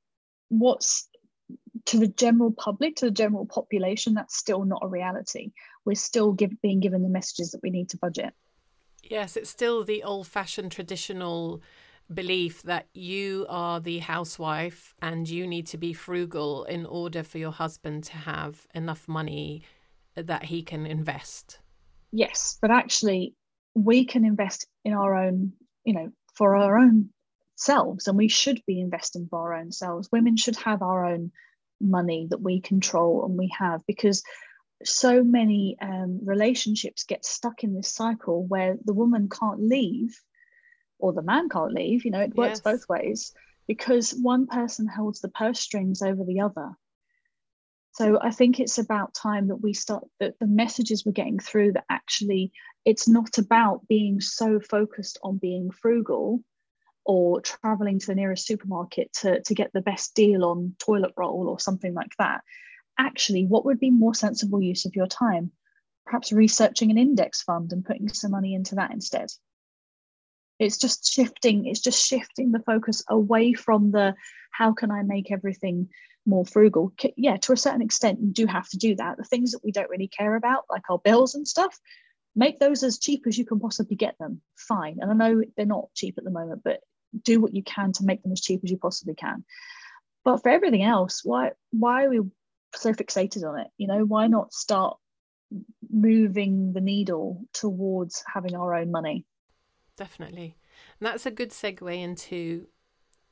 what's 0.50 1.10
to 1.86 1.98
the 1.98 2.08
general 2.08 2.52
public, 2.52 2.98
to 2.98 3.06
the 3.06 3.12
general 3.12 3.48
population, 3.48 4.14
that's 4.14 4.38
still 4.38 4.64
not 4.64 4.84
a 4.84 4.88
reality. 4.88 5.52
We're 5.84 5.96
still 5.96 6.32
give, 6.32 6.62
being 6.62 6.80
given 6.80 7.02
the 7.02 7.10
messages 7.10 7.52
that 7.52 7.64
we 7.64 7.72
need 7.72 7.90
to 7.90 7.98
budget. 7.98 8.34
Yes, 9.02 9.36
it's 9.36 9.50
still 9.50 9.84
the 9.84 10.04
old 10.04 10.28
fashioned 10.28 10.72
traditional 10.72 11.64
belief 12.14 12.62
that 12.64 12.88
you 12.94 13.46
are 13.50 13.80
the 13.80 14.00
housewife 14.00 14.94
and 15.02 15.28
you 15.28 15.48
need 15.48 15.68
to 15.68 15.78
be 15.78 15.94
frugal 15.94 16.64
in 16.66 16.86
order 16.86 17.24
for 17.24 17.38
your 17.38 17.52
husband 17.52 18.04
to 18.06 18.14
have 18.18 18.68
enough 18.76 19.08
money 19.08 19.64
that 20.16 20.46
he 20.46 20.62
can 20.62 20.86
invest. 20.86 21.60
Yes, 22.12 22.58
but 22.62 22.72
actually, 22.72 23.34
we 23.74 24.06
can 24.06 24.24
invest 24.24 24.68
in 24.86 24.94
our 24.94 25.16
own, 25.16 25.54
you 25.84 25.94
know, 25.94 26.12
for 26.36 26.56
our 26.56 26.78
own 26.78 27.10
selves, 27.56 28.08
and 28.08 28.18
we 28.18 28.28
should 28.28 28.62
be 28.66 28.80
investing 28.80 29.28
for 29.30 29.40
our 29.40 29.60
own 29.60 29.72
selves. 29.72 30.10
Women 30.12 30.38
should 30.38 30.56
have 30.58 30.82
our 30.82 31.06
own 31.06 31.32
money 31.82 32.28
that 32.30 32.42
we 32.42 32.62
control 32.62 33.26
and 33.26 33.38
we 33.38 33.52
have 33.58 33.82
because 33.86 34.24
so 34.84 35.24
many 35.24 35.78
um, 35.82 36.20
relationships 36.24 37.04
get 37.04 37.26
stuck 37.26 37.64
in 37.64 37.74
this 37.74 37.90
cycle 37.90 38.46
where 38.46 38.78
the 38.86 38.94
woman 38.94 39.30
can't 39.30 39.62
leave 39.62 40.20
or 41.00 41.14
the 41.14 41.22
man 41.22 41.50
can't 41.50 41.74
leave. 41.74 42.06
You 42.06 42.12
know, 42.12 42.22
it 42.22 42.36
works 42.36 42.62
yes. 42.64 42.74
both 42.74 42.90
ways 42.90 43.34
because 43.68 44.12
one 44.12 44.48
person 44.48 44.88
holds 44.88 45.22
the 45.22 45.30
purse 45.30 45.60
strings 45.60 46.02
over 46.02 46.24
the 46.24 46.42
other. 46.42 46.72
So 47.94 48.20
I 48.22 48.32
think 48.32 48.60
it's 48.60 48.78
about 48.78 49.14
time 49.14 49.48
that 49.48 49.62
we 49.62 49.74
start 49.74 50.06
that 50.20 50.38
the 50.40 50.48
messages 50.48 51.06
we're 51.06 51.14
getting 51.14 51.40
through 51.40 51.74
that 51.74 51.86
actually 51.90 52.52
it's 52.84 53.08
not 53.08 53.38
about 53.38 53.88
being 53.88 54.20
so 54.20 54.60
focused 54.60 55.18
on 55.24 55.38
being 55.38 55.72
frugal 55.72 56.44
or 57.06 57.40
traveling 57.40 58.00
to 58.00 58.08
the 58.08 58.16
nearest 58.16 58.46
supermarket 58.46 59.14
to, 59.14 59.42
to 59.42 59.56
get 59.56 59.72
the 59.74 59.82
best 59.82 60.14
deal 60.14 60.44
on 60.44 60.76
toilet 60.78 61.14
roll 61.16 61.48
or 61.48 61.60
something 61.60 61.94
like 61.94 62.12
that. 62.20 62.42
Actually, 62.98 63.46
what 63.46 63.66
would 63.66 63.80
be 63.80 63.92
more 63.92 64.14
sensible 64.14 64.62
use 64.62 64.86
of 64.86 64.96
your 64.96 65.08
time? 65.08 65.52
Perhaps 66.06 66.32
researching 66.32 66.92
an 66.92 66.98
index 66.98 67.42
fund 67.42 67.72
and 67.72 67.86
putting 67.86 68.10
some 68.10 68.32
money 68.32 68.54
into 68.54 68.76
that 68.76 68.92
instead 68.92 69.30
it's 70.60 70.78
just 70.78 71.12
shifting 71.12 71.66
it's 71.66 71.82
just 71.82 72.06
shifting 72.06 72.52
the 72.52 72.60
focus 72.60 73.04
away 73.10 73.54
from 73.54 73.92
the 73.92 74.16
how 74.52 74.74
can 74.74 74.92
i 74.92 75.02
make 75.04 75.32
everything 75.32 75.90
more 76.26 76.46
frugal? 76.46 76.92
Yeah 77.16 77.38
to 77.38 77.54
a 77.54 77.58
certain 77.58 77.82
extent 77.82 78.20
you 78.22 78.32
do 78.32 78.46
have 78.48 78.68
to 78.70 78.78
do 78.78 78.96
that. 78.96 79.18
The 79.18 79.24
things 79.24 79.52
that 79.52 79.64
we 79.64 79.72
don't 79.72 79.90
really 79.90 80.08
care 80.08 80.36
about 80.36 80.66
like 80.70 80.84
our 80.90 81.00
bills 81.00 81.36
and 81.36 81.48
stuff 81.48 81.80
make 82.36 82.60
those 82.60 82.84
as 82.84 83.00
cheap 83.00 83.26
as 83.28 83.38
you 83.38 83.46
can 83.46 83.60
possibly 83.60 83.96
get 83.96 84.18
them. 84.20 84.42
Fine. 84.56 84.98
And 85.02 85.12
i 85.12 85.14
know 85.14 85.44
they're 85.56 85.66
not 85.66 85.94
cheap 85.94 86.18
at 86.18 86.24
the 86.24 86.32
moment 86.32 86.62
but 86.64 86.82
do 87.24 87.40
what 87.40 87.56
you 87.56 87.64
can 87.64 87.94
to 87.94 88.04
make 88.04 88.24
them 88.24 88.32
as 88.32 88.42
cheap 88.42 88.62
as 88.64 88.72
you 88.72 88.78
possibly 88.78 89.16
can. 89.16 89.46
But 90.24 90.42
for 90.42 90.50
everything 90.50 90.84
else 90.84 91.22
why 91.24 91.52
why 91.72 92.06
are 92.06 92.10
we 92.10 92.22
so 92.76 92.92
fixated 92.94 93.48
on 93.48 93.60
it? 93.60 93.68
You 93.78 93.88
know 93.88 94.04
why 94.04 94.28
not 94.28 94.54
start 94.54 94.98
moving 95.90 96.74
the 96.74 96.82
needle 96.82 97.46
towards 97.54 98.24
having 98.32 98.56
our 98.56 98.74
own 98.74 98.92
money 98.92 99.26
definitely. 99.96 100.58
And 101.00 101.08
that's 101.08 101.26
a 101.26 101.32
good 101.32 101.52
segue 101.52 102.02
into 102.02 102.68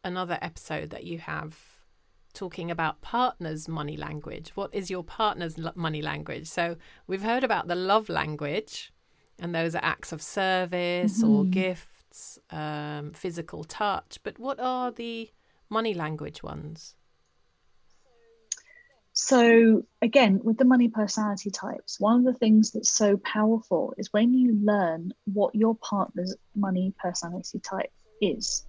another 0.03 0.37
episode 0.41 0.89
that 0.89 1.03
you 1.03 1.19
have 1.19 1.57
talking 2.33 2.71
about 2.71 3.01
partners' 3.01 3.67
money 3.67 3.95
language. 3.95 4.51
What 4.55 4.73
is 4.73 4.89
your 4.89 5.03
partner's 5.03 5.55
money 5.75 6.01
language? 6.01 6.47
So 6.47 6.77
we've 7.07 7.21
heard 7.21 7.43
about 7.43 7.67
the 7.67 7.75
love 7.75 8.09
language, 8.09 8.91
and 9.39 9.53
those 9.53 9.75
are 9.75 9.83
acts 9.83 10.11
of 10.11 10.21
service 10.21 11.21
mm-hmm. 11.21 11.35
or 11.35 11.45
gifts, 11.45 12.39
um, 12.49 13.11
physical 13.11 13.63
touch. 13.63 14.19
But 14.23 14.39
what 14.39 14.59
are 14.59 14.91
the 14.91 15.29
money 15.69 15.93
language 15.93 16.43
ones? 16.43 16.95
So, 19.25 19.83
again, 20.01 20.41
with 20.43 20.57
the 20.57 20.65
money 20.65 20.89
personality 20.89 21.49
types, 21.49 21.97
one 21.97 22.19
of 22.19 22.25
the 22.25 22.37
things 22.37 22.71
that's 22.71 22.89
so 22.89 23.15
powerful 23.15 23.93
is 23.97 24.11
when 24.11 24.33
you 24.33 24.59
learn 24.61 25.13
what 25.23 25.55
your 25.55 25.75
partner's 25.75 26.35
money 26.53 26.93
personality 27.01 27.61
type 27.61 27.93
is. 28.19 28.65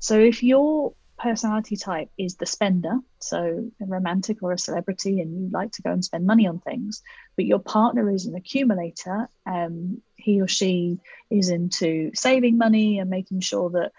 So, 0.00 0.18
if 0.18 0.42
your 0.42 0.94
personality 1.20 1.76
type 1.76 2.08
is 2.18 2.34
the 2.34 2.46
spender, 2.46 2.98
so 3.20 3.70
a 3.80 3.84
romantic 3.86 4.42
or 4.42 4.50
a 4.50 4.58
celebrity, 4.58 5.20
and 5.20 5.40
you 5.40 5.50
like 5.52 5.70
to 5.74 5.82
go 5.82 5.92
and 5.92 6.04
spend 6.04 6.26
money 6.26 6.48
on 6.48 6.58
things, 6.58 7.00
but 7.36 7.44
your 7.44 7.60
partner 7.60 8.10
is 8.10 8.26
an 8.26 8.34
accumulator, 8.34 9.28
um, 9.46 10.02
he 10.16 10.40
or 10.40 10.48
she 10.48 10.98
is 11.30 11.48
into 11.48 12.10
saving 12.12 12.58
money 12.58 12.98
and 12.98 13.08
making 13.08 13.38
sure 13.38 13.70
that 13.70 13.92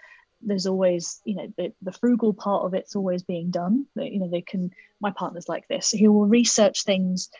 there's 0.46 0.66
always 0.66 1.20
you 1.24 1.36
know 1.36 1.52
the, 1.56 1.72
the 1.82 1.92
frugal 1.92 2.32
part 2.32 2.64
of 2.64 2.74
it's 2.74 2.96
always 2.96 3.22
being 3.22 3.50
done. 3.50 3.86
You 3.96 4.20
know 4.20 4.28
they 4.28 4.42
can 4.42 4.70
my 5.00 5.10
partner's 5.10 5.48
like 5.48 5.68
this. 5.68 5.90
He 5.90 6.08
will 6.08 6.26
research 6.26 6.84
things 6.84 7.30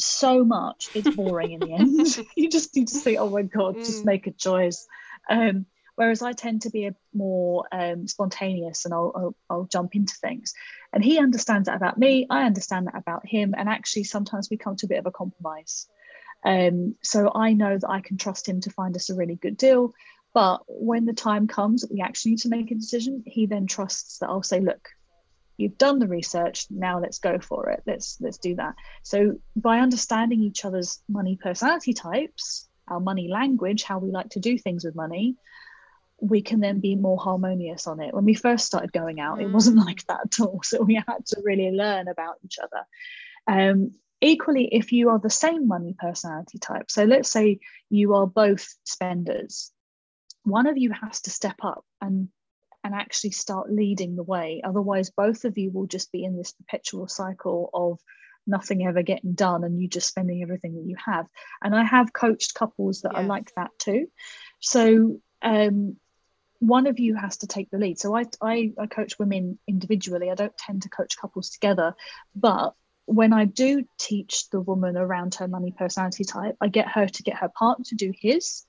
so 0.00 0.44
much 0.44 0.90
it's 0.94 1.14
boring 1.14 1.52
in 1.52 1.60
the 1.60 1.72
end. 1.72 2.26
You 2.36 2.48
just 2.48 2.74
need 2.76 2.88
to 2.88 2.94
say 2.94 3.16
oh 3.16 3.28
my 3.30 3.42
god 3.42 3.76
mm. 3.76 3.84
just 3.84 4.04
make 4.04 4.26
a 4.26 4.32
choice. 4.32 4.86
Um, 5.28 5.66
whereas 5.96 6.22
i 6.22 6.32
tend 6.32 6.62
to 6.62 6.70
be 6.70 6.86
a 6.86 6.94
more 7.12 7.66
um, 7.72 8.06
spontaneous 8.06 8.84
and 8.84 8.94
I'll, 8.94 9.12
I'll, 9.16 9.36
I'll 9.50 9.64
jump 9.64 9.96
into 9.96 10.14
things. 10.14 10.54
And 10.92 11.02
he 11.02 11.18
understands 11.18 11.66
that 11.66 11.76
about 11.76 11.98
me 11.98 12.26
i 12.30 12.44
understand 12.44 12.86
that 12.86 12.96
about 12.96 13.26
him 13.26 13.54
and 13.58 13.68
actually 13.68 14.04
sometimes 14.04 14.48
we 14.48 14.56
come 14.56 14.76
to 14.76 14.86
a 14.86 14.88
bit 14.88 14.98
of 14.98 15.06
a 15.06 15.10
compromise. 15.10 15.86
Um, 16.44 16.94
so 17.02 17.32
I 17.34 17.52
know 17.52 17.76
that 17.76 17.90
I 17.90 18.00
can 18.00 18.16
trust 18.16 18.48
him 18.48 18.60
to 18.60 18.70
find 18.70 18.94
us 18.94 19.10
a 19.10 19.16
really 19.16 19.34
good 19.34 19.56
deal. 19.56 19.92
But 20.38 20.60
when 20.68 21.04
the 21.04 21.14
time 21.14 21.48
comes 21.48 21.80
that 21.80 21.90
we 21.90 22.00
actually 22.00 22.30
need 22.30 22.42
to 22.42 22.48
make 22.48 22.70
a 22.70 22.76
decision, 22.76 23.24
he 23.26 23.46
then 23.46 23.66
trusts 23.66 24.18
that 24.18 24.28
I'll 24.28 24.44
say, 24.44 24.60
look, 24.60 24.88
you've 25.56 25.76
done 25.76 25.98
the 25.98 26.06
research, 26.06 26.66
now 26.70 27.00
let's 27.00 27.18
go 27.18 27.40
for 27.40 27.70
it. 27.70 27.82
Let's 27.88 28.18
let's 28.20 28.38
do 28.38 28.54
that. 28.54 28.76
So 29.02 29.40
by 29.56 29.80
understanding 29.80 30.40
each 30.40 30.64
other's 30.64 31.00
money 31.08 31.36
personality 31.42 31.92
types, 31.92 32.68
our 32.86 33.00
money 33.00 33.26
language, 33.26 33.82
how 33.82 33.98
we 33.98 34.12
like 34.12 34.28
to 34.30 34.38
do 34.38 34.56
things 34.56 34.84
with 34.84 34.94
money, 34.94 35.34
we 36.20 36.40
can 36.40 36.60
then 36.60 36.78
be 36.78 36.94
more 36.94 37.18
harmonious 37.18 37.88
on 37.88 37.98
it. 37.98 38.14
When 38.14 38.24
we 38.24 38.34
first 38.34 38.64
started 38.64 38.92
going 38.92 39.18
out, 39.18 39.40
it 39.40 39.50
wasn't 39.50 39.80
mm. 39.80 39.86
like 39.86 40.06
that 40.06 40.20
at 40.26 40.38
all. 40.40 40.60
So 40.62 40.82
we 40.82 40.94
had 40.94 41.26
to 41.26 41.42
really 41.42 41.72
learn 41.72 42.06
about 42.06 42.36
each 42.44 42.60
other. 42.62 42.86
Um, 43.48 43.90
equally, 44.20 44.66
if 44.66 44.92
you 44.92 45.10
are 45.10 45.18
the 45.18 45.30
same 45.30 45.66
money 45.66 45.96
personality 45.98 46.60
type, 46.60 46.92
so 46.92 47.02
let's 47.02 47.28
say 47.28 47.58
you 47.90 48.14
are 48.14 48.28
both 48.28 48.76
spenders, 48.84 49.72
one 50.48 50.66
of 50.66 50.78
you 50.78 50.92
has 50.92 51.20
to 51.22 51.30
step 51.30 51.56
up 51.62 51.84
and 52.00 52.28
and 52.84 52.94
actually 52.94 53.32
start 53.32 53.72
leading 53.72 54.14
the 54.14 54.22
way. 54.22 54.62
Otherwise 54.64 55.10
both 55.10 55.44
of 55.44 55.58
you 55.58 55.70
will 55.70 55.86
just 55.86 56.12
be 56.12 56.24
in 56.24 56.36
this 56.36 56.52
perpetual 56.52 57.08
cycle 57.08 57.70
of 57.74 57.98
nothing 58.46 58.86
ever 58.86 59.02
getting 59.02 59.34
done 59.34 59.62
and 59.64 59.80
you 59.80 59.88
just 59.88 60.08
spending 60.08 60.42
everything 60.42 60.74
that 60.76 60.86
you 60.86 60.96
have. 61.04 61.26
And 61.62 61.74
i 61.74 61.84
have 61.84 62.12
coached 62.12 62.54
couples 62.54 63.02
that 63.02 63.12
yeah. 63.12 63.20
are 63.20 63.24
like 63.24 63.52
that 63.56 63.70
too. 63.78 64.06
So 64.60 65.20
um, 65.42 65.96
one 66.60 66.86
of 66.86 66.98
you 66.98 67.14
has 67.14 67.38
to 67.38 67.46
take 67.46 67.70
the 67.70 67.78
lead. 67.78 67.98
So 67.98 68.16
I, 68.16 68.24
I 68.40 68.72
i 68.78 68.86
coach 68.86 69.18
women 69.18 69.58
individually. 69.68 70.30
I 70.30 70.34
don't 70.34 70.56
tend 70.56 70.82
to 70.82 70.88
coach 70.88 71.16
couples 71.18 71.50
together. 71.50 71.94
But 72.34 72.74
when 73.04 73.32
I 73.32 73.44
do 73.44 73.84
teach 73.98 74.50
the 74.50 74.60
woman 74.60 74.96
around 74.96 75.36
her 75.36 75.48
money 75.48 75.72
personality 75.76 76.24
type, 76.24 76.56
I 76.60 76.68
get 76.68 76.88
her 76.88 77.06
to 77.06 77.22
get 77.22 77.36
her 77.36 77.48
partner 77.48 77.84
to 77.88 77.94
do 77.94 78.12
his 78.18 78.64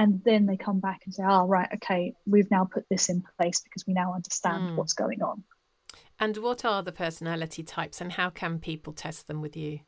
and 0.00 0.22
then 0.24 0.46
they 0.46 0.56
come 0.56 0.80
back 0.80 1.02
and 1.04 1.14
say 1.14 1.22
oh 1.26 1.46
right 1.46 1.68
okay 1.74 2.14
we've 2.26 2.50
now 2.50 2.64
put 2.64 2.86
this 2.88 3.10
in 3.10 3.22
place 3.38 3.60
because 3.60 3.86
we 3.86 3.92
now 3.92 4.14
understand 4.14 4.70
mm. 4.70 4.76
what's 4.76 4.94
going 4.94 5.22
on. 5.22 5.44
And 6.18 6.36
what 6.38 6.64
are 6.64 6.82
the 6.82 6.92
personality 6.92 7.62
types 7.62 8.00
and 8.00 8.12
how 8.12 8.30
can 8.30 8.58
people 8.58 8.92
test 8.92 9.26
them 9.26 9.42
with 9.42 9.56
you? 9.56 9.80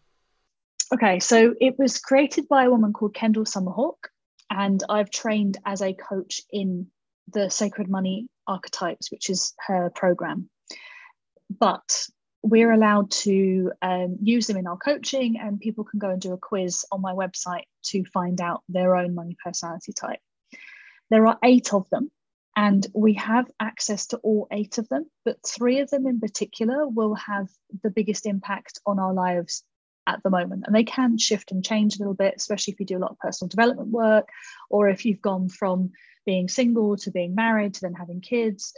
Okay 0.93 1.19
so 1.19 1.55
it 1.61 1.79
was 1.79 1.99
created 1.99 2.47
by 2.47 2.65
a 2.65 2.71
woman 2.71 2.93
called 2.93 3.15
Kendall 3.15 3.45
SummerHawk 3.45 4.11
and 4.51 4.83
i've 4.91 5.11
trained 5.11 5.57
as 5.65 5.81
a 5.81 5.95
coach 5.95 6.43
in 6.51 6.89
the 7.29 7.49
sacred 7.49 7.89
money 7.89 8.27
archetypes 8.47 9.11
which 9.11 9.31
is 9.31 9.55
her 9.67 9.91
program. 9.95 10.51
But 11.49 12.07
we're 12.43 12.73
allowed 12.73 13.11
to 13.11 13.73
um, 13.83 14.17
use 14.21 14.47
them 14.47 14.57
in 14.57 14.67
our 14.67 14.77
coaching, 14.77 15.39
and 15.39 15.61
people 15.61 15.85
can 15.85 15.99
go 15.99 16.11
and 16.11 16.21
do 16.21 16.33
a 16.33 16.39
quiz 16.39 16.85
on 16.91 17.01
my 17.01 17.13
website 17.13 17.65
to 17.85 18.05
find 18.05 18.41
out 18.41 18.63
their 18.69 18.97
own 18.97 19.15
money 19.15 19.37
personality 19.43 19.93
type. 19.93 20.19
There 21.11 21.27
are 21.27 21.39
eight 21.45 21.73
of 21.73 21.89
them, 21.91 22.11
and 22.57 22.87
we 22.95 23.15
have 23.15 23.51
access 23.61 24.09
to 24.09 24.17
all 24.19 24.49
eight 24.51 24.79
of 24.79 24.89
them, 24.89 25.09
but 25.25 25.37
three 25.47 25.81
of 25.81 25.91
them 25.91 26.07
in 26.07 26.21
particular 26.21 26.89
will 26.89 27.15
have 27.15 27.49
the 27.83 27.91
biggest 27.91 28.27
impact 28.27 28.81
on 28.87 28.99
our 28.99 29.15
lives 29.15 29.63
at 30.07 30.21
the 30.25 30.31
moment. 30.31 30.65
And 30.67 30.75
they 30.75 30.85
can 30.85 31.19
shift 31.19 31.53
and 31.53 31.65
change 31.65 31.95
a 31.95 31.99
little 32.01 32.15
bit, 32.15 32.35
especially 32.37 32.73
if 32.73 32.81
you 32.81 32.87
do 32.87 32.99
a 32.99 32.99
lot 32.99 33.13
of 33.13 33.19
personal 33.19 33.49
development 33.49 33.91
work, 33.91 34.29
or 34.69 34.89
if 34.89 35.05
you've 35.05 35.23
gone 35.23 35.49
from 35.49 35.93
being 36.27 36.49
single 36.49 36.97
to 36.97 37.11
being 37.11 37.35
married 37.35 37.75
to 37.75 37.81
then 37.83 37.95
having 37.95 38.21
kids 38.21 38.75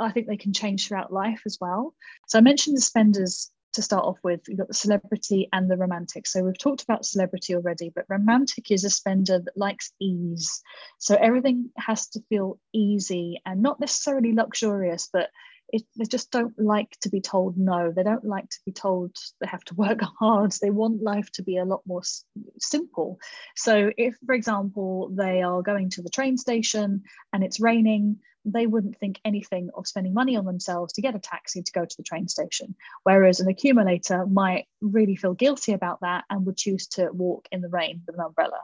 I 0.00 0.10
think 0.10 0.26
they 0.26 0.36
can 0.36 0.52
change 0.52 0.88
throughout 0.88 1.12
life 1.12 1.42
as 1.46 1.58
well. 1.60 1.94
So 2.28 2.38
I 2.38 2.42
mentioned 2.42 2.76
the 2.76 2.82
spenders 2.82 3.50
to 3.74 3.82
start 3.82 4.04
off 4.04 4.18
with, 4.22 4.40
you've 4.48 4.58
got 4.58 4.68
the 4.68 4.74
celebrity 4.74 5.48
and 5.52 5.70
the 5.70 5.76
romantic. 5.76 6.26
So 6.26 6.42
we've 6.42 6.58
talked 6.58 6.82
about 6.82 7.04
celebrity 7.04 7.54
already, 7.54 7.90
but 7.94 8.04
romantic 8.08 8.70
is 8.70 8.84
a 8.84 8.90
spender 8.90 9.40
that 9.40 9.56
likes 9.56 9.92
ease. 10.00 10.62
So 10.98 11.16
everything 11.16 11.70
has 11.76 12.06
to 12.10 12.22
feel 12.28 12.58
easy 12.72 13.40
and 13.44 13.62
not 13.62 13.80
necessarily 13.80 14.32
luxurious, 14.32 15.08
but 15.12 15.30
it, 15.72 15.82
they 15.96 16.04
just 16.04 16.30
don't 16.30 16.54
like 16.58 16.96
to 17.00 17.08
be 17.08 17.20
told 17.20 17.56
no. 17.58 17.90
They 17.90 18.04
don't 18.04 18.24
like 18.24 18.48
to 18.48 18.58
be 18.64 18.72
told 18.72 19.16
they 19.40 19.48
have 19.48 19.64
to 19.64 19.74
work 19.74 20.00
hard. 20.20 20.52
They 20.62 20.70
want 20.70 21.02
life 21.02 21.30
to 21.32 21.42
be 21.42 21.56
a 21.56 21.64
lot 21.64 21.80
more 21.86 22.02
s- 22.02 22.24
simple. 22.60 23.18
So, 23.56 23.90
if, 23.96 24.16
for 24.24 24.34
example, 24.34 25.10
they 25.12 25.42
are 25.42 25.62
going 25.62 25.90
to 25.90 26.02
the 26.02 26.10
train 26.10 26.36
station 26.36 27.02
and 27.32 27.42
it's 27.42 27.60
raining, 27.60 28.18
they 28.44 28.66
wouldn't 28.66 28.98
think 28.98 29.20
anything 29.24 29.70
of 29.74 29.86
spending 29.86 30.12
money 30.12 30.36
on 30.36 30.44
themselves 30.44 30.92
to 30.92 31.02
get 31.02 31.14
a 31.14 31.18
taxi 31.18 31.62
to 31.62 31.72
go 31.72 31.84
to 31.84 31.96
the 31.96 32.02
train 32.02 32.28
station. 32.28 32.74
Whereas 33.02 33.40
an 33.40 33.48
accumulator 33.48 34.26
might 34.26 34.66
really 34.80 35.16
feel 35.16 35.34
guilty 35.34 35.72
about 35.72 36.00
that 36.00 36.24
and 36.30 36.44
would 36.46 36.56
choose 36.56 36.86
to 36.88 37.10
walk 37.12 37.48
in 37.50 37.60
the 37.60 37.68
rain 37.68 38.02
with 38.06 38.16
an 38.16 38.24
umbrella. 38.24 38.60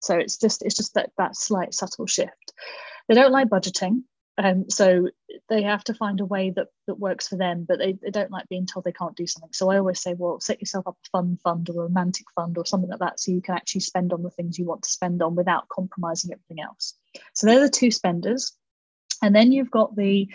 So 0.00 0.16
it's 0.16 0.36
just 0.36 0.62
it's 0.64 0.76
just 0.76 0.94
that 0.94 1.10
that 1.18 1.36
slight 1.36 1.74
subtle 1.74 2.06
shift. 2.06 2.52
They 3.08 3.14
don't 3.14 3.32
like 3.32 3.48
budgeting. 3.48 4.02
Um, 4.38 4.70
so 4.70 5.08
they 5.50 5.62
have 5.62 5.84
to 5.84 5.94
find 5.94 6.18
a 6.20 6.24
way 6.24 6.50
that, 6.56 6.68
that 6.86 6.98
works 6.98 7.28
for 7.28 7.36
them, 7.36 7.66
but 7.68 7.78
they, 7.78 7.98
they 8.02 8.10
don't 8.10 8.30
like 8.30 8.48
being 8.48 8.64
told 8.64 8.84
they 8.84 8.92
can't 8.92 9.14
do 9.14 9.26
something. 9.26 9.52
So 9.52 9.70
I 9.70 9.76
always 9.76 10.00
say, 10.00 10.14
well, 10.14 10.40
set 10.40 10.58
yourself 10.58 10.86
up 10.86 10.96
a 11.04 11.08
fun 11.10 11.38
fund 11.44 11.68
or 11.68 11.82
a 11.82 11.86
romantic 11.86 12.24
fund 12.34 12.56
or 12.56 12.64
something 12.64 12.88
like 12.88 13.00
that 13.00 13.20
so 13.20 13.30
you 13.30 13.42
can 13.42 13.54
actually 13.54 13.82
spend 13.82 14.10
on 14.12 14.22
the 14.22 14.30
things 14.30 14.58
you 14.58 14.64
want 14.64 14.84
to 14.84 14.90
spend 14.90 15.22
on 15.22 15.34
without 15.34 15.68
compromising 15.68 16.32
everything 16.32 16.64
else. 16.64 16.94
So 17.34 17.46
they're 17.46 17.60
the 17.60 17.68
two 17.68 17.90
spenders 17.90 18.56
and 19.22 19.34
then 19.34 19.52
you've 19.52 19.70
got 19.70 19.96
the 19.96 20.28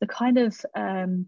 the 0.00 0.06
kind 0.06 0.38
of 0.38 0.58
um, 0.74 1.26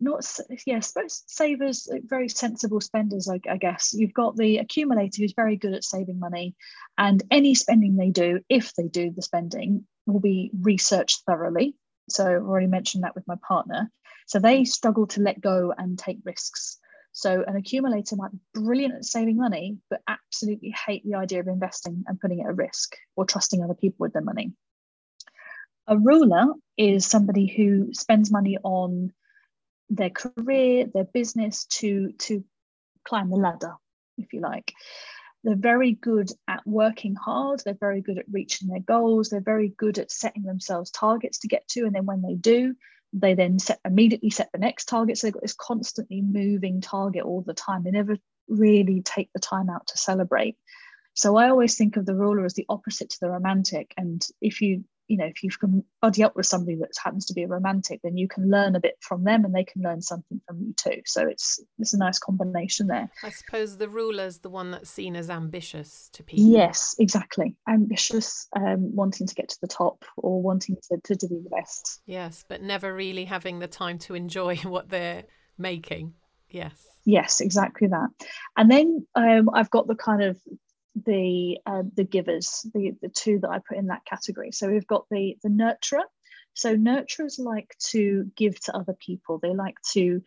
not 0.00 0.24
yeah, 0.66 0.80
suppose 0.80 1.22
savers, 1.26 1.88
very 2.04 2.28
sensible 2.28 2.80
spenders, 2.80 3.28
I, 3.28 3.40
I, 3.50 3.58
guess. 3.58 3.92
You've 3.92 4.14
got 4.14 4.36
the 4.36 4.58
accumulator 4.58 5.22
who's 5.22 5.34
very 5.34 5.56
good 5.56 5.74
at 5.74 5.84
saving 5.84 6.18
money, 6.18 6.54
and 6.96 7.22
any 7.30 7.54
spending 7.54 7.96
they 7.96 8.10
do, 8.10 8.40
if 8.48 8.74
they 8.74 8.88
do 8.88 9.10
the 9.10 9.22
spending, 9.22 9.86
will 10.06 10.20
be 10.20 10.50
researched 10.58 11.22
thoroughly. 11.26 11.74
So 12.08 12.24
I've 12.24 12.42
already 12.42 12.68
mentioned 12.68 13.04
that 13.04 13.14
with 13.14 13.28
my 13.28 13.36
partner. 13.46 13.90
So 14.26 14.38
they 14.38 14.64
struggle 14.64 15.06
to 15.08 15.20
let 15.20 15.40
go 15.40 15.74
and 15.76 15.98
take 15.98 16.18
risks. 16.24 16.78
So 17.12 17.42
an 17.46 17.56
accumulator 17.56 18.16
might 18.16 18.32
be 18.32 18.38
brilliant 18.54 18.94
at 18.94 19.04
saving 19.04 19.36
money, 19.36 19.78
but 19.90 20.00
absolutely 20.06 20.74
hate 20.86 21.04
the 21.04 21.16
idea 21.16 21.40
of 21.40 21.48
investing 21.48 22.04
and 22.06 22.20
putting 22.20 22.40
it 22.40 22.46
at 22.46 22.56
risk 22.56 22.96
or 23.16 23.24
trusting 23.24 23.62
other 23.62 23.74
people 23.74 24.04
with 24.04 24.12
their 24.12 24.22
money. 24.22 24.52
A 25.88 25.96
ruler 25.96 26.52
is 26.76 27.06
somebody 27.06 27.46
who 27.46 27.94
spends 27.94 28.30
money 28.30 28.58
on 28.62 29.12
their 29.88 30.10
career, 30.10 30.86
their 30.92 31.04
business 31.04 31.64
to, 31.64 32.12
to 32.18 32.44
climb 33.04 33.30
the 33.30 33.36
ladder, 33.36 33.74
if 34.18 34.34
you 34.34 34.40
like. 34.40 34.72
They're 35.44 35.56
very 35.56 35.92
good 35.92 36.30
at 36.46 36.66
working 36.66 37.14
hard. 37.14 37.62
They're 37.64 37.72
very 37.72 38.02
good 38.02 38.18
at 38.18 38.26
reaching 38.30 38.68
their 38.68 38.80
goals. 38.80 39.30
They're 39.30 39.40
very 39.40 39.70
good 39.70 39.98
at 39.98 40.12
setting 40.12 40.42
themselves 40.42 40.90
targets 40.90 41.38
to 41.38 41.48
get 41.48 41.66
to. 41.68 41.86
And 41.86 41.94
then 41.94 42.04
when 42.04 42.20
they 42.20 42.34
do, 42.34 42.74
they 43.14 43.32
then 43.32 43.58
set 43.58 43.80
immediately 43.82 44.28
set 44.28 44.50
the 44.52 44.58
next 44.58 44.86
target. 44.86 45.16
So 45.16 45.26
they've 45.26 45.34
got 45.34 45.42
this 45.42 45.54
constantly 45.54 46.20
moving 46.20 46.82
target 46.82 47.22
all 47.22 47.40
the 47.40 47.54
time. 47.54 47.82
They 47.82 47.92
never 47.92 48.18
really 48.46 49.00
take 49.02 49.30
the 49.32 49.40
time 49.40 49.70
out 49.70 49.86
to 49.86 49.96
celebrate. 49.96 50.58
So 51.14 51.36
I 51.36 51.48
always 51.48 51.76
think 51.76 51.96
of 51.96 52.04
the 52.04 52.14
ruler 52.14 52.44
as 52.44 52.54
the 52.54 52.66
opposite 52.68 53.10
to 53.10 53.20
the 53.20 53.30
romantic. 53.30 53.94
And 53.96 54.26
if 54.42 54.60
you 54.60 54.84
you 55.08 55.16
know 55.16 55.24
if 55.24 55.42
you 55.42 55.50
can 55.50 55.82
buddy 56.00 56.22
up 56.22 56.36
with 56.36 56.46
somebody 56.46 56.76
that 56.76 56.90
happens 57.02 57.26
to 57.26 57.34
be 57.34 57.42
a 57.42 57.48
romantic 57.48 58.00
then 58.02 58.16
you 58.16 58.28
can 58.28 58.48
learn 58.48 58.76
a 58.76 58.80
bit 58.80 58.96
from 59.00 59.24
them 59.24 59.44
and 59.44 59.54
they 59.54 59.64
can 59.64 59.82
learn 59.82 60.00
something 60.00 60.40
from 60.46 60.60
you 60.60 60.74
too. 60.74 61.02
So 61.06 61.26
it's 61.26 61.60
it's 61.78 61.94
a 61.94 61.98
nice 61.98 62.18
combination 62.18 62.86
there. 62.86 63.10
I 63.24 63.30
suppose 63.30 63.76
the 63.76 63.88
ruler's 63.88 64.38
the 64.38 64.50
one 64.50 64.70
that's 64.70 64.90
seen 64.90 65.16
as 65.16 65.30
ambitious 65.30 66.10
to 66.12 66.22
people. 66.22 66.52
Yes 66.52 66.94
exactly. 66.98 67.56
Ambitious 67.68 68.46
um, 68.54 68.94
wanting 68.94 69.26
to 69.26 69.34
get 69.34 69.48
to 69.48 69.58
the 69.60 69.68
top 69.68 70.04
or 70.16 70.42
wanting 70.42 70.76
to, 70.90 70.98
to, 71.04 71.16
to 71.16 71.26
do 71.26 71.42
the 71.42 71.50
best. 71.50 72.00
Yes 72.06 72.44
but 72.48 72.62
never 72.62 72.94
really 72.94 73.24
having 73.24 73.58
the 73.58 73.68
time 73.68 73.98
to 74.00 74.14
enjoy 74.14 74.56
what 74.62 74.88
they're 74.88 75.24
making. 75.56 76.14
Yes. 76.50 76.86
Yes 77.04 77.40
exactly 77.40 77.88
that. 77.88 78.08
And 78.56 78.70
then 78.70 79.06
um, 79.14 79.50
i've 79.54 79.70
got 79.70 79.86
the 79.86 79.96
kind 79.96 80.22
of 80.22 80.38
the 81.04 81.58
uh, 81.66 81.82
the 81.94 82.04
givers, 82.04 82.66
the 82.74 82.94
the 83.00 83.08
two 83.08 83.38
that 83.40 83.50
I 83.50 83.58
put 83.66 83.78
in 83.78 83.86
that 83.86 84.04
category. 84.04 84.52
So 84.52 84.68
we've 84.68 84.86
got 84.86 85.06
the 85.10 85.36
the 85.42 85.48
nurturer. 85.48 86.04
So 86.54 86.76
nurturers 86.76 87.38
like 87.38 87.74
to 87.90 88.30
give 88.36 88.58
to 88.64 88.76
other 88.76 88.94
people. 88.94 89.38
They 89.38 89.54
like 89.54 89.76
to 89.92 90.22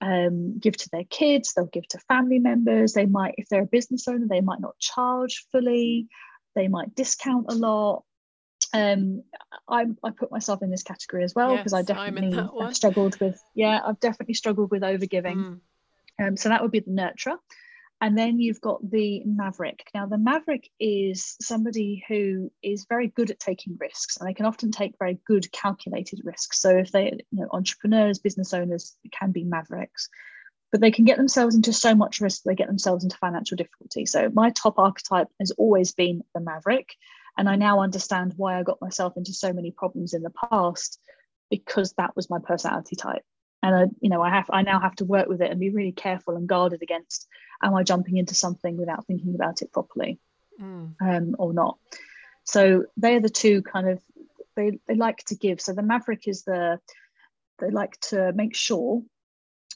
um, 0.00 0.58
give 0.58 0.76
to 0.76 0.88
their 0.90 1.04
kids. 1.04 1.54
They'll 1.54 1.66
give 1.66 1.88
to 1.88 1.98
family 2.00 2.38
members. 2.38 2.92
They 2.92 3.06
might, 3.06 3.34
if 3.38 3.48
they're 3.48 3.62
a 3.62 3.66
business 3.66 4.06
owner, 4.08 4.26
they 4.28 4.40
might 4.40 4.60
not 4.60 4.78
charge 4.78 5.46
fully. 5.52 6.08
They 6.54 6.68
might 6.68 6.94
discount 6.94 7.46
a 7.48 7.54
lot. 7.54 8.04
Um, 8.72 9.24
I, 9.68 9.86
I 10.02 10.10
put 10.10 10.30
myself 10.30 10.62
in 10.62 10.70
this 10.70 10.82
category 10.82 11.24
as 11.24 11.34
well 11.34 11.56
because 11.56 11.72
yes, 11.72 11.80
I 11.80 11.82
definitely 11.82 12.36
have 12.60 12.76
struggled 12.76 13.18
with. 13.20 13.40
Yeah, 13.54 13.80
I've 13.84 14.00
definitely 14.00 14.34
struggled 14.34 14.70
with 14.70 14.82
overgiving. 14.82 15.36
Mm. 15.36 15.60
Um, 16.20 16.36
so 16.36 16.50
that 16.50 16.62
would 16.62 16.70
be 16.70 16.80
the 16.80 16.90
nurturer. 16.90 17.36
And 18.02 18.16
then 18.16 18.40
you've 18.40 18.62
got 18.62 18.90
the 18.90 19.22
maverick. 19.26 19.90
Now, 19.92 20.06
the 20.06 20.16
maverick 20.16 20.70
is 20.80 21.36
somebody 21.42 22.02
who 22.08 22.50
is 22.62 22.86
very 22.88 23.08
good 23.08 23.30
at 23.30 23.38
taking 23.38 23.76
risks, 23.78 24.16
and 24.16 24.26
they 24.26 24.32
can 24.32 24.46
often 24.46 24.70
take 24.70 24.94
very 24.98 25.18
good 25.26 25.52
calculated 25.52 26.20
risks. 26.24 26.60
So, 26.60 26.78
if 26.78 26.92
they, 26.92 27.10
you 27.30 27.42
know, 27.42 27.48
entrepreneurs, 27.52 28.18
business 28.18 28.54
owners 28.54 28.96
can 29.12 29.32
be 29.32 29.44
mavericks, 29.44 30.08
but 30.72 30.80
they 30.80 30.90
can 30.90 31.04
get 31.04 31.18
themselves 31.18 31.54
into 31.54 31.74
so 31.74 31.94
much 31.94 32.20
risk, 32.20 32.42
they 32.42 32.54
get 32.54 32.68
themselves 32.68 33.04
into 33.04 33.18
financial 33.18 33.56
difficulty. 33.56 34.06
So, 34.06 34.30
my 34.32 34.50
top 34.50 34.78
archetype 34.78 35.28
has 35.38 35.50
always 35.52 35.92
been 35.92 36.22
the 36.34 36.40
maverick. 36.40 36.94
And 37.36 37.48
I 37.48 37.56
now 37.56 37.80
understand 37.80 38.34
why 38.36 38.58
I 38.58 38.62
got 38.62 38.80
myself 38.80 39.16
into 39.16 39.32
so 39.32 39.52
many 39.52 39.70
problems 39.70 40.14
in 40.14 40.22
the 40.22 40.32
past 40.50 40.98
because 41.48 41.92
that 41.94 42.14
was 42.16 42.30
my 42.30 42.38
personality 42.38 42.96
type. 42.96 43.22
And 43.62 43.74
I, 43.74 43.84
you 44.00 44.08
know, 44.08 44.22
I 44.22 44.30
have 44.30 44.46
I 44.50 44.62
now 44.62 44.80
have 44.80 44.96
to 44.96 45.04
work 45.04 45.28
with 45.28 45.42
it 45.42 45.50
and 45.50 45.60
be 45.60 45.70
really 45.70 45.92
careful 45.92 46.36
and 46.36 46.48
guarded 46.48 46.82
against 46.82 47.26
am 47.62 47.74
I 47.74 47.82
jumping 47.82 48.16
into 48.16 48.34
something 48.34 48.76
without 48.76 49.06
thinking 49.06 49.34
about 49.34 49.62
it 49.62 49.72
properly 49.72 50.18
mm. 50.60 50.94
um, 51.00 51.36
or 51.38 51.52
not? 51.52 51.78
So 52.44 52.86
they're 52.96 53.20
the 53.20 53.28
two 53.28 53.62
kind 53.62 53.88
of 53.88 54.00
they, 54.56 54.78
they 54.88 54.94
like 54.94 55.18
to 55.26 55.36
give. 55.36 55.60
So 55.60 55.72
the 55.72 55.82
maverick 55.82 56.26
is 56.26 56.42
the 56.42 56.80
they 57.58 57.70
like 57.70 58.00
to 58.00 58.32
make 58.32 58.56
sure 58.56 59.02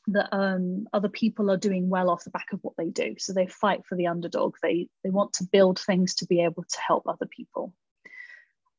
that 0.08 0.28
um, 0.32 0.86
other 0.92 1.08
people 1.08 1.50
are 1.50 1.56
doing 1.56 1.88
well 1.88 2.10
off 2.10 2.24
the 2.24 2.30
back 2.30 2.52
of 2.52 2.60
what 2.62 2.74
they 2.76 2.90
do. 2.90 3.14
So 3.18 3.32
they 3.32 3.46
fight 3.46 3.84
for 3.86 3.96
the 3.96 4.06
underdog. 4.06 4.56
They 4.62 4.88
they 5.02 5.10
want 5.10 5.34
to 5.34 5.44
build 5.44 5.78
things 5.78 6.14
to 6.16 6.26
be 6.26 6.42
able 6.42 6.64
to 6.64 6.80
help 6.86 7.06
other 7.06 7.26
people. 7.26 7.72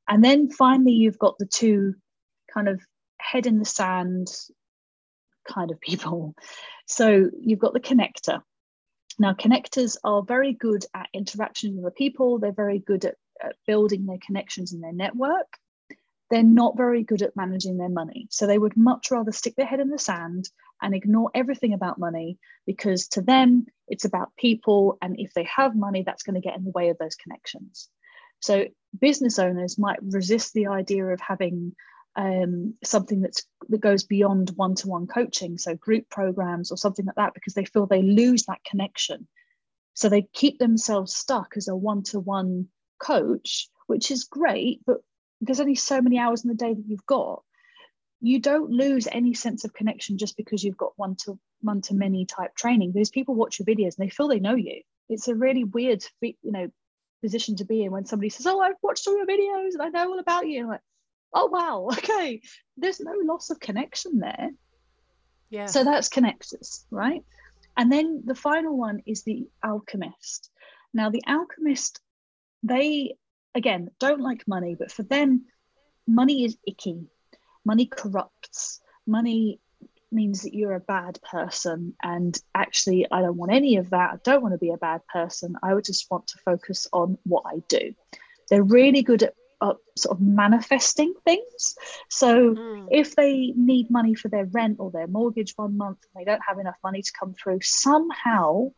And 0.07 0.23
then 0.23 0.49
finally, 0.49 0.93
you've 0.93 1.19
got 1.19 1.37
the 1.37 1.47
two 1.47 1.95
kind 2.53 2.67
of 2.67 2.81
head 3.19 3.47
in 3.47 3.59
the 3.59 3.65
sand 3.65 4.27
kind 5.45 5.71
of 5.71 5.79
people. 5.79 6.35
So 6.87 7.29
you've 7.39 7.59
got 7.59 7.73
the 7.73 7.79
connector. 7.79 8.41
Now, 9.17 9.33
connectors 9.33 9.97
are 10.03 10.23
very 10.23 10.53
good 10.53 10.85
at 10.93 11.07
interaction 11.13 11.75
with 11.75 11.85
other 11.85 11.95
people. 11.95 12.39
They're 12.39 12.51
very 12.51 12.79
good 12.79 13.05
at, 13.05 13.15
at 13.43 13.55
building 13.65 14.05
their 14.05 14.17
connections 14.25 14.73
and 14.73 14.83
their 14.83 14.93
network. 14.93 15.47
They're 16.29 16.43
not 16.43 16.75
very 16.75 17.03
good 17.03 17.21
at 17.21 17.35
managing 17.35 17.77
their 17.77 17.89
money. 17.89 18.27
So 18.31 18.45
they 18.45 18.57
would 18.57 18.75
much 18.75 19.11
rather 19.11 19.31
stick 19.31 19.55
their 19.55 19.65
head 19.65 19.79
in 19.79 19.89
the 19.89 19.99
sand 19.99 20.49
and 20.81 20.93
ignore 20.93 21.31
everything 21.33 21.73
about 21.73 21.99
money 21.99 22.37
because 22.65 23.07
to 23.09 23.21
them, 23.21 23.67
it's 23.87 24.05
about 24.05 24.35
people. 24.37 24.97
And 25.01 25.15
if 25.19 25.33
they 25.33 25.47
have 25.55 25.75
money, 25.75 26.03
that's 26.03 26.23
going 26.23 26.33
to 26.35 26.45
get 26.45 26.57
in 26.57 26.65
the 26.65 26.71
way 26.71 26.89
of 26.89 26.97
those 26.97 27.15
connections. 27.15 27.89
So 28.39 28.65
business 28.99 29.39
owners 29.39 29.79
might 29.79 29.99
resist 30.03 30.53
the 30.53 30.67
idea 30.67 31.05
of 31.05 31.21
having 31.21 31.75
um, 32.15 32.75
something 32.83 33.21
that's 33.21 33.45
that 33.69 33.81
goes 33.81 34.03
beyond 34.03 34.51
one-to-one 34.55 35.07
coaching 35.07 35.57
so 35.57 35.75
group 35.75 36.09
programs 36.09 36.71
or 36.71 36.77
something 36.77 37.05
like 37.05 37.15
that 37.15 37.33
because 37.33 37.53
they 37.53 37.65
feel 37.65 37.85
they 37.85 38.01
lose 38.01 38.45
that 38.45 38.63
connection. 38.63 39.27
So 39.93 40.09
they 40.09 40.27
keep 40.33 40.59
themselves 40.59 41.15
stuck 41.15 41.53
as 41.57 41.67
a 41.67 41.75
one-to-one 41.75 42.67
coach 42.99 43.67
which 43.87 44.09
is 44.09 44.23
great 44.23 44.81
but 44.85 44.97
there's 45.41 45.59
only 45.59 45.75
so 45.75 46.01
many 46.01 46.17
hours 46.17 46.43
in 46.43 46.49
the 46.49 46.55
day 46.55 46.73
that 46.73 46.85
you've 46.87 47.05
got. 47.05 47.43
You 48.21 48.39
don't 48.39 48.71
lose 48.71 49.07
any 49.11 49.33
sense 49.33 49.65
of 49.65 49.73
connection 49.73 50.17
just 50.17 50.37
because 50.37 50.63
you've 50.63 50.77
got 50.77 50.93
one 50.95 51.15
to 51.25 51.37
one 51.61 51.81
to 51.81 51.93
many 51.93 52.25
type 52.25 52.55
training. 52.55 52.93
Those 52.93 53.09
people 53.09 53.35
watch 53.35 53.59
your 53.59 53.65
videos 53.65 53.97
and 53.97 54.05
they 54.05 54.09
feel 54.09 54.27
they 54.27 54.39
know 54.39 54.55
you. 54.55 54.81
It's 55.09 55.27
a 55.27 55.35
really 55.35 55.63
weird 55.63 56.03
you 56.21 56.35
know 56.43 56.69
position 57.21 57.57
to 57.57 57.65
be 57.65 57.83
in 57.83 57.91
when 57.91 58.05
somebody 58.05 58.29
says 58.29 58.45
oh 58.45 58.59
i've 58.59 58.75
watched 58.83 59.07
all 59.07 59.17
your 59.17 59.25
videos 59.25 59.73
and 59.73 59.81
i 59.81 59.89
know 59.89 60.11
all 60.11 60.19
about 60.19 60.47
you. 60.47 60.67
Like 60.67 60.81
oh 61.35 61.47
wow 61.47 61.89
okay 61.91 62.41
there's 62.77 62.99
no 62.99 63.13
loss 63.23 63.49
of 63.49 63.59
connection 63.59 64.19
there 64.19 64.49
yeah 65.49 65.65
so 65.65 65.83
that's 65.83 66.09
connectors 66.09 66.85
right 66.89 67.23
and 67.77 67.91
then 67.91 68.23
the 68.25 68.35
final 68.35 68.77
one 68.77 69.01
is 69.05 69.23
the 69.23 69.47
alchemist 69.63 70.49
now 70.93 71.09
the 71.09 71.23
alchemist 71.27 71.99
they 72.63 73.15
again 73.53 73.89
don't 73.99 74.21
like 74.21 74.47
money 74.47 74.75
but 74.77 74.91
for 74.91 75.03
them 75.03 75.45
money 76.07 76.45
is 76.45 76.57
icky 76.65 77.05
money 77.63 77.85
corrupts 77.85 78.81
money 79.05 79.59
means 80.15 80.43
that 80.43 80.53
you're 80.53 80.73
a 80.73 80.79
bad 80.79 81.19
person. 81.21 81.93
And 82.01 82.35
actually, 82.55 83.05
I 83.11 83.21
don't 83.21 83.37
want 83.37 83.51
any 83.51 83.75
of 83.77 83.91
that. 83.91 84.13
I 84.13 84.17
don't 84.23 84.41
want 84.41 84.53
to 84.53 84.57
be 84.59 84.71
a 84.71 84.77
bad 84.77 85.01
person. 85.11 85.55
I 85.61 85.73
would 85.73 85.85
just 85.85 86.09
want 86.09 86.27
to 86.27 86.39
focus 86.39 86.87
on 86.91 87.17
what 87.23 87.43
I 87.45 87.61
do. 87.67 87.93
They're 88.49 88.63
really 88.63 89.03
good 89.03 89.23
at 89.23 89.33
sort 89.97 90.17
of 90.17 90.21
manifesting 90.21 91.13
things. 91.23 91.75
So 92.09 92.55
mm. 92.55 92.87
if 92.91 93.15
they 93.15 93.53
need 93.55 93.89
money 93.89 94.15
for 94.15 94.29
their 94.29 94.45
rent 94.45 94.77
or 94.79 94.91
their 94.91 95.07
mortgage 95.07 95.53
one 95.55 95.77
month 95.77 95.99
and 96.03 96.19
they 96.19 96.29
don't 96.29 96.41
have 96.47 96.59
enough 96.59 96.77
money 96.83 97.01
to 97.01 97.11
come 97.19 97.33
through, 97.33 97.59
somehow 97.61 98.71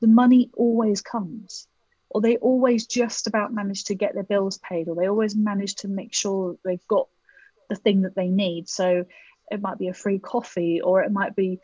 the 0.00 0.08
money 0.08 0.50
always 0.54 1.00
comes. 1.00 1.66
Or 2.10 2.20
they 2.20 2.36
always 2.36 2.86
just 2.86 3.26
about 3.26 3.54
manage 3.54 3.84
to 3.84 3.94
get 3.94 4.12
their 4.12 4.22
bills 4.22 4.58
paid, 4.58 4.88
or 4.88 4.94
they 4.94 5.08
always 5.08 5.34
manage 5.34 5.76
to 5.76 5.88
make 5.88 6.12
sure 6.12 6.56
they've 6.62 6.86
got 6.86 7.08
the 7.70 7.76
thing 7.76 8.02
that 8.02 8.14
they 8.14 8.28
need. 8.28 8.68
So 8.68 9.06
it 9.50 9.62
might 9.62 9.78
be 9.78 9.88
a 9.88 9.94
free 9.94 10.18
coffee, 10.18 10.82
or 10.82 11.02
it 11.02 11.10
might 11.10 11.34
be 11.34 11.60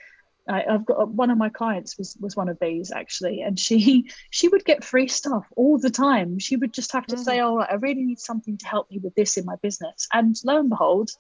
I, 0.49 0.65
have 0.69 0.87
got 0.87 1.09
one 1.09 1.31
of 1.31 1.39
my 1.39 1.49
clients 1.49 1.99
was 1.99 2.17
was 2.21 2.37
one 2.37 2.49
of 2.49 2.59
these 2.61 2.91
actually, 2.91 3.43
and 3.43 3.59
she 3.59 4.11
she 4.31 4.49
would 4.49 4.65
get 4.65 4.85
free 4.85 5.09
stuff 5.09 5.47
all 5.57 5.79
the 5.79 5.91
time. 5.91 6.39
She 6.39 6.57
would 6.57 6.73
just 6.73 6.93
have 6.93 7.07
to 7.07 7.17
mm. 7.17 7.25
say, 7.25 7.41
"Oh, 7.41 7.59
I 7.59 7.75
really 7.75 8.05
need 8.05 8.19
something 8.19 8.57
to 8.59 8.67
help 8.67 8.91
me 8.91 8.99
with 8.99 9.15
this 9.15 9.37
in 9.37 9.45
my 9.45 9.57
business," 9.63 10.09
and 10.13 10.35
lo 10.45 10.59
and 10.59 10.71
behold, 10.71 11.11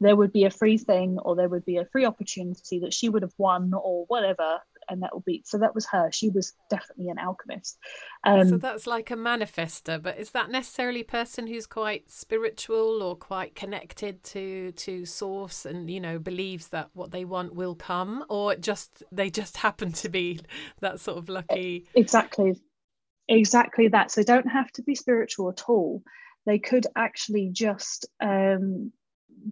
there 0.00 0.16
would 0.16 0.32
be 0.32 0.44
a 0.44 0.50
free 0.50 0.78
thing, 0.78 1.18
or 1.18 1.36
there 1.36 1.48
would 1.48 1.64
be 1.64 1.76
a 1.76 1.86
free 1.86 2.04
opportunity 2.04 2.80
that 2.80 2.94
she 2.94 3.08
would 3.08 3.22
have 3.22 3.34
won, 3.38 3.72
or 3.74 4.04
whatever, 4.06 4.60
and 4.88 5.02
that 5.02 5.12
will 5.12 5.22
be 5.26 5.42
so 5.44 5.58
that 5.58 5.74
was 5.74 5.86
her. 5.86 6.10
She 6.12 6.28
was 6.30 6.52
definitely 6.70 7.08
an 7.08 7.18
alchemist. 7.18 7.78
Um, 8.24 8.48
so 8.48 8.56
that's 8.56 8.86
like 8.86 9.10
a 9.10 9.16
manifester 9.16 10.00
but 10.00 10.18
is 10.18 10.30
that 10.30 10.50
necessarily 10.50 11.00
a 11.00 11.04
person 11.04 11.46
who's 11.46 11.66
quite 11.66 12.10
spiritual 12.10 13.02
or 13.02 13.16
quite 13.16 13.54
connected 13.54 14.22
to 14.24 14.72
to 14.72 15.04
source 15.04 15.66
and 15.66 15.90
you 15.90 16.00
know 16.00 16.18
believes 16.18 16.68
that 16.68 16.90
what 16.92 17.10
they 17.10 17.24
want 17.24 17.54
will 17.54 17.74
come 17.74 18.24
or 18.28 18.54
just 18.54 19.02
they 19.10 19.30
just 19.30 19.56
happen 19.58 19.92
to 19.92 20.08
be 20.08 20.40
that 20.80 21.00
sort 21.00 21.18
of 21.18 21.28
lucky? 21.28 21.86
Exactly. 21.94 22.60
Exactly 23.28 23.88
that. 23.88 24.10
So 24.10 24.22
don't 24.22 24.48
have 24.48 24.70
to 24.72 24.82
be 24.82 24.94
spiritual 24.94 25.48
at 25.48 25.62
all. 25.68 26.02
They 26.44 26.58
could 26.58 26.86
actually 26.96 27.50
just 27.52 28.06
um, 28.20 28.92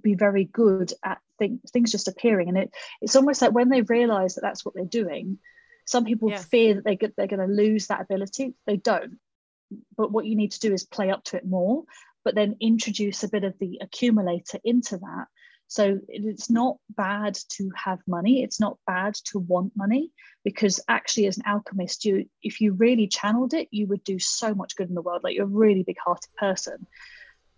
be 0.03 0.14
very 0.14 0.44
good 0.44 0.92
at 1.05 1.18
things 1.38 1.61
things 1.72 1.92
just 1.92 2.09
appearing. 2.09 2.48
And 2.48 2.59
it 2.59 2.70
it's 3.00 3.16
almost 3.16 3.42
like 3.42 3.53
when 3.53 3.68
they 3.68 3.83
realize 3.83 4.35
that 4.35 4.42
that's 4.42 4.64
what 4.64 4.74
they're 4.74 4.85
doing 4.85 5.38
some 5.87 6.05
people 6.05 6.31
yes. 6.31 6.44
fear 6.44 6.74
that 6.74 6.85
they 6.85 6.94
get, 6.94 7.16
they're 7.16 7.26
going 7.26 7.40
to 7.40 7.53
lose 7.53 7.88
that 7.88 8.03
ability. 8.03 8.55
They 8.64 8.76
don't. 8.76 9.18
But 9.96 10.12
what 10.12 10.24
you 10.24 10.37
need 10.37 10.53
to 10.53 10.61
do 10.61 10.72
is 10.72 10.85
play 10.85 11.11
up 11.11 11.24
to 11.24 11.37
it 11.37 11.44
more 11.44 11.83
but 12.24 12.35
then 12.35 12.57
introduce 12.61 13.22
a 13.22 13.29
bit 13.29 13.44
of 13.44 13.59
the 13.59 13.79
accumulator 13.81 14.59
into 14.64 14.98
that. 14.98 15.26
So 15.68 16.00
it's 16.09 16.50
not 16.50 16.79
bad 16.90 17.38
to 17.50 17.70
have 17.76 18.00
money. 18.07 18.42
It's 18.42 18.59
not 18.59 18.79
bad 18.88 19.14
to 19.26 19.38
want 19.38 19.76
money 19.76 20.11
because 20.44 20.81
actually 20.88 21.26
as 21.26 21.38
an 21.38 21.44
alchemist 21.46 22.05
you 22.05 22.26
if 22.42 22.61
you 22.61 22.72
really 22.72 23.07
channeled 23.07 23.55
it 23.55 23.68
you 23.70 23.87
would 23.87 24.03
do 24.03 24.18
so 24.18 24.53
much 24.53 24.74
good 24.74 24.88
in 24.88 24.96
the 24.96 25.03
world. 25.03 25.22
Like 25.22 25.37
you're 25.37 25.44
a 25.44 25.48
really 25.48 25.85
big 25.85 25.98
hearted 26.05 26.35
person. 26.37 26.87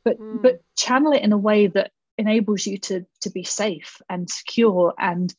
But 0.04 0.20
mm. 0.20 0.42
but 0.42 0.60
channel 0.76 1.12
it 1.12 1.22
in 1.22 1.32
a 1.32 1.38
way 1.38 1.68
that 1.68 1.90
enables 2.18 2.66
you 2.66 2.78
to 2.78 3.06
to 3.20 3.30
be 3.30 3.44
safe 3.44 4.00
and 4.08 4.28
secure 4.28 4.94
and 4.98 5.34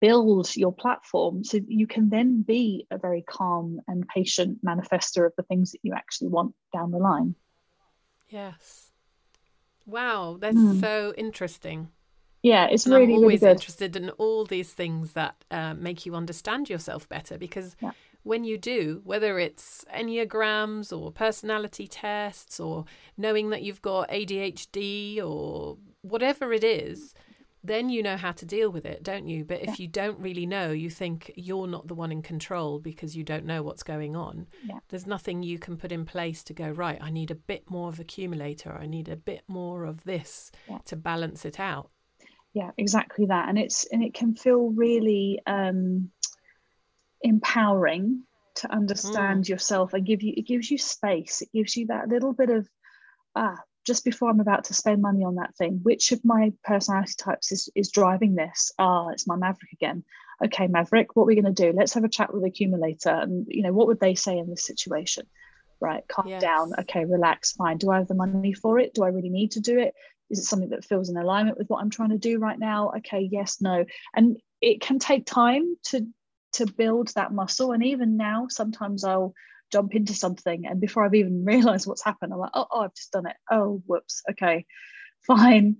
build 0.00 0.54
your 0.56 0.72
platform. 0.72 1.42
So 1.42 1.58
you 1.66 1.86
can 1.86 2.08
then 2.08 2.42
be 2.42 2.86
a 2.90 2.98
very 2.98 3.22
calm 3.22 3.80
and 3.88 4.06
patient 4.06 4.64
manifester 4.64 5.26
of 5.26 5.32
the 5.36 5.42
things 5.42 5.72
that 5.72 5.80
you 5.82 5.92
actually 5.94 6.28
want 6.28 6.54
down 6.72 6.90
the 6.90 6.98
line. 6.98 7.34
Yes. 8.28 8.90
Wow 9.86 10.36
that's 10.38 10.56
mm. 10.56 10.80
so 10.80 11.14
interesting. 11.16 11.88
Yeah 12.42 12.68
it's 12.70 12.86
and 12.86 12.94
really 12.94 13.14
i'm 13.14 13.18
always 13.18 13.42
really 13.42 13.52
interested 13.52 13.96
in 13.96 14.10
all 14.10 14.44
these 14.44 14.72
things 14.72 15.12
that 15.14 15.44
uh, 15.50 15.74
make 15.74 16.06
you 16.06 16.14
understand 16.14 16.70
yourself 16.70 17.08
better 17.08 17.36
because 17.36 17.74
yeah 17.80 17.90
when 18.22 18.44
you 18.44 18.58
do, 18.58 19.00
whether 19.04 19.38
it's 19.38 19.84
Enneagrams 19.94 20.96
or 20.96 21.10
personality 21.10 21.86
tests 21.86 22.60
or 22.60 22.84
knowing 23.16 23.50
that 23.50 23.62
you've 23.62 23.82
got 23.82 24.10
ADHD 24.10 25.22
or 25.22 25.78
whatever 26.02 26.52
it 26.52 26.64
is, 26.64 27.14
then 27.64 27.88
you 27.88 28.02
know 28.02 28.16
how 28.16 28.32
to 28.32 28.46
deal 28.46 28.70
with 28.70 28.86
it, 28.86 29.02
don't 29.02 29.26
you? 29.26 29.44
But 29.44 29.60
if 29.62 29.66
yeah. 29.66 29.74
you 29.78 29.88
don't 29.88 30.18
really 30.20 30.46
know, 30.46 30.70
you 30.70 30.90
think 30.90 31.32
you're 31.36 31.66
not 31.66 31.88
the 31.88 31.94
one 31.94 32.12
in 32.12 32.22
control 32.22 32.78
because 32.78 33.16
you 33.16 33.24
don't 33.24 33.44
know 33.44 33.62
what's 33.62 33.82
going 33.82 34.14
on. 34.16 34.46
Yeah. 34.64 34.78
There's 34.88 35.06
nothing 35.06 35.42
you 35.42 35.58
can 35.58 35.76
put 35.76 35.92
in 35.92 36.04
place 36.04 36.42
to 36.44 36.54
go, 36.54 36.70
right, 36.70 36.98
I 37.00 37.10
need 37.10 37.30
a 37.30 37.36
bit 37.36 37.70
more 37.70 37.88
of 37.88 37.98
accumulator, 37.98 38.72
I 38.72 38.86
need 38.86 39.08
a 39.08 39.16
bit 39.16 39.42
more 39.48 39.84
of 39.84 40.04
this 40.04 40.50
yeah. 40.68 40.78
to 40.86 40.96
balance 40.96 41.44
it 41.44 41.58
out. 41.58 41.90
Yeah, 42.54 42.70
exactly 42.78 43.26
that. 43.26 43.48
And 43.48 43.58
it's 43.58 43.86
and 43.92 44.02
it 44.02 44.14
can 44.14 44.34
feel 44.34 44.70
really 44.70 45.40
um 45.46 46.10
empowering 47.22 48.22
to 48.58 48.72
understand 48.72 49.44
mm. 49.44 49.48
yourself. 49.48 49.94
And 49.94 50.06
give 50.06 50.22
you 50.22 50.34
it 50.36 50.46
gives 50.46 50.70
you 50.70 50.78
space. 50.78 51.42
It 51.42 51.50
gives 51.52 51.76
you 51.76 51.86
that 51.86 52.08
little 52.08 52.32
bit 52.32 52.50
of 52.50 52.68
ah 53.34 53.56
just 53.86 54.04
before 54.04 54.28
i'm 54.28 54.40
about 54.40 54.64
to 54.64 54.74
spend 54.74 55.00
money 55.00 55.24
on 55.24 55.36
that 55.36 55.54
thing 55.56 55.80
which 55.82 56.12
of 56.12 56.22
my 56.22 56.52
personality 56.62 57.14
types 57.16 57.52
is, 57.52 57.70
is 57.74 57.90
driving 57.90 58.34
this? 58.34 58.72
Ah 58.78 59.08
it's 59.08 59.26
my 59.26 59.36
maverick 59.36 59.72
again. 59.72 60.04
Okay 60.44 60.66
maverick 60.66 61.14
what 61.14 61.24
are 61.24 61.26
we 61.26 61.40
going 61.40 61.54
to 61.54 61.62
do? 61.62 61.76
Let's 61.76 61.94
have 61.94 62.04
a 62.04 62.08
chat 62.08 62.32
with 62.32 62.42
the 62.42 62.48
accumulator 62.48 63.10
and 63.10 63.46
you 63.48 63.62
know 63.62 63.72
what 63.72 63.86
would 63.86 64.00
they 64.00 64.14
say 64.14 64.38
in 64.38 64.50
this 64.50 64.66
situation? 64.66 65.26
Right 65.80 66.02
calm 66.08 66.26
yes. 66.28 66.42
down. 66.42 66.72
Okay 66.80 67.04
relax. 67.04 67.52
Fine. 67.52 67.78
Do 67.78 67.90
i 67.90 67.98
have 67.98 68.08
the 68.08 68.14
money 68.14 68.52
for 68.52 68.78
it? 68.78 68.94
Do 68.94 69.04
i 69.04 69.08
really 69.08 69.30
need 69.30 69.52
to 69.52 69.60
do 69.60 69.78
it? 69.78 69.94
Is 70.30 70.40
it 70.40 70.44
something 70.44 70.70
that 70.70 70.84
feels 70.84 71.08
in 71.08 71.16
alignment 71.16 71.56
with 71.56 71.68
what 71.68 71.80
i'm 71.80 71.90
trying 71.90 72.10
to 72.10 72.18
do 72.18 72.38
right 72.38 72.58
now? 72.58 72.92
Okay 72.98 73.28
yes 73.30 73.60
no. 73.60 73.84
And 74.14 74.38
it 74.60 74.80
can 74.80 74.98
take 74.98 75.24
time 75.24 75.76
to 75.84 76.06
to 76.58 76.66
build 76.66 77.08
that 77.14 77.32
muscle. 77.32 77.72
And 77.72 77.84
even 77.84 78.16
now, 78.16 78.46
sometimes 78.48 79.04
I'll 79.04 79.34
jump 79.70 79.94
into 79.94 80.14
something 80.14 80.66
and 80.66 80.80
before 80.80 81.04
I've 81.04 81.14
even 81.14 81.44
realized 81.44 81.86
what's 81.86 82.04
happened, 82.04 82.32
I'm 82.32 82.38
like, 82.38 82.52
oh, 82.54 82.66
oh 82.70 82.80
I've 82.82 82.94
just 82.94 83.12
done 83.12 83.26
it. 83.26 83.36
Oh, 83.50 83.82
whoops. 83.86 84.22
Okay, 84.30 84.66
fine. 85.26 85.76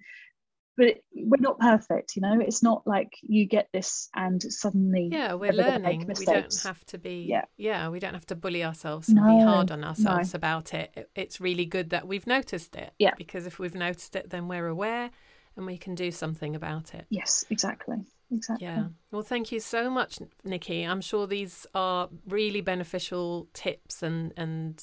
But 0.76 0.98
we're 1.12 1.40
not 1.40 1.58
perfect, 1.58 2.14
you 2.14 2.22
know. 2.22 2.38
It's 2.40 2.62
not 2.62 2.82
like 2.86 3.08
you 3.22 3.46
get 3.46 3.68
this 3.72 4.08
and 4.14 4.40
suddenly 4.40 5.08
yeah, 5.10 5.34
we're 5.34 5.52
learning. 5.52 6.06
We 6.16 6.24
don't 6.24 6.62
have 6.62 6.84
to 6.86 6.98
be 6.98 7.26
yeah, 7.28 7.46
yeah. 7.56 7.88
We 7.88 7.98
don't 7.98 8.14
have 8.14 8.26
to 8.26 8.36
bully 8.36 8.62
ourselves 8.62 9.08
and 9.08 9.16
no, 9.16 9.24
be 9.24 9.42
hard 9.42 9.72
on 9.72 9.82
ourselves 9.82 10.34
no. 10.34 10.36
about 10.36 10.74
it. 10.74 11.10
It's 11.16 11.40
really 11.40 11.64
good 11.64 11.90
that 11.90 12.06
we've 12.06 12.28
noticed 12.28 12.76
it. 12.76 12.92
Yeah, 12.96 13.14
because 13.18 13.44
if 13.44 13.58
we've 13.58 13.74
noticed 13.74 14.14
it, 14.14 14.30
then 14.30 14.46
we're 14.46 14.68
aware 14.68 15.10
and 15.56 15.66
we 15.66 15.78
can 15.78 15.96
do 15.96 16.12
something 16.12 16.54
about 16.54 16.94
it. 16.94 17.06
Yes, 17.10 17.44
exactly 17.50 17.96
exactly. 18.30 18.66
Yeah. 18.66 18.86
Well, 19.10 19.22
thank 19.22 19.52
you 19.52 19.60
so 19.60 19.90
much, 19.90 20.18
Nikki. 20.44 20.82
I'm 20.82 21.00
sure 21.00 21.26
these 21.26 21.66
are 21.74 22.08
really 22.26 22.60
beneficial 22.60 23.48
tips 23.52 24.02
and 24.02 24.32
and 24.36 24.82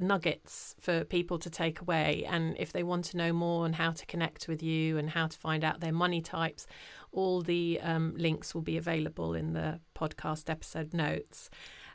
nuggets 0.00 0.74
for 0.80 1.04
people 1.04 1.38
to 1.38 1.50
take 1.50 1.80
away. 1.80 2.24
And 2.28 2.56
if 2.58 2.72
they 2.72 2.82
want 2.82 3.04
to 3.06 3.16
know 3.16 3.32
more 3.32 3.64
on 3.64 3.74
how 3.74 3.90
to 3.92 4.06
connect 4.06 4.48
with 4.48 4.62
you 4.62 4.96
and 4.98 5.10
how 5.10 5.26
to 5.26 5.38
find 5.38 5.62
out 5.62 5.80
their 5.80 5.92
money 5.92 6.22
types, 6.22 6.66
all 7.12 7.42
the 7.42 7.78
um, 7.82 8.14
links 8.16 8.54
will 8.54 8.62
be 8.62 8.76
available 8.76 9.34
in 9.34 9.52
the 9.52 9.80
podcast 9.94 10.48
episode 10.48 10.94
notes. 10.94 11.50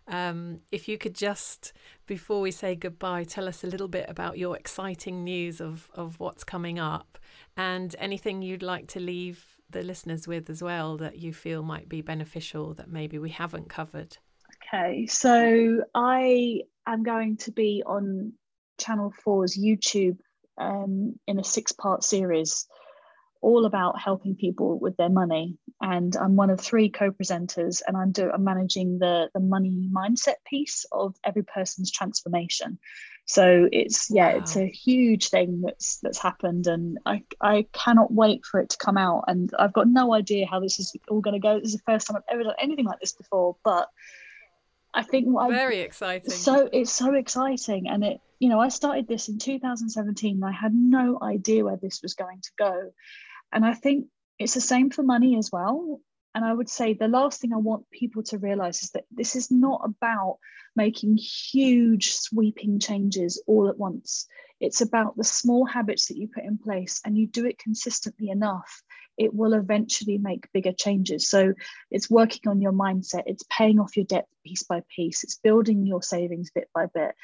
Um, 0.07 0.59
if 0.71 0.87
you 0.87 0.99
could 0.99 1.15
just, 1.15 1.73
before 2.05 2.41
we 2.41 2.51
say 2.51 2.75
goodbye, 2.75 3.23
tell 3.23 3.47
us 3.47 3.63
a 3.63 3.67
little 3.67 3.87
bit 3.87 4.05
about 4.07 4.37
your 4.37 4.55
exciting 4.55 5.23
news 5.23 5.59
of, 5.59 5.89
of 5.95 6.19
what's 6.19 6.43
coming 6.43 6.77
up 6.77 7.17
and 7.57 7.95
anything 7.97 8.43
you'd 8.43 8.61
like 8.61 8.87
to 8.89 8.99
leave 8.99 9.54
the 9.69 9.81
listeners 9.81 10.27
with 10.27 10.49
as 10.49 10.61
well 10.61 10.97
that 10.97 11.17
you 11.17 11.33
feel 11.33 11.63
might 11.63 11.89
be 11.89 12.01
beneficial 12.01 12.73
that 12.75 12.89
maybe 12.89 13.17
we 13.17 13.29
haven't 13.29 13.69
covered? 13.69 14.17
Okay, 14.73 15.05
so 15.07 15.83
I 15.93 16.61
am 16.87 17.03
going 17.03 17.37
to 17.37 17.51
be 17.51 17.83
on 17.85 18.33
Channel 18.79 19.13
4's 19.25 19.57
YouTube 19.57 20.17
um, 20.57 21.19
in 21.27 21.39
a 21.39 21.43
six 21.43 21.71
part 21.71 22.03
series 22.03 22.67
all 23.41 23.65
about 23.65 23.99
helping 23.99 24.35
people 24.35 24.79
with 24.79 24.97
their 24.97 25.09
money. 25.09 25.55
And 25.79 26.15
I'm 26.15 26.35
one 26.35 26.49
of 26.49 26.59
three 26.59 26.89
co-presenters, 26.89 27.81
and 27.85 27.95
I'm, 27.95 28.11
do, 28.11 28.31
I'm 28.31 28.43
managing 28.43 28.97
the 28.97 29.29
the 29.33 29.39
money 29.39 29.87
mindset 29.93 30.41
piece 30.49 30.85
of 30.91 31.15
every 31.23 31.43
person's 31.43 31.91
transformation. 31.91 32.79
So 33.25 33.67
it's 33.71 34.11
yeah, 34.11 34.33
wow. 34.33 34.37
it's 34.37 34.55
a 34.55 34.67
huge 34.67 35.29
thing 35.29 35.61
that's 35.61 35.97
that's 35.97 36.19
happened, 36.19 36.67
and 36.67 36.99
I 37.05 37.23
I 37.41 37.65
cannot 37.73 38.13
wait 38.13 38.45
for 38.45 38.59
it 38.59 38.69
to 38.69 38.77
come 38.77 38.97
out. 38.97 39.25
And 39.27 39.51
I've 39.57 39.73
got 39.73 39.87
no 39.87 40.13
idea 40.13 40.45
how 40.45 40.59
this 40.59 40.79
is 40.79 40.95
all 41.09 41.21
going 41.21 41.33
to 41.33 41.39
go. 41.39 41.59
This 41.59 41.73
is 41.73 41.77
the 41.77 41.91
first 41.91 42.05
time 42.05 42.17
I've 42.17 42.33
ever 42.33 42.43
done 42.43 42.55
anything 42.59 42.85
like 42.85 42.99
this 42.99 43.13
before, 43.13 43.55
but 43.63 43.89
I 44.93 45.01
think 45.01 45.27
very 45.49 45.81
I, 45.81 45.83
exciting. 45.85 46.29
So 46.29 46.69
it's 46.71 46.91
so 46.91 47.15
exciting, 47.15 47.87
and 47.89 48.03
it 48.03 48.21
you 48.37 48.47
know 48.49 48.59
I 48.59 48.69
started 48.69 49.07
this 49.07 49.27
in 49.27 49.39
2017. 49.39 50.43
I 50.43 50.51
had 50.51 50.75
no 50.75 51.17
idea 51.19 51.65
where 51.65 51.77
this 51.77 52.03
was 52.03 52.13
going 52.13 52.41
to 52.41 52.51
go, 52.59 52.91
and 53.51 53.65
I 53.65 53.73
think 53.73 54.05
it's 54.37 54.53
the 54.53 54.61
same 54.61 54.91
for 54.91 55.01
money 55.01 55.35
as 55.37 55.51
well. 55.51 55.99
And 56.35 56.43
I 56.43 56.53
would 56.53 56.69
say 56.69 56.93
the 56.93 57.07
last 57.07 57.39
thing 57.39 57.53
I 57.53 57.57
want 57.57 57.89
people 57.89 58.21
to 58.23 58.37
realize 58.37 58.83
is 58.83 58.91
that 58.91 59.05
this 59.09 59.37
is 59.37 59.49
not 59.49 59.81
about 59.85 60.37
making 60.75 61.17
huge 61.17 62.11
sweeping 62.11 62.77
changes 62.79 63.41
all 63.47 63.69
at 63.69 63.77
once. 63.77 64.27
It's 64.59 64.81
about 64.81 65.15
the 65.15 65.23
small 65.23 65.65
habits 65.65 66.07
that 66.07 66.17
you 66.17 66.27
put 66.27 66.43
in 66.43 66.57
place 66.57 67.01
and 67.05 67.17
you 67.17 67.25
do 67.25 67.45
it 67.45 67.57
consistently 67.57 68.29
enough. 68.29 68.83
it 69.17 69.33
will 69.33 69.53
eventually 69.53 70.17
make 70.17 70.51
bigger 70.51 70.73
changes. 70.73 71.29
So 71.29 71.53
it's 71.91 72.09
working 72.09 72.49
on 72.49 72.61
your 72.61 72.73
mindset, 72.73 73.23
it's 73.25 73.45
paying 73.49 73.79
off 73.79 73.95
your 73.95 74.05
debt 74.05 74.27
piece 74.45 74.63
by 74.63 74.83
piece, 74.93 75.23
it's 75.23 75.35
building 75.35 75.85
your 75.85 76.01
savings 76.01 76.51
bit 76.51 76.69
by 76.73 76.87
bit. 76.93 77.15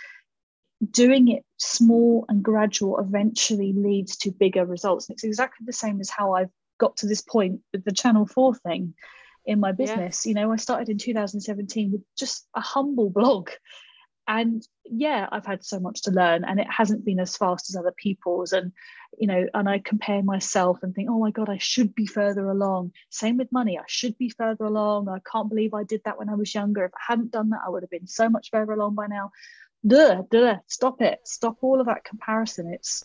Doing 0.90 1.28
it 1.28 1.44
small 1.58 2.26
and 2.28 2.42
gradual 2.42 3.00
eventually 3.00 3.74
leads 3.74 4.18
to 4.18 4.32
bigger 4.32 4.66
results. 4.66 5.10
And 5.10 5.16
it's 5.16 5.24
exactly 5.24 5.66
the 5.66 5.74
same 5.74 6.00
as 6.02 6.10
how 6.10 6.34
I've 6.34 6.50
got 6.82 6.98
to 6.98 7.08
this 7.08 7.22
point 7.22 7.62
with 7.72 7.86
the 7.86 7.92
Channel 7.92 8.26
4 8.26 8.56
thing 8.56 8.96
in 9.46 9.60
my 9.60 9.72
business. 9.72 10.26
You 10.26 10.34
know, 10.34 10.52
I 10.52 10.56
started 10.56 10.90
in 10.90 10.98
2017 10.98 11.92
with 11.92 12.02
just 12.18 12.48
a 12.56 12.62
humble 12.62 13.10
blog. 13.10 13.50
And 14.28 14.66
yeah 14.86 15.28
i've 15.32 15.46
had 15.46 15.64
so 15.64 15.80
much 15.80 16.04
to 16.04 16.12
learn 16.12 16.44
and 16.44 16.60
it 16.60 16.68
hasn't 16.70 17.06
been 17.06 17.20
as 17.20 17.38
fast 17.38 17.70
as 17.70 17.76
other 17.76 17.94
people's. 17.98 18.54
And 18.54 18.72
you 19.18 19.28
know 19.28 19.48
and 19.54 19.68
i 19.68 19.80
compare 19.80 20.22
myself 20.22 20.80
and 20.84 20.94
think 20.94 21.10
oh 21.10 21.20
my 21.20 21.32
god 21.32 21.50
i 21.50 21.58
should 21.58 21.96
be 21.96 22.06
further 22.06 22.50
along. 22.50 22.92
Same 23.10 23.38
with 23.38 23.52
money 23.52 23.78
i 23.80 23.84
should 23.88 24.18
be 24.18 24.30
further 24.30 24.66
along. 24.66 25.10
I 25.10 25.20
can't 25.32 25.50
believe 25.50 25.74
i 25.74 25.84
did 25.84 26.02
that 26.06 26.20
when 26.20 26.30
i 26.30 26.36
was 26.36 26.54
younger. 26.54 26.86
If 26.86 26.94
i 26.94 27.12
hadn't 27.12 27.32
done 27.32 27.50
that 27.50 27.62
i 27.66 27.70
would 27.70 27.84
have 27.84 27.90
been 27.98 28.08
so 28.08 28.30
much 28.30 28.50
further 28.52 28.74
along 28.74 28.96
by 28.96 29.08
now. 29.08 29.32
Duh, 29.86 30.22
duh, 30.30 30.58
stop 30.68 31.02
it. 31.02 31.20
Stop 31.26 31.58
all 31.62 31.80
of 31.80 31.88
that 31.88 32.04
comparison. 32.04 32.72
It's 32.72 33.04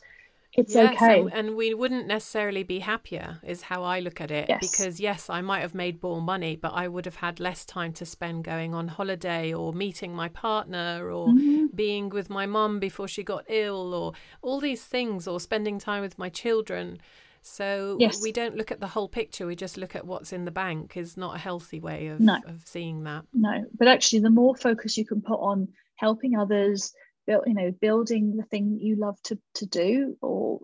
it's 0.57 0.75
yes, 0.75 0.95
okay. 0.95 1.21
And, 1.21 1.33
and, 1.33 1.57
we 1.57 1.75
wouldn't 1.75 2.07
necessarily 2.07 2.63
be 2.63 2.79
happier, 2.81 3.39
is 3.43 3.63
how 3.63 3.83
I 3.83 4.01
look 4.01 4.21
at 4.21 4.31
it. 4.31 4.47
Yes. 4.49 4.61
Because, 4.61 5.01
yes, 5.01 5.29
I 5.29 5.41
might 5.41 5.61
have 5.61 5.75
made 5.75 6.03
more 6.03 6.21
money, 6.21 6.57
but 6.57 6.73
I 6.75 6.89
would 6.89 7.05
have 7.05 7.17
had 7.17 7.41
less 7.41 7.65
time 7.65 7.93
to 7.95 8.07
spend 8.07 8.45
going 8.45 8.75
on 8.75 8.89
holiday 8.89 9.53
or 9.53 9.73
meeting 9.73 10.15
my 10.15 10.29
partner 10.29 11.11
or 11.11 11.29
mm-hmm. 11.29 11.67
being 11.75 12.09
with 12.09 12.31
my 12.31 12.47
mum 12.47 12.81
before 12.81 13.09
she 13.09 13.23
got 13.23 13.45
ill 13.49 13.95
or 13.95 14.13
all 14.43 14.61
these 14.61 14.85
things 14.85 15.29
or 15.29 15.41
spending 15.41 15.79
time 15.79 16.03
with 16.03 16.19
my 16.19 16.29
children. 16.29 16.99
So 17.43 17.97
yes. 18.01 18.21
we 18.21 18.33
don't 18.33 18.57
look 18.57 18.73
at 18.73 18.81
the 18.81 18.89
whole 18.89 19.09
picture, 19.09 19.47
we 19.47 19.55
just 19.55 19.77
look 19.77 19.95
at 19.95 20.05
what's 20.05 20.33
in 20.33 20.45
the 20.45 20.51
bank, 20.51 20.97
is 20.97 21.17
not 21.17 21.37
a 21.37 21.39
healthy 21.39 21.79
way 21.79 22.09
of, 22.09 22.19
no. 22.19 22.41
of 22.45 22.63
seeing 22.65 23.05
that. 23.05 23.25
No, 23.33 23.65
but 23.79 23.87
actually, 23.87 24.19
the 24.19 24.31
more 24.31 24.57
focus 24.57 24.99
you 24.99 25.05
can 25.05 25.23
put 25.23 25.39
on 25.39 25.69
helping 25.95 26.37
others, 26.37 26.93
build, 27.27 27.45
you 27.47 27.55
know, 27.55 27.71
building 27.71 28.37
the 28.37 28.45
thing 28.45 28.79
you 28.81 28.97
love 28.97 29.21
to, 29.25 29.39
to 29.55 29.67
do 29.67 30.17
or 30.21 30.61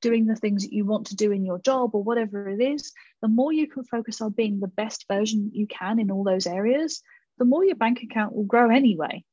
doing 0.00 0.26
the 0.26 0.36
things 0.36 0.62
that 0.62 0.72
you 0.72 0.84
want 0.84 1.08
to 1.08 1.16
do 1.16 1.32
in 1.32 1.44
your 1.44 1.58
job 1.58 1.94
or 1.94 2.02
whatever 2.02 2.48
it 2.48 2.60
is, 2.60 2.92
the 3.22 3.28
more 3.28 3.52
you 3.52 3.66
can 3.66 3.84
focus 3.84 4.20
on 4.20 4.30
being 4.30 4.60
the 4.60 4.68
best 4.68 5.06
version 5.08 5.50
you 5.52 5.66
can 5.66 5.98
in 5.98 6.10
all 6.10 6.24
those 6.24 6.46
areas, 6.46 7.02
the 7.38 7.44
more 7.44 7.64
your 7.64 7.76
bank 7.76 8.02
account 8.02 8.34
will 8.34 8.44
grow 8.44 8.70
anyway. 8.70 9.24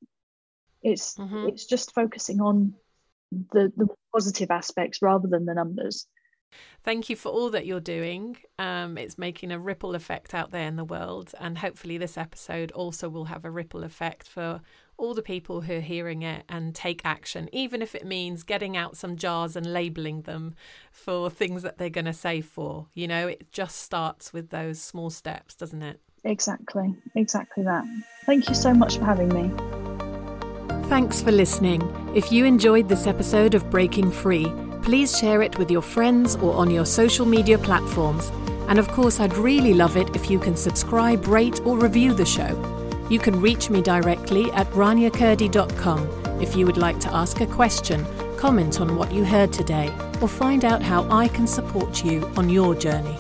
It's 0.82 1.16
mm-hmm. 1.16 1.50
it's 1.50 1.66
just 1.66 1.94
focusing 1.94 2.42
on 2.42 2.74
the 3.32 3.72
the 3.76 3.88
positive 4.14 4.50
aspects 4.50 5.02
rather 5.02 5.28
than 5.28 5.46
the 5.46 5.54
numbers. 5.54 6.08
Thank 6.84 7.10
you 7.10 7.16
for 7.16 7.30
all 7.30 7.50
that 7.52 7.66
you're 7.66 7.80
doing. 7.80 8.38
Um, 8.60 8.98
it's 8.98 9.18
making 9.18 9.52
a 9.52 9.60
ripple 9.60 9.96
effect 9.96 10.34
out 10.34 10.52
there 10.52 10.68
in 10.68 10.76
the 10.76 10.84
world, 10.84 11.34
and 11.40 11.60
hopefully, 11.60 11.98
this 11.98 12.18
episode 12.18 12.72
also 12.72 13.08
will 13.08 13.26
have 13.26 13.46
a 13.46 13.52
ripple 13.52 13.84
effect 13.84 14.28
for 14.28 14.62
all 15.02 15.16
the 15.16 15.22
people 15.24 15.62
who 15.62 15.78
are 15.78 15.82
hearing 15.82 16.22
it 16.22 16.44
and 16.48 16.76
take 16.76 17.02
action, 17.04 17.50
even 17.52 17.82
if 17.82 17.96
it 17.96 18.06
means 18.06 18.44
getting 18.44 18.78
out 18.78 18.96
some 18.96 19.16
jars 19.16 19.56
and 19.56 19.66
labeling 19.66 20.22
them 20.22 20.54
for 20.92 21.28
things 21.28 21.64
that 21.64 21.80
they're 21.80 21.90
going 21.90 22.06
to 22.06 22.14
save 22.14 22.46
for. 22.46 22.86
You 22.94 23.08
know, 23.08 23.28
it 23.28 23.52
just 23.52 23.78
starts 23.78 24.32
with 24.32 24.52
those 24.52 24.80
small 24.80 25.10
steps, 25.10 25.56
doesn't 25.56 25.82
it? 25.82 26.00
Exactly, 26.24 26.94
exactly 27.16 27.64
that. 27.64 27.84
Thank 28.28 28.48
you 28.48 28.54
so 28.54 28.76
much 28.76 29.00
for 29.00 29.06
having 29.06 29.30
me. 29.30 29.52
Thanks 30.88 31.20
for 31.20 31.32
listening. 31.32 31.82
If 32.14 32.32
you 32.32 32.46
enjoyed 32.46 32.88
this 32.88 33.08
episode 33.08 33.56
of 33.56 33.72
Breaking 33.72 34.12
Free, 34.12 34.46
please 34.84 35.18
share 35.18 35.42
it 35.42 35.58
with 35.58 35.72
your 35.72 35.82
friends 35.82 36.36
or 36.36 36.54
on 36.54 36.70
your 36.70 36.86
social 36.86 37.26
media 37.26 37.58
platforms. 37.58 38.32
And 38.68 38.78
of 38.78 38.88
course, 38.90 39.20
I'd 39.20 39.34
really 39.34 39.74
love 39.74 39.98
it 39.98 40.16
if 40.16 40.30
you 40.30 40.38
can 40.38 40.56
subscribe, 40.56 41.26
rate, 41.26 41.60
or 41.66 41.80
review 41.80 42.14
the 42.14 42.26
show. 42.26 42.81
You 43.12 43.20
can 43.20 43.42
reach 43.42 43.70
me 43.70 43.82
directly 43.82 44.50
at 44.54 44.68
raniakurdi.com 44.72 46.42
if 46.42 46.56
you 46.56 46.66
would 46.66 46.78
like 46.78 46.98
to 47.02 47.14
ask 47.14 47.42
a 47.42 47.46
question, 47.46 48.06
comment 48.38 48.80
on 48.80 48.96
what 48.96 49.12
you 49.12 49.26
heard 49.26 49.52
today, 49.52 49.94
or 50.22 50.30
find 50.30 50.64
out 50.64 50.82
how 50.82 51.04
I 51.12 51.28
can 51.28 51.46
support 51.46 52.06
you 52.06 52.26
on 52.38 52.50
your 52.50 52.74
journey. 52.74 53.18